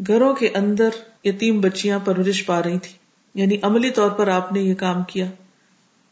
گھروں 0.08 0.34
کے 0.34 0.50
اندر 0.54 0.90
یتیم 1.24 1.62
بچیاں 1.62 2.00
پرورش 2.06 2.46
پا 2.46 2.64
رہی 2.64 2.80
تھی 2.80 3.05
یعنی 3.36 3.58
عملی 3.62 3.90
طور 3.90 4.10
پر 4.10 4.28
آپ 4.28 4.52
نے 4.52 4.62
یہ 4.62 4.74
کام 4.74 5.04
کیا۔ 5.04 5.26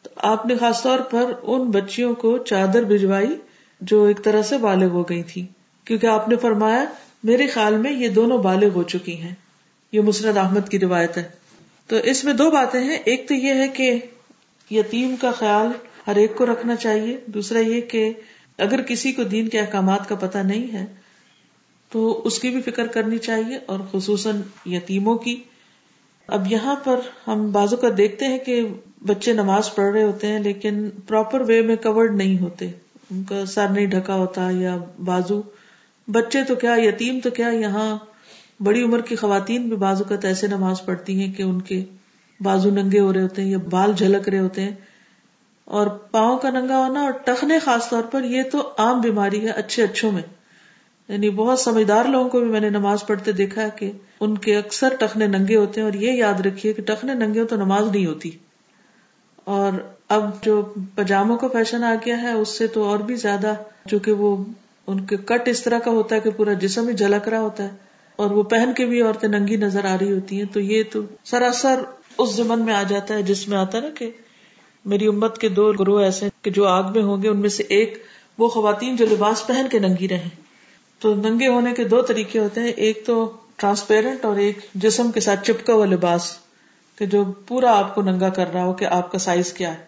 تو 0.01 0.09
آپ 0.15 0.45
نے 0.45 0.57
خاص 0.57 0.83
طور 0.83 0.99
پر 0.99 1.33
ان 1.43 1.63
بچیوں 1.63 2.15
کو 2.15 2.37
چادر 2.37 2.83
بھجوائی 2.83 3.35
جو 3.81 4.03
ایک 4.03 4.23
طرح 4.23 4.41
سے 4.41 4.57
بالغ 4.57 4.87
ہو 4.87 5.03
گئی 5.03 5.23
تھی 5.23 5.45
کیونکہ 5.85 6.07
آپ 6.07 6.29
نے 6.29 6.35
فرمایا، 6.35 6.85
میرے 7.23 7.47
خیال 7.47 7.77
میں 7.77 7.91
یہ 7.91 8.09
دونوں 8.09 8.37
بالغ 8.37 8.69
ہو 8.75 8.83
چکی 8.83 9.21
ہیں۔ 9.21 9.35
یہ 9.91 10.01
مسرد 10.01 10.37
احمد 10.37 10.69
کی 10.69 10.79
روایت 10.79 11.17
ہے۔ 11.17 11.23
تو 11.87 11.95
اس 11.95 12.23
میں 12.23 12.33
دو 12.33 12.51
باتیں 12.51 12.81
ہیں۔ 12.81 12.97
ایک 13.05 13.27
تو 13.27 13.33
یہ 13.33 13.53
ہے 13.53 13.67
کہ 13.67 13.99
یتیم 14.71 15.15
کا 15.21 15.31
خیال 15.31 15.67
ہر 16.07 16.15
ایک 16.15 16.35
کو 16.35 16.45
رکھنا 16.45 16.75
چاہیے۔ 16.75 17.17
دوسرا 17.25 17.59
یہ 17.59 17.81
کہ 17.81 18.13
اگر 18.57 18.81
کسی 18.81 19.11
کو 19.11 19.23
دین 19.23 19.47
کے 19.47 19.59
احکامات 19.59 20.09
کا 20.09 20.15
پتہ 20.15 20.37
نہیں 20.37 20.73
ہے، 20.73 20.85
تو 21.89 22.21
اس 22.25 22.39
کی 22.39 22.49
بھی 22.49 22.61
فکر 22.61 22.87
کرنی 22.87 23.17
چاہیے 23.17 23.57
اور 23.65 23.79
خصوصاً 23.91 24.41
یتیموں 24.65 25.15
کی۔ 25.15 25.43
اب 26.27 26.51
یہاں 26.51 26.75
پر 26.83 26.99
ہم 27.27 27.51
بازو 27.51 27.77
کا 27.77 27.87
دیکھتے 27.97 28.25
ہیں 28.25 28.37
کہ 28.37 28.67
بچے 29.05 29.33
نماز 29.33 29.75
پڑھ 29.75 29.91
رہے 29.93 30.03
ہوتے 30.03 30.27
ہیں 30.27 30.39
لیکن 30.39 30.89
پراپر 31.07 31.41
وے 31.41 31.61
میں 31.61 31.75
کورڈ 31.75 32.15
نہیں 32.15 32.39
ہوتے۔ 32.39 32.71
ان 33.11 33.23
کا 33.23 33.45
سر 33.45 33.67
نہیں 33.69 33.85
ڈھکا 33.85 34.15
ہوتا 34.15 34.49
یا 34.51 34.77
بازو۔ 35.05 35.41
بچے 36.07 36.43
تو 36.43 36.55
کیا، 36.55 36.75
یتیم 36.77 37.19
تو 37.23 37.29
کیا، 37.29 37.47
یہاں 37.47 37.97
بڑی 38.59 38.83
عمر 38.83 39.01
کی 39.01 39.15
خواتین 39.15 39.67
بھی 39.67 39.77
بازو 39.77 40.03
کا 40.03 40.15
ایسے 40.23 40.47
نماز 40.47 40.85
پڑھتی 40.85 41.23
ہیں 41.23 41.33
کہ 41.33 41.43
ان 41.43 41.61
کے 41.61 41.85
بازو 42.39 42.69
ننگے 42.69 42.99
ہو 42.99 43.13
رہے 43.13 43.21
ہوتے 43.21 43.41
ہیں 43.41 43.49
یا 43.49 43.57
بال 43.69 43.93
جھلک 43.93 44.29
رہے 44.29 44.39
ہوتے 44.39 44.61
ہیں۔ 44.61 44.71
اور 45.65 45.87
پاؤں 45.87 46.37
کا 46.37 46.49
ننگا 46.49 46.77
ہونا 46.77 47.01
اور 47.01 47.11
ٹخنے 47.11 47.59
خاص 47.59 47.89
طور 47.89 48.03
پر 48.03 48.23
یہ 48.23 48.43
تو 48.51 48.71
عام 48.77 49.01
بیماری 49.01 49.41
ہے 49.41 49.51
اچھے 49.51 49.83
اچھوں 49.83 50.11
میں۔ 50.11 50.21
یعنی 51.09 51.29
بہت 51.29 51.59
سمجھدار 51.59 52.05
لوگوں 52.05 52.29
کو 52.29 52.39
بھی 52.39 52.47
میں 52.47 52.59
نے 52.59 52.69
نماز 52.69 53.05
پڑھتے 53.07 53.31
دیکھا 53.31 53.67
کہ 53.67 53.91
ان 54.19 54.37
کے 54.37 54.57
اکثر 54.57 54.95
ٹخنے 54.99 55.27
ننگے 55.27 55.55
ہوتے 55.55 55.81
ہیں 55.81 55.85
اور 55.85 55.93
یہ 55.93 56.11
یاد 56.11 56.39
رکھیے 56.39 56.73
کہ 56.73 56.81
ٹخنے 56.81 57.13
ننگے 57.13 57.39
ہو 57.39 57.45
تو 57.45 57.55
نماز 57.55 57.87
نہیں 57.91 58.05
ہوتی۔ 58.05 58.31
اور 59.43 59.71
اب 60.09 60.43
جو 60.43 60.73
پجاموں 60.95 61.37
کا 61.37 61.47
فیشن 61.47 61.83
آ 61.83 61.95
گیا 62.05 62.21
ہے، 62.21 62.31
اس 62.31 62.49
سے 62.49 62.67
تو 62.67 62.83
اور 62.83 62.99
بھی 62.99 63.15
زیادہ 63.15 63.53
جو 63.85 63.99
کہ 63.99 64.11
وہ 64.11 64.35
ان 64.87 65.05
کے 65.05 65.17
کٹ 65.17 65.47
اس 65.47 65.63
طرح 65.63 65.79
کا 65.79 65.91
ہوتا 65.91 66.15
ہے 66.15 66.19
کہ 66.21 66.29
پورا 66.29 66.53
جسم 66.53 66.87
ہی 66.87 66.93
جھلک 66.93 67.27
رہا 67.27 67.39
ہوتا 67.39 67.63
ہے 67.63 67.69
اور 68.15 68.31
وہ 68.31 68.43
پہن 68.43 68.71
کے 68.75 68.85
بھی 68.85 69.01
عورتیں 69.01 69.29
ننگی 69.29 69.55
نظر 69.55 69.85
آ 69.85 69.95
رہی 70.01 70.11
ہوتی 70.11 70.37
ہیں، 70.37 70.45
تو 70.45 70.59
یہ 70.59 70.83
تو 70.91 71.01
سراسر 71.23 71.79
اس 72.17 72.35
زمن 72.35 72.65
میں 72.65 72.73
آ 72.73 72.83
جاتا 72.83 73.13
ہے 73.13 73.23
جس 73.23 73.47
میں 73.47 73.57
آتا 73.57 73.77
ہے 73.77 73.83
نا 73.83 73.89
کہ 73.89 74.11
میری 74.85 75.07
امت 75.07 75.37
کے 75.37 75.49
دو 75.49 75.71
گروہ 75.79 76.01
ایسے 76.01 76.29
کہ 76.41 76.51
جو 76.51 76.65
آگ 76.65 76.91
میں 76.91 77.03
ہوں 77.03 77.23
گے، 77.23 77.29
ان 77.29 77.37
میں 77.37 77.49
سے 77.49 77.63
ایک 77.63 78.03
وہ 78.37 78.47
خواتین 78.47 78.95
جو 78.95 79.05
لباس 79.05 79.47
پہن 79.47 79.65
کے 79.71 79.79
ننگی 79.79 80.07
رہیں۔ 80.07 80.29
تو 81.03 81.15
ننگے 81.15 81.47
ہونے 81.47 81.73
کے 81.73 81.83
دو 81.83 82.01
طریقے 82.01 82.39
ہوتے 82.39 82.61
ہیں۔ 82.61 82.67
ایک 82.67 83.03
تو 83.05 83.31
ٹرانسپیرنٹ 83.55 84.25
اور 84.25 84.35
ایک 84.35 84.59
جسم 84.75 85.11
کے 85.11 85.19
ساتھ 85.19 85.45
چپکا 85.45 85.73
ہوا 85.73 85.85
لباس 85.85 86.37
کہ 86.95 87.05
جو 87.05 87.23
پورا 87.47 87.79
آپ 87.79 87.95
کو 87.95 88.01
ننگا 88.01 88.29
کر 88.29 88.53
رہا 88.53 88.63
ہو 88.63 88.73
کہ 88.73 88.85
آپ 88.85 89.11
کا 89.11 89.17
سائز 89.17 89.53
کیا 89.53 89.73
ہے۔ 89.73 89.85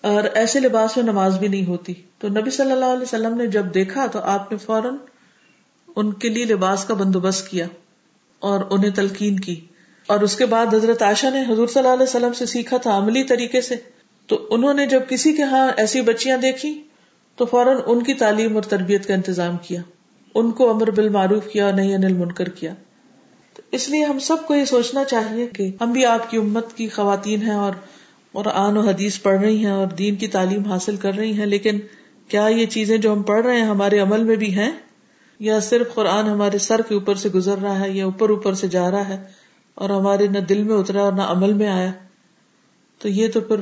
اور 0.00 0.22
ایسے 0.34 0.60
لباس 0.60 0.96
میں 0.96 1.04
نماز 1.04 1.38
بھی 1.38 1.48
نہیں 1.48 1.66
ہوتی۔ 1.66 1.94
تو 2.18 2.28
نبی 2.28 2.50
صلی 2.50 2.72
اللہ 2.72 2.84
علیہ 2.84 3.02
وسلم 3.02 3.36
نے 3.36 3.46
جب 3.46 3.74
دیکھا 3.74 4.06
تو 4.06 4.18
آپ 4.18 4.52
نے 4.52 4.58
فوراً 4.58 4.94
ان 5.96 6.12
کے 6.12 6.28
لیے 6.28 6.44
لباس 6.44 6.84
کا 6.84 6.94
بندوبست 6.94 7.48
کیا 7.48 7.66
اور 8.38 8.60
انہیں 8.70 8.90
تلقین 8.90 9.40
کی۔ 9.40 9.60
اور 10.06 10.20
اس 10.20 10.36
کے 10.36 10.46
بعد 10.46 10.74
حضرت 10.74 11.02
عائشہ 11.02 11.26
نے 11.26 11.52
حضور 11.52 11.68
صلی 11.68 11.80
اللہ 11.80 11.92
علیہ 11.92 12.02
وسلم 12.02 12.32
سے 12.32 12.46
سیکھا 12.46 12.76
تھا 12.76 12.96
عملی 12.96 13.24
طریقے 13.24 13.60
سے۔ 13.60 13.74
تو 14.26 14.46
انہوں 14.50 14.74
نے 14.74 14.86
جب 14.86 15.00
کسی 15.08 15.32
کے 15.32 15.42
ہاں 15.42 15.72
ایسی 15.76 16.00
بچیاں 16.00 16.36
دیکھی 16.36 16.82
تو 17.36 17.46
فوراً 17.46 17.76
ان 17.86 18.02
کی 18.02 18.14
تعلیم 18.14 18.54
اور 18.54 18.62
تربیت 18.62 19.08
کا 19.08 19.14
انتظام 19.14 19.56
کیا۔ 19.56 19.80
ان 20.34 20.50
کو 20.50 20.70
امر 20.70 20.90
بالمعروف 20.90 21.46
کیا 21.52 21.64
اور 21.64 21.72
نہیں 21.72 21.94
انل 21.94 22.12
منکر 22.12 22.48
کیا۔ 22.48 22.74
تو 23.54 23.62
اس 23.70 23.88
لیے 23.88 24.04
ہم 24.04 24.18
سب 24.18 24.36
کو 24.46 24.54
یہ 24.54 24.64
سوچنا 24.64 25.04
چاہیے 25.04 25.46
کہ 25.46 25.70
ہم 25.80 25.92
بھی 25.92 26.06
آپ 26.06 26.30
کی 26.30 26.36
امت 26.36 26.74
کی 26.74 26.88
خواتین 26.88 27.42
ہیں 27.42 27.54
اور 27.54 27.72
اور 28.32 28.44
آن 28.54 28.76
و 28.76 28.80
حدیث 28.80 29.22
پڑھ 29.22 29.40
رہی 29.40 29.56
ہیں 29.56 29.72
اور 29.72 29.86
دین 29.86 30.16
کی 30.16 30.28
تعلیم 30.28 30.64
حاصل 30.64 30.96
کر 30.96 31.14
رہی 31.14 31.32
ہیں، 31.32 31.46
لیکن 31.46 31.80
کیا 32.28 32.46
یہ 32.46 32.66
چیزیں 32.66 32.98
جو 32.98 33.12
ہم 33.12 33.22
پڑھ 33.22 33.46
رہے 33.46 33.56
ہیں 33.56 33.66
ہمارے 33.66 33.98
عمل 33.98 34.24
میں 34.24 34.36
بھی 34.36 34.54
ہیں؟ 34.54 34.72
یا 35.40 35.60
صرف 35.60 35.94
قرآن 35.94 36.28
ہمارے 36.28 36.58
سر 36.58 36.80
کے 36.88 36.94
اوپر 36.94 37.14
سے 37.14 37.28
گزر 37.28 37.58
رہا 37.62 37.80
ہے 37.80 37.90
یا 37.90 38.04
اوپر 38.04 38.30
اوپر 38.30 38.54
سے 38.54 38.68
جا 38.68 38.90
رہا 38.90 39.08
ہے 39.08 39.24
اور 39.74 39.90
ہمارے 39.90 40.26
نہ 40.26 40.38
دل 40.38 40.62
میں 40.62 40.76
اترا 40.76 41.02
اور 41.02 41.12
نہ 41.12 41.22
عمل 41.22 41.52
میں 41.52 41.66
آیا؟ 41.66 41.92
تو 42.98 43.08
یہ 43.08 43.28
تو 43.28 43.40
پھر 43.40 43.56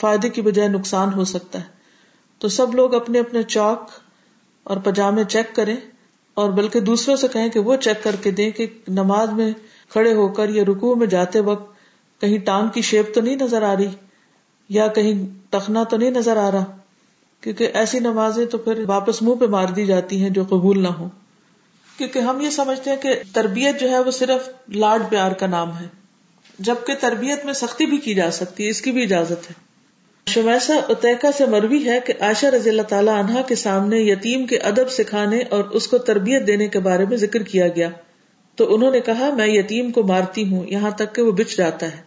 فائدے 0.00 0.28
کی 0.28 0.42
بجائے 0.42 0.68
نقصان 0.68 1.12
ہو 1.12 1.24
سکتا 1.24 1.58
ہے۔ 1.58 1.64
تو 2.38 2.48
سب 2.48 2.74
لوگ 2.74 2.94
اپنے 2.94 3.18
اپنے 3.18 3.42
چوک 3.42 3.90
اور 4.64 4.76
پجامے 4.76 5.24
چیک 5.24 5.56
کریں۔ 5.56 5.76
اور 6.40 6.50
بلکہ 6.50 6.80
دوسروں 6.80 7.16
سے 7.16 7.28
کہیں 7.32 7.48
کہ 7.48 7.60
وہ 7.60 7.76
چیک 7.76 8.02
کر 8.02 8.16
کے 8.16 8.30
دیں 8.30 8.50
کہ 8.50 8.66
نماز 8.88 9.32
میں 9.32 9.52
کھڑے 9.88 10.14
ہو 10.14 10.28
کر 10.28 10.48
یا 10.48 10.64
رکو 10.64 10.94
میں 10.94 11.06
جاتے 11.06 11.40
وقت 11.40 11.72
کہیں 12.20 12.38
ٹانگ 12.38 12.68
کی 12.68 12.82
شیپ 12.82 13.14
تو 13.14 13.20
نہیں 13.20 13.36
نظر 13.36 13.62
آ 13.62 13.74
رہی 13.76 13.88
یا 14.68 14.86
کہیں 14.86 15.26
ٹخنا 15.50 15.84
تو 15.84 15.96
نہیں 15.96 16.10
نظر 16.10 16.36
آ 16.36 16.50
رہا۔ 16.50 16.64
کیونکہ 17.40 17.70
ایسی 17.74 17.98
نمازیں 17.98 18.46
تو 18.46 18.58
پھر 18.58 18.84
واپس 18.86 19.22
منہ 19.22 19.34
پہ 19.34 19.46
مار 19.46 19.68
دی 19.68 19.86
جاتی 19.86 20.22
ہیں 20.22 20.30
جو 20.30 20.44
قبول 20.44 20.82
نہ 20.82 20.88
ہو 20.88 21.08
کیونکہ 21.98 22.18
ہم 22.18 22.40
یہ 22.40 22.50
سمجھتے 22.50 22.90
ہیں 22.90 22.96
کہ 22.96 23.14
تربیت 23.32 23.80
جو 23.80 23.90
ہے 23.90 23.98
وہ 23.98 24.10
صرف 24.10 24.48
لاڈ 24.68 25.02
پیار 25.10 25.32
کا 25.32 25.46
نام 25.46 25.78
ہے، 25.78 25.86
جبکہ 26.58 26.94
تربیت 27.00 27.44
میں 27.44 27.52
سختی 27.52 27.86
بھی 27.86 27.98
کی 27.98 28.14
جا 28.14 28.30
سکتی 28.30 28.64
ہے، 28.64 28.68
اس 28.68 28.82
کی 28.82 28.90
بھی 28.90 29.02
اجازت 29.02 29.50
ہے۔ 29.50 29.69
شمیسا 30.26 30.74
اتحکا 30.88 31.32
سے 31.32 31.46
مروی 31.46 31.84
ہے 31.86 31.98
کہ 32.04 32.12
عائشہ 32.20 32.46
رضی 32.46 32.70
اللہ 32.70 32.82
تعالی 32.82 33.08
عنہا 33.08 33.42
کے 33.42 33.54
سامنے 33.54 33.98
یتیم 34.00 34.46
کے 34.46 34.58
ادب 34.58 34.90
سکھانے 34.90 35.40
اور 35.50 35.64
اس 35.64 35.86
کو 35.86 35.98
تربیت 35.98 36.46
دینے 36.46 36.68
کے 36.68 36.78
بارے 36.78 37.04
میں 37.04 37.16
ذکر 37.16 37.42
کیا 37.42 37.68
گیا۔ 37.68 37.90
تو 38.56 38.74
انہوں 38.74 38.90
نے 38.90 39.00
کہا، 39.00 39.34
میں 39.34 39.46
یتیم 39.46 39.92
کو 39.92 40.02
مارتی 40.02 40.50
ہوں، 40.50 40.66
یہاں 40.66 40.90
تک 40.90 41.14
کہ 41.14 41.22
وہ 41.22 41.32
بچ 41.32 41.56
جاتا 41.56 41.86
ہے۔ 41.86 42.02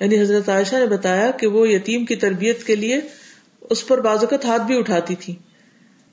یعنی 0.00 0.20
حضرت 0.20 0.48
عائشہ 0.48 0.76
نے 0.76 0.86
بتایا 0.86 1.30
کہ 1.30 1.46
وہ 1.46 1.68
یتیم 1.68 2.04
کی 2.04 2.16
تربیت 2.16 2.64
کے 2.64 2.76
لیے 2.76 3.00
اس 3.70 3.86
پر 3.86 4.00
بازوقت 4.00 4.44
ہاتھ 4.44 4.62
بھی 4.62 4.78
اٹھاتی 4.78 5.14
تھی۔ 5.14 5.34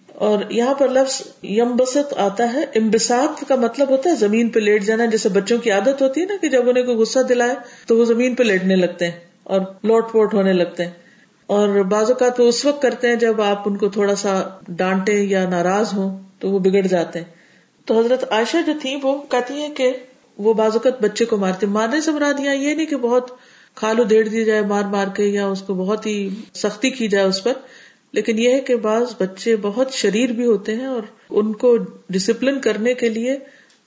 اور 0.07 0.39
یہاں 0.49 0.73
پر 0.73 0.87
لفظ 0.87 1.21
یمبسط 1.43 2.13
آتا 2.17 2.53
ہے۔ 2.53 2.63
امبساط 2.75 3.43
کا 3.47 3.55
مطلب 3.55 3.89
ہوتا 3.89 4.09
ہے 4.09 4.15
زمین 4.15 4.49
پہ 4.49 4.59
لیٹ 4.59 4.83
جانا، 4.83 5.05
جیسے 5.05 5.29
بچوں 5.29 5.57
کی 5.57 5.71
عادت 5.71 6.01
ہوتی 6.01 6.21
ہے 6.21 6.25
نا 6.25 6.35
کہ 6.41 6.49
جب 6.49 6.69
انہیں 6.69 6.83
کوئی 6.83 6.97
غصہ 6.97 7.19
دلائے 7.19 7.55
تو 7.87 7.97
وہ 7.97 8.05
زمین 8.05 8.35
پہ 8.35 8.43
لیٹنے 8.43 8.75
لگتے 8.75 9.05
ہیں 9.05 9.19
اور 9.43 9.61
لوٹ 9.83 10.11
پوٹ 10.11 10.33
ہونے 10.33 10.53
لگتے 10.53 10.85
ہیں۔ 10.85 10.91
اور 11.49 11.69
بعض 11.83 12.11
اوقات 12.11 12.39
وہ 12.39 12.47
اس 12.47 12.65
وقت 12.65 12.81
کرتے 12.81 13.07
ہیں 13.07 13.15
جب 13.15 13.41
آپ 13.41 13.69
ان 13.69 13.77
کو 13.77 13.89
تھوڑا 13.89 14.15
سا 14.15 14.49
ڈانٹے 14.67 15.13
یا 15.13 15.49
ناراض 15.49 15.93
ہوں 15.93 16.23
تو 16.39 16.49
وہ 16.49 16.59
بگڑ 16.59 16.81
جاتے 16.81 17.19
ہیں۔ 17.19 17.25
تو 17.85 17.99
حضرت 17.99 18.23
عائشہ 18.31 18.57
جو 18.65 18.73
تھی 18.81 18.95
وہ 19.03 19.21
کہتی 19.29 19.53
ہیں 19.53 19.75
کہ 19.75 19.93
وہ 20.37 20.53
بعض 20.53 20.71
اوقات 20.73 21.01
بچے 21.01 21.25
کو 21.25 21.37
مارتے 21.37 21.65
مارنے 21.65 22.01
سے 22.01 22.11
مراد 22.11 22.39
یہاں 22.39 22.55
یہ 22.55 22.73
نہیں 22.73 22.85
کہ 22.85 22.95
بہت 22.95 23.31
کھالو 23.75 24.03
دیڑ 24.03 24.27
دی 24.27 24.45
جائے، 24.45 24.61
مار 24.61 24.83
مار 24.83 25.07
کے 25.07 25.23
یا 25.23 25.47
اس 25.47 25.61
کو 25.61 25.73
بہت 25.73 26.05
ہی 26.05 26.29
سختی 26.53 26.89
کی 26.89 27.07
جائے 27.07 27.25
اس 27.25 27.43
پر، 27.43 27.53
لیکن 28.11 28.39
یہ 28.39 28.51
ہے 28.51 28.59
کہ 28.59 28.75
بعض 28.75 29.13
بچے 29.19 29.55
بہت 29.55 29.93
شریر 29.93 30.29
بھی 30.29 30.45
ہوتے 30.45 30.75
ہیں 30.75 30.85
اور 30.85 31.01
ان 31.29 31.53
کو 31.53 31.77
ڈسپلن 32.09 32.61
کرنے 32.61 32.93
کے 32.93 33.09
لیے 33.09 33.37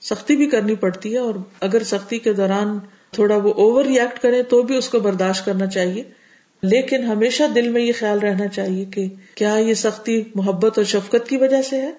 سختی 0.01 0.35
بھی 0.35 0.45
کرنی 0.45 0.75
پڑتی 0.75 1.13
ہے 1.13 1.17
اور 1.17 1.35
اگر 1.61 1.83
سختی 1.83 2.19
کے 2.19 2.33
دوران 2.33 2.79
تھوڑا 3.11 3.35
وہ 3.35 3.53
اوور 3.53 3.85
ریئیکٹ 3.85 4.21
کرے 4.21 4.43
تو 4.43 4.61
بھی 4.61 4.77
اس 4.77 4.89
کو 4.89 4.99
برداشت 4.99 5.45
کرنا 5.45 5.67
چاہیے۔ 5.67 6.03
لیکن 6.63 7.03
ہمیشہ 7.03 7.43
دل 7.55 7.67
میں 7.67 7.81
یہ 7.81 7.91
خیال 7.99 8.19
رہنا 8.19 8.47
چاہیے 8.47 8.85
کہ 8.85 9.05
کیا 9.35 9.55
یہ 9.55 9.73
سختی 9.73 10.23
محبت 10.35 10.77
اور 10.77 10.85
شفقت 10.85 11.29
کی 11.29 11.37
وجہ 11.37 11.61
سے 11.61 11.81
ہے 11.81 11.91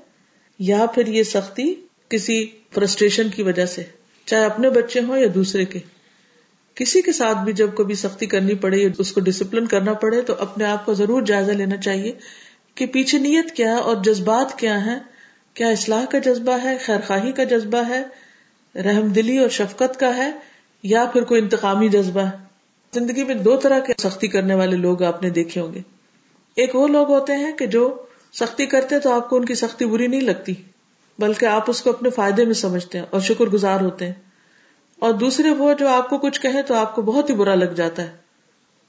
یا 0.59 0.87
پھر 0.87 1.07
یہ 1.07 1.23
سختی 1.23 1.75
کسی 2.09 2.47
فرسٹریشن 2.75 3.29
کی 3.29 3.43
وجہ 3.43 3.67
سے 3.67 3.83
چاہے 4.27 4.45
اپنے 4.45 4.71
بچے 4.71 5.01
ہوں 5.01 5.19
یا 5.19 5.27
دوسرے 5.35 5.65
کے۔ 5.65 5.79
کسی 6.75 7.03
کے 7.03 7.13
ساتھ 7.13 7.39
بھی 7.45 7.53
جب 7.53 7.71
کبھی 7.75 7.95
سختی 7.95 8.27
کرنی 8.27 8.55
پڑے 8.55 8.77
یا 8.77 8.89
اس 8.99 9.13
کو 9.13 9.21
ڈسپلن 9.21 9.67
کرنا 9.67 9.93
پڑے 9.93 10.23
تو 10.23 10.35
اپنے 10.39 10.65
آپ 10.65 10.87
کو 10.87 10.95
ضرور 10.95 11.23
جائزہ 11.23 11.53
لینا 11.53 11.77
چاہیے 11.77 12.13
کہ 12.75 12.87
پیچھے 12.87 13.19
نیت 13.19 13.53
کیا 13.53 13.69
ہے 13.69 13.81
اور 13.81 13.97
جذبات 14.05 14.59
کیا 14.59 14.87
ہے 14.87 14.99
کیا 15.55 15.69
اصلاح 15.69 16.05
کا 16.05 16.19
جذبہ 16.19 16.59
ہے؟ 16.65 16.79
خیر 16.79 17.01
خواہی 17.07 17.33
کا 17.33 17.45
جذبہ 17.45 17.83
ہے؟ 17.89 18.03
رحم 18.79 19.09
دلی 19.09 19.39
اور 19.39 19.49
شفقت 19.49 20.01
کا 20.01 20.17
ہے؟ 20.17 20.31
یا 20.83 21.05
پھر 21.05 21.25
کوئی 21.25 21.43
انتقامی 21.43 21.89
جذبہ 21.89 22.21
ہے؟ 22.21 22.44
زندگی 22.95 23.25
میں 23.25 23.35
دو 23.35 23.57
طرح 23.57 23.79
کے 23.79 23.93
سختی 23.99 24.29
کرنے 24.29 24.55
والے 24.55 24.77
لوگ 24.77 25.03
آپ 25.03 25.23
نے 25.23 25.31
دیکھے 25.31 25.61
ہوں 25.61 25.75
گے۔ 25.75 25.81
ایک 26.57 26.77
وہ 26.77 26.89
لوگ 26.89 27.11
ہوتے 27.11 27.33
ہیں 27.33 27.53
کہ 27.53 27.67
جو 27.67 28.03
سختی 28.33 28.67
کرتے 28.67 28.99
تو 28.99 29.13
آپ 29.13 29.31
کو 29.31 29.37
ان 29.37 29.45
کی 29.45 29.55
سختی 29.55 29.85
بری 29.85 30.07
نہیں 30.07 30.21
لگتی، 30.21 30.55
بلکہ 31.19 31.47
آپ 31.47 31.71
اس 31.71 31.83
کو 31.83 31.91
اپنے 31.91 32.11
فائدے 32.11 32.45
میں 32.45 32.55
سمجھتے 32.55 32.99
ہیں 32.99 33.07
اور 33.11 33.21
شکر 33.21 33.45
گزار 33.45 33.81
ہوتے 33.81 34.07
ہیں۔ 34.07 34.13
اور 34.99 35.13
دوسرے 35.13 35.51
وہ 35.51 35.75
جو 35.75 35.89
آپ 35.89 36.11
کو 36.11 36.19
کچھ 36.19 36.41
کہیں 36.41 36.63
تو 36.63 36.75
آپ 36.75 36.95
کو 36.95 37.03
بہت 37.03 37.31
ہی 37.31 37.35
برا 37.35 37.55
لگ 37.55 37.65
جاتا 37.65 38.03
ہے۔ 38.03 38.17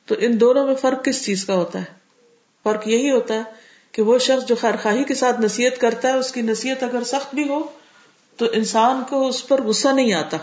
تو 0.06 0.16
ان 0.20 0.40
دونوں 0.40 0.68
میں 0.68 0.76
فرق 0.76 1.06
کس 1.06 1.26
چیز 1.26 1.46
کا 1.46 1.54
ہوتا 1.56 1.80
ہے؟ 1.80 1.86
فرق 2.64 2.88
یہی 2.88 3.12
ہوتا 3.12 3.34
ہے 3.34 3.44
کہ 3.92 4.02
وہ 4.02 4.18
شخص 4.18 4.48
جو 4.48 4.56
خیر 4.56 4.76
خواہی 4.82 5.04
کے 5.04 5.16
ساتھ 5.16 5.42
نصیحت 5.42 5.82
کرتا 5.82 6.08
ہے، 6.08 6.14
اس 6.14 6.32
کی 6.32 6.42
نصیحت 6.42 6.84
اگر 6.84 7.04
سخت 7.04 7.36
بھی 7.36 7.50
ہو 7.50 7.64
تو 8.38 8.46
انسان 8.54 9.04
کو 9.10 9.28
اس 9.28 9.48
پر 9.48 9.62
غصہ 9.62 9.90
نہیں 9.90 10.14
آتا۔ 10.14 10.38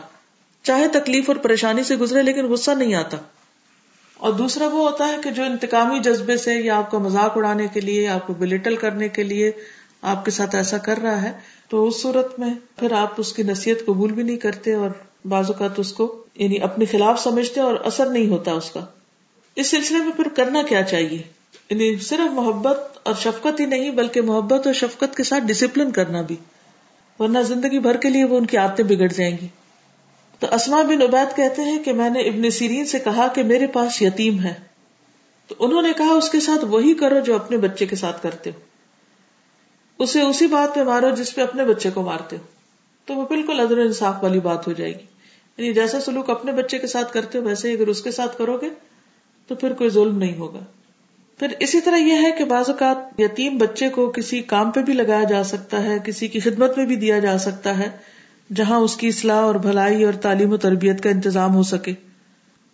چاہے 0.62 0.88
تکلیف 0.88 1.25
اور 1.29 1.37
پریشانی 1.37 1.83
سے 1.83 1.96
گزرے 1.96 2.22
لیکن 2.22 2.44
غصہ 2.44 2.70
نہیں 2.70 2.94
آتا۔ 2.94 3.16
اور 4.23 4.33
دوسرا 4.33 4.67
وہ 4.67 4.91
ہوتا 4.91 5.09
ہے 5.09 5.17
کہ 5.25 5.31
جو 5.31 5.43
انتقامی 5.43 5.99
جذبے 5.99 6.37
سے 6.37 6.55
یا 6.55 6.77
آپ 6.77 6.91
کا 6.91 6.99
مذاق 6.99 7.37
اڑانے 7.37 7.67
کے 7.73 7.81
لیے، 7.81 8.09
آپ 8.09 8.27
کو 8.27 8.35
بلیٹل 8.35 8.77
کرنے 8.77 9.09
کے 9.09 9.23
لیے 9.23 9.51
آپ 10.03 10.25
کے 10.25 10.31
ساتھ 10.31 10.55
ایسا 10.55 10.79
کر 10.79 10.99
رہا 10.99 11.23
ہے، 11.23 11.33
تو 11.69 11.89
اس 11.89 12.03
صورت 12.03 12.39
میں 12.39 12.55
پھر 12.77 12.93
آپ 12.93 13.13
اس 13.17 13.33
کی 13.33 13.43
نصیحت 13.43 13.87
قبول 13.87 14.13
بھی 14.13 14.23
نہیں 14.23 14.37
کرتے 14.37 14.75
اور 14.75 14.91
بعض 15.25 15.45
اوقات 15.47 15.79
اس 15.79 15.93
کو 15.93 16.25
یعنی 16.35 16.61
اپنے 16.61 16.85
خلاف 16.85 17.21
سمجھتے 17.21 17.61
اور 17.61 17.75
اثر 17.75 18.07
نہیں 18.07 18.27
ہوتا 18.27 18.53
اس 18.53 18.71
کا۔ 18.71 18.81
اس 19.57 19.71
سلسلے 19.71 19.99
میں 19.99 20.13
پھر 20.13 20.29
کرنا 20.37 20.63
کیا 20.69 20.83
چاہیے؟ 20.83 21.23
یعنی 21.71 21.97
صرف 21.97 22.33
محبت 22.33 22.99
اور 23.03 23.15
شفقت 23.15 23.61
ہی 23.61 23.67
نہیں، 23.67 23.91
بلکہ 23.91 24.23
محبت 24.23 24.67
اور 24.67 24.75
شفقت 24.75 25.17
کے 25.17 25.23
ساتھ 25.23 25.45
ڈسپلن 25.45 25.91
کرنا 25.91 26.23
بھی۔ 26.23 26.37
ورنہ 27.19 27.39
زندگی 27.39 27.79
بھر 27.79 27.97
کے 27.97 28.11
لیے 28.11 28.25
وہ 28.25 28.39
ان 28.39 28.47
کی 28.47 28.57
عادتیں 28.57 28.85
بگڑ 28.85 29.09
جائیں 29.09 29.37
گی۔ 29.43 29.49
تو 30.42 30.48
اسما 30.55 30.83
بن 30.83 31.02
عبید 31.02 31.37
کہتے 31.37 31.62
ہیں 31.62 31.83
کہ 31.83 31.92
میں 31.92 32.11
نے 32.11 32.20
ابن 32.20 32.50
سیرین 32.50 32.85
سے 32.85 32.98
کہا 32.98 33.28
کہ 33.28 33.42
میرے 33.42 33.66
پاس 33.66 34.02
یتیم 34.02 34.40
ہے۔ 34.40 34.55
تو 35.48 35.55
انہوں 35.59 35.83
نے 35.83 35.88
کہا 35.96 36.12
اس 36.12 36.31
کے 36.31 36.40
ساتھ 36.40 36.64
وہی 36.64 36.94
کرو 36.94 37.20
جو 37.20 37.35
اپنے 37.35 37.57
بچے 37.57 37.87
کے 37.87 37.96
ساتھ 37.96 38.22
کرتے 38.22 38.50
ہو۔ 38.50 38.61
اسے 39.98 40.20
اسی 40.20 40.46
بات 40.46 40.74
پہ 40.74 40.83
مارو 40.83 41.11
جس 41.11 41.35
پہ 41.35 41.42
اپنے 41.42 41.64
بچے 41.64 41.90
کو 41.90 42.02
مارتے 42.02 42.37
ہو۔ 42.37 42.42
تو 43.05 43.14
وہ 43.14 43.26
بالکل 43.28 43.61
ادر 43.61 43.78
انصاف 43.78 44.14
والی 44.22 44.40
بات 44.40 44.66
ہو 44.66 44.72
جائے 44.72 44.90
گی۔ 44.90 45.05
یعنی 45.57 45.72
جیسا 45.72 46.00
سلوک 46.00 46.31
اپنے 46.31 46.52
بچے 46.52 46.78
کے 46.78 46.87
ساتھ 46.87 47.12
کرتے 47.12 47.38
ہو، 47.38 47.44
ویسے 47.44 47.68
ہی 47.68 47.74
اگر 47.74 47.87
اس 47.87 48.02
کے 48.02 48.11
ساتھ 48.11 48.38
کرو 48.38 48.57
گے، 48.57 48.68
تو 49.46 49.55
پھر 49.55 49.72
کوئی 49.72 49.90
ظلم 49.90 50.18
نہیں 50.18 50.38
ہوگا۔ 50.38 50.61
پھر 51.38 51.48
اسی 51.61 51.81
طرح 51.81 51.96
یہ 51.96 52.14
ہے 52.22 52.33
کہ 52.38 52.44
بعض 52.44 52.64
اوقات 52.68 53.20
یتیم 53.20 53.59
بچے 53.59 53.88
کو 53.88 54.11
کسی 54.11 54.42
کام 54.42 54.70
پہ 54.70 54.81
بھی 54.81 54.92
لگایا 54.92 55.24
جا 55.24 55.44
سکتا 55.44 55.83
ہے، 55.83 55.98
کسی 56.05 56.28
کی 56.28 56.40
خدمت 56.40 56.78
میں 56.78 56.87
بھی 56.87 56.96
دیا 56.96 57.18
جا 57.18 57.38
سکتا 57.38 57.78
ہے۔ 57.78 58.12
جہاں 58.55 58.79
اس 58.79 58.97
کی 58.97 59.09
اصلاح 59.09 59.37
اور 59.37 59.55
بھلائی 59.55 60.05
اور 60.05 60.12
تعلیم 60.12 60.53
و 60.53 60.57
تربیت 60.57 61.03
کا 61.03 61.11
انتظام 61.11 61.55
ہو 61.55 61.62
سکے۔ 61.62 61.93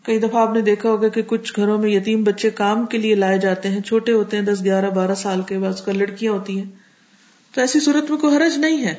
کئی 0.02 0.18
دفعہ 0.18 0.48
آپ 0.48 0.54
نے 0.54 0.60
دیکھا 0.60 0.88
ہوگا 0.88 1.08
کہ 1.08 1.22
کچھ 1.26 1.52
گھروں 1.56 1.78
میں 1.78 1.90
یتیم 1.90 2.24
بچے 2.24 2.50
کام 2.50 2.86
کے 2.86 2.98
لیے 2.98 3.14
لائے 3.14 3.38
جاتے 3.38 3.68
ہیں، 3.68 3.80
چھوٹے 3.80 4.12
ہوتے 4.12 4.36
ہیں، 4.36 4.44
دس، 4.44 4.64
گیارہ، 4.64 4.90
بارہ 4.90 5.14
سال 5.14 5.42
کے 5.42 5.58
بعد 5.58 5.84
کا 5.84 5.92
لڑکیاں 5.92 6.32
ہوتی 6.32 6.58
ہیں۔ 6.58 6.70
تو 7.54 7.60
ایسی 7.60 7.80
صورت 7.80 8.10
میں 8.10 8.18
کوئی 8.18 8.36
حرج 8.36 8.58
نہیں 8.58 8.84
ہے۔ 8.86 8.94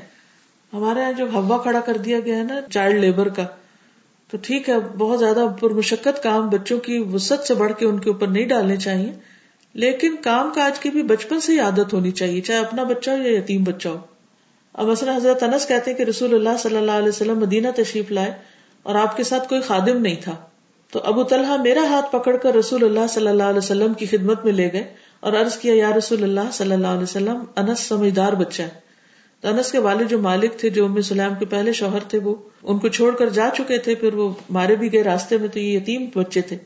ہمارے 0.74 1.00
یہاں 1.00 1.12
جو 1.12 1.26
ہوا 1.34 1.58
کھڑا 1.58 1.80
کر 1.80 1.98
دیا 1.98 2.20
گیا 2.20 2.38
ہے 2.38 2.44
نا 2.44 2.60
چائلڈ 2.72 3.00
لیبر 3.00 3.28
کا، 3.30 3.46
تو 4.32 4.38
ٹھیک 4.42 4.70
ہے، 4.70 4.80
بہت 4.80 5.20
زیادہ 5.20 5.48
پر 5.60 5.70
مشقت 5.70 6.24
کام 6.24 6.50
بچوں 6.50 6.80
کی 6.80 6.98
وسط 6.98 7.48
سے 7.48 7.54
بڑھ 7.54 7.74
کے 7.78 7.86
ان 7.86 8.00
کے 8.00 8.10
اوپر 8.10 8.28
نہیں 8.28 8.46
ڈالنے 8.46 8.78
چاہیے۔ 8.78 9.12
لیکن 9.74 10.16
کام 10.24 10.50
کاج 10.56 10.80
کی 10.80 10.90
بھی 10.90 11.04
بچپن 11.04 11.40
سے 11.40 11.52
ہی 11.52 11.60
عادت 11.60 11.94
ہونی 11.94 12.12
چاہیے، 12.12 12.42
چاہے 12.42 12.60
اپنا 12.60 12.84
بچہ 12.84 13.10
ہو 13.12 13.18
یا 13.18 13.38
یتیم 13.38 13.64
بچہ 13.64 13.90
ہو۔ 13.90 13.98
اب 14.80 14.88
مثلا 14.88 15.16
حضرت 15.16 15.44
انس 15.44 15.68
کہتے 15.68 15.92
ہیں 15.92 15.98
کہ 15.98 16.04
رسول 16.04 16.34
اللہ 16.34 16.58
صلی 16.60 16.78
اللہ 16.78 16.92
علیہ 16.92 17.08
وسلم 17.08 17.40
مدینہ 17.40 17.68
تشریف 17.76 18.12
لائے 18.12 18.32
اور 18.84 18.96
آپ 18.96 19.18
کے 19.18 19.24
ساتھ 19.24 19.50
کوئی 19.50 19.62
خادم 19.62 20.02
نہیں 20.02 20.16
تھا۔ 20.24 20.36
تو 20.92 21.00
ابو 21.04 21.24
طلحہ 21.24 21.62
میرا 21.62 21.84
ہاتھ 21.84 22.12
پکڑ 22.12 22.38
کر 22.38 22.56
رسول 22.56 22.84
اللہ 22.84 23.08
صلی 23.10 23.28
اللہ 23.28 23.44
علیہ 23.44 23.58
وسلم 23.58 23.94
کی 23.94 24.06
خدمت 24.06 24.46
میں 24.46 24.54
لے 24.54 24.74
گئے 24.74 24.94
اور 25.20 25.34
عرض 25.34 25.58
کیا، 25.58 25.74
یا 25.76 25.92
رسول 25.98 26.24
اللہ 26.24 26.52
صلی 26.54 26.72
اللہ 26.72 26.88
علیہ 26.88 27.04
وسلم، 27.04 27.44
انس 27.56 27.80
سمجھدار 27.80 28.34
بچہ 28.34 28.62
ہے۔ 28.62 28.90
تو 29.42 29.48
انس 29.48 29.72
کے 29.72 29.80
والد 29.80 30.10
جو 30.10 30.20
مالک 30.20 30.58
تھے، 30.58 30.70
جو 30.70 30.86
ام 30.86 31.02
سلیم 31.02 31.34
کے 31.40 31.46
پہلے 31.46 31.74
شوہر 31.74 32.00
تھے، 32.08 32.20
وہ 32.20 32.36
ان 32.64 32.80
کو 32.80 32.88
چھوڑ 32.88 33.16
کر 33.16 33.30
جا 33.30 33.50
چکے 33.58 33.78
تھے، 33.78 33.96
پھر 33.96 34.14
وہ 34.14 34.34
مارے 34.50 34.76
بھی 34.76 34.94
گئے 34.94 35.04
راستے 35.04 35.38
میں، 35.38 35.48
تو 35.48 35.60
یہ 35.60 35.78
یتیم 35.78 36.10
بچے 36.16 36.42
تھے۔ 36.42 36.58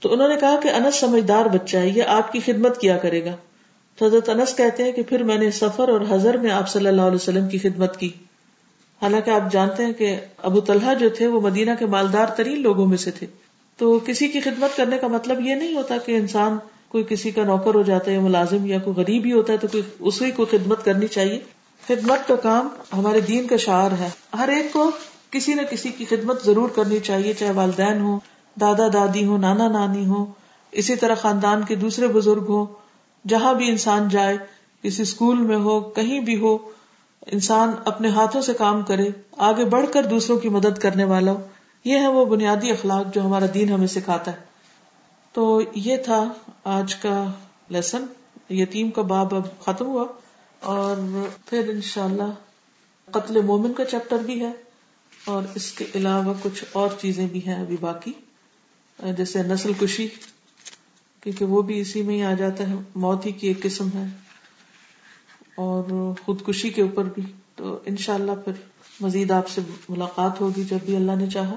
تو 0.00 0.12
انہوں 0.12 0.28
نے 0.28 0.34
کہا 0.40 0.60
کہ 0.62 0.68
انس 0.68 0.94
سمجھدار 0.94 1.46
بچہ 1.46 1.76
ہے، 1.76 1.88
یہ 1.88 2.02
آپ 2.06 2.32
کی 2.32 2.40
خدمت 2.44 2.80
کیا 2.80 2.96
کرے 2.96 3.24
گا۔ 3.24 3.36
حضرت 4.02 4.28
انس 4.28 4.56
کہتے 4.56 4.84
ہیں 4.84 4.92
کہ 4.92 5.02
پھر 5.02 5.22
میں 5.22 5.38
نے 5.38 5.50
سفر 5.50 5.88
اور 5.88 6.00
حضر 6.08 6.36
میں 6.36 6.50
آپ 6.50 6.68
صلی 6.68 6.86
اللہ 6.86 7.02
علیہ 7.02 7.14
وسلم 7.14 7.48
کی 7.48 7.58
خدمت 7.58 7.96
کی۔ 7.96 8.10
حالانکہ 9.02 9.30
آپ 9.30 9.52
جانتے 9.52 9.84
ہیں 9.84 9.92
کہ 9.92 10.16
ابو 10.38 10.60
طلحہ 10.60 10.94
جو 10.94 11.08
تھے 11.08 11.26
وہ 11.26 11.40
مدینہ 11.40 11.70
کے 11.78 11.86
مالدار 11.86 12.26
ترین 12.26 12.62
لوگوں 12.62 12.86
میں 12.86 12.96
سے 12.96 13.10
تھے۔ 13.10 13.26
تو 13.76 13.98
کسی 13.98 14.28
کی 14.28 14.40
خدمت 14.40 14.76
کرنے 14.76 14.98
کا 14.98 15.06
مطلب 15.06 15.40
یہ 15.40 15.54
نہیں 15.54 15.74
ہوتا 15.74 15.96
کہ 16.06 16.16
انسان 16.16 16.58
کوئی 16.88 17.04
کسی 17.08 17.30
کا 17.30 17.44
نوکر 17.44 17.74
ہو 17.74 17.82
جاتا 17.82 18.10
ہے 18.10 18.16
یا 18.16 18.22
ملازم 18.22 18.66
یا 18.66 18.78
کوئی 18.78 18.96
غریب 18.96 19.24
ہی 19.24 19.32
ہوتا 19.32 19.52
ہے 19.52 19.58
تو 19.58 19.68
کوئی 19.68 19.82
اسی 20.00 20.30
کو 20.30 20.44
خدمت 20.50 20.84
کرنی 20.84 21.06
چاہیے۔ 21.06 21.40
خدمت 21.88 22.28
کا 22.28 22.36
کام 22.36 22.68
ہمارے 22.92 23.20
دین 23.20 23.46
کا 23.46 23.56
شعر 23.56 23.90
ہے۔ 23.90 24.08
ہر 24.38 24.48
ایک 24.48 24.72
کو 24.72 24.90
کسی 25.30 25.54
نہ 25.54 25.62
کسی 25.62 25.88
کی 25.88 26.04
خدمت 26.04 26.44
ضرور 26.44 26.68
کرنی 26.68 26.98
چاہیے، 26.98 27.32
چاہے 27.32 27.52
والدین 27.52 28.00
ہو 28.00 28.18
دادا 28.60 28.88
دادی 28.88 29.24
ہو 29.24 29.36
نانا 29.36 29.68
نانی 29.68 30.06
ہو 30.06 30.26
اسی 30.72 30.96
طرح 30.96 31.14
خاندان 31.14 31.62
کے 31.62 31.74
دوسرے 31.74 32.08
بزرگ 32.08 32.44
ہو 32.48 32.66
جہاں 33.24 33.52
بھی 33.54 33.68
انسان 33.68 34.08
جائے، 34.08 34.36
کسی 34.84 35.02
اسکول 35.02 35.38
میں 35.38 35.56
ہو، 35.58 35.80
کہیں 35.96 36.20
بھی 36.20 36.36
ہو، 36.40 36.56
انسان 37.26 37.72
اپنے 37.84 38.08
ہاتھوں 38.08 38.40
سے 38.42 38.52
کام 38.54 38.82
کرے، 38.82 39.08
آگے 39.38 39.64
بڑھ 39.64 39.86
کر 39.92 40.06
دوسروں 40.06 40.38
کی 40.38 40.48
مدد 40.48 40.78
کرنے 40.78 41.04
والا 41.04 41.32
ہو، 41.32 41.40
یہ 41.84 41.98
ہے 41.98 42.08
وہ 42.08 42.24
بنیادی 42.24 42.70
اخلاق 42.70 43.14
جو 43.14 43.24
ہمارا 43.24 43.46
دین 43.54 43.72
ہمیں 43.72 43.86
سکھاتا 43.86 44.32
ہے۔ 44.32 44.48
تو 45.34 45.60
یہ 45.74 45.96
تھا 45.96 46.24
آج 46.70 46.94
کا 46.94 47.14
لیسن 47.68 48.04
یتیم 48.52 48.90
کا 48.90 49.02
باب 49.02 49.34
اب 49.34 49.46
ختم 49.60 49.86
ہوا، 49.86 50.04
اور 50.62 50.96
پھر 51.46 51.68
انشاءاللہ 51.68 52.30
قتل 53.08 53.40
مومن 53.42 53.72
کا 53.72 53.84
چیپٹر 53.84 54.18
بھی 54.18 54.40
ہے، 54.40 54.50
اور 55.24 55.42
اس 55.54 55.70
کے 55.72 55.84
علاوہ 55.94 56.34
کچھ 56.42 56.64
اور 56.72 56.88
چیزیں 57.00 57.26
بھی 57.26 57.46
ہیں 57.46 57.60
ابھی 57.60 57.76
باقی، 57.80 58.12
جیسے 59.16 59.42
نسل 59.42 59.72
کشی۔ 59.80 60.06
کیونکہ 61.20 61.44
وہ 61.44 61.62
بھی 61.62 61.80
اسی 61.80 62.02
میں 62.02 62.14
ہی 62.14 62.22
آ 62.22 62.32
جاتا 62.34 62.70
ہے۔ 62.70 62.74
موت 62.94 63.26
ہی 63.26 63.32
کی 63.32 63.48
ایک 63.48 63.62
قسم 63.62 63.88
ہے۔ 63.94 64.04
اور 65.54 66.12
خودکشی 66.24 66.70
کے 66.70 66.82
اوپر 66.82 67.04
بھی۔ 67.04 67.22
تو 67.54 67.78
انشاءاللہ 67.86 68.32
پھر 68.44 68.52
مزید 69.00 69.30
آپ 69.30 69.48
سے 69.48 69.60
ملاقات 69.88 70.40
ہوگی 70.40 70.64
جب 70.64 70.78
بھی 70.84 70.96
اللہ 70.96 71.12
نے 71.12 71.26
چاہا۔ 71.26 71.54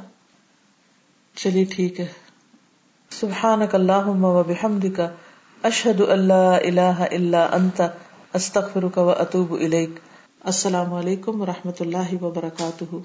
چلیے 1.35 1.65
ٹھیک 1.65 1.99
ہے۔ 1.99 2.07
سبحانک 3.09 3.75
اللہم 3.75 4.25
و 4.25 4.43
بحمدک۔ 4.43 5.01
اشہد 5.63 6.01
اللہ 6.01 6.57
الہ 6.63 7.05
الا 7.11 7.49
انت۔ 7.51 7.81
استغفرک 8.33 8.97
و 8.97 9.09
اتوب 9.09 9.53
الیک۔ 9.53 9.89
السلام 10.43 10.93
علیکم 10.93 11.41
و 11.41 11.45
رحمۃ 11.45 11.71
اللہ 11.79 12.23
وبرکاتہ۔ 12.23 12.95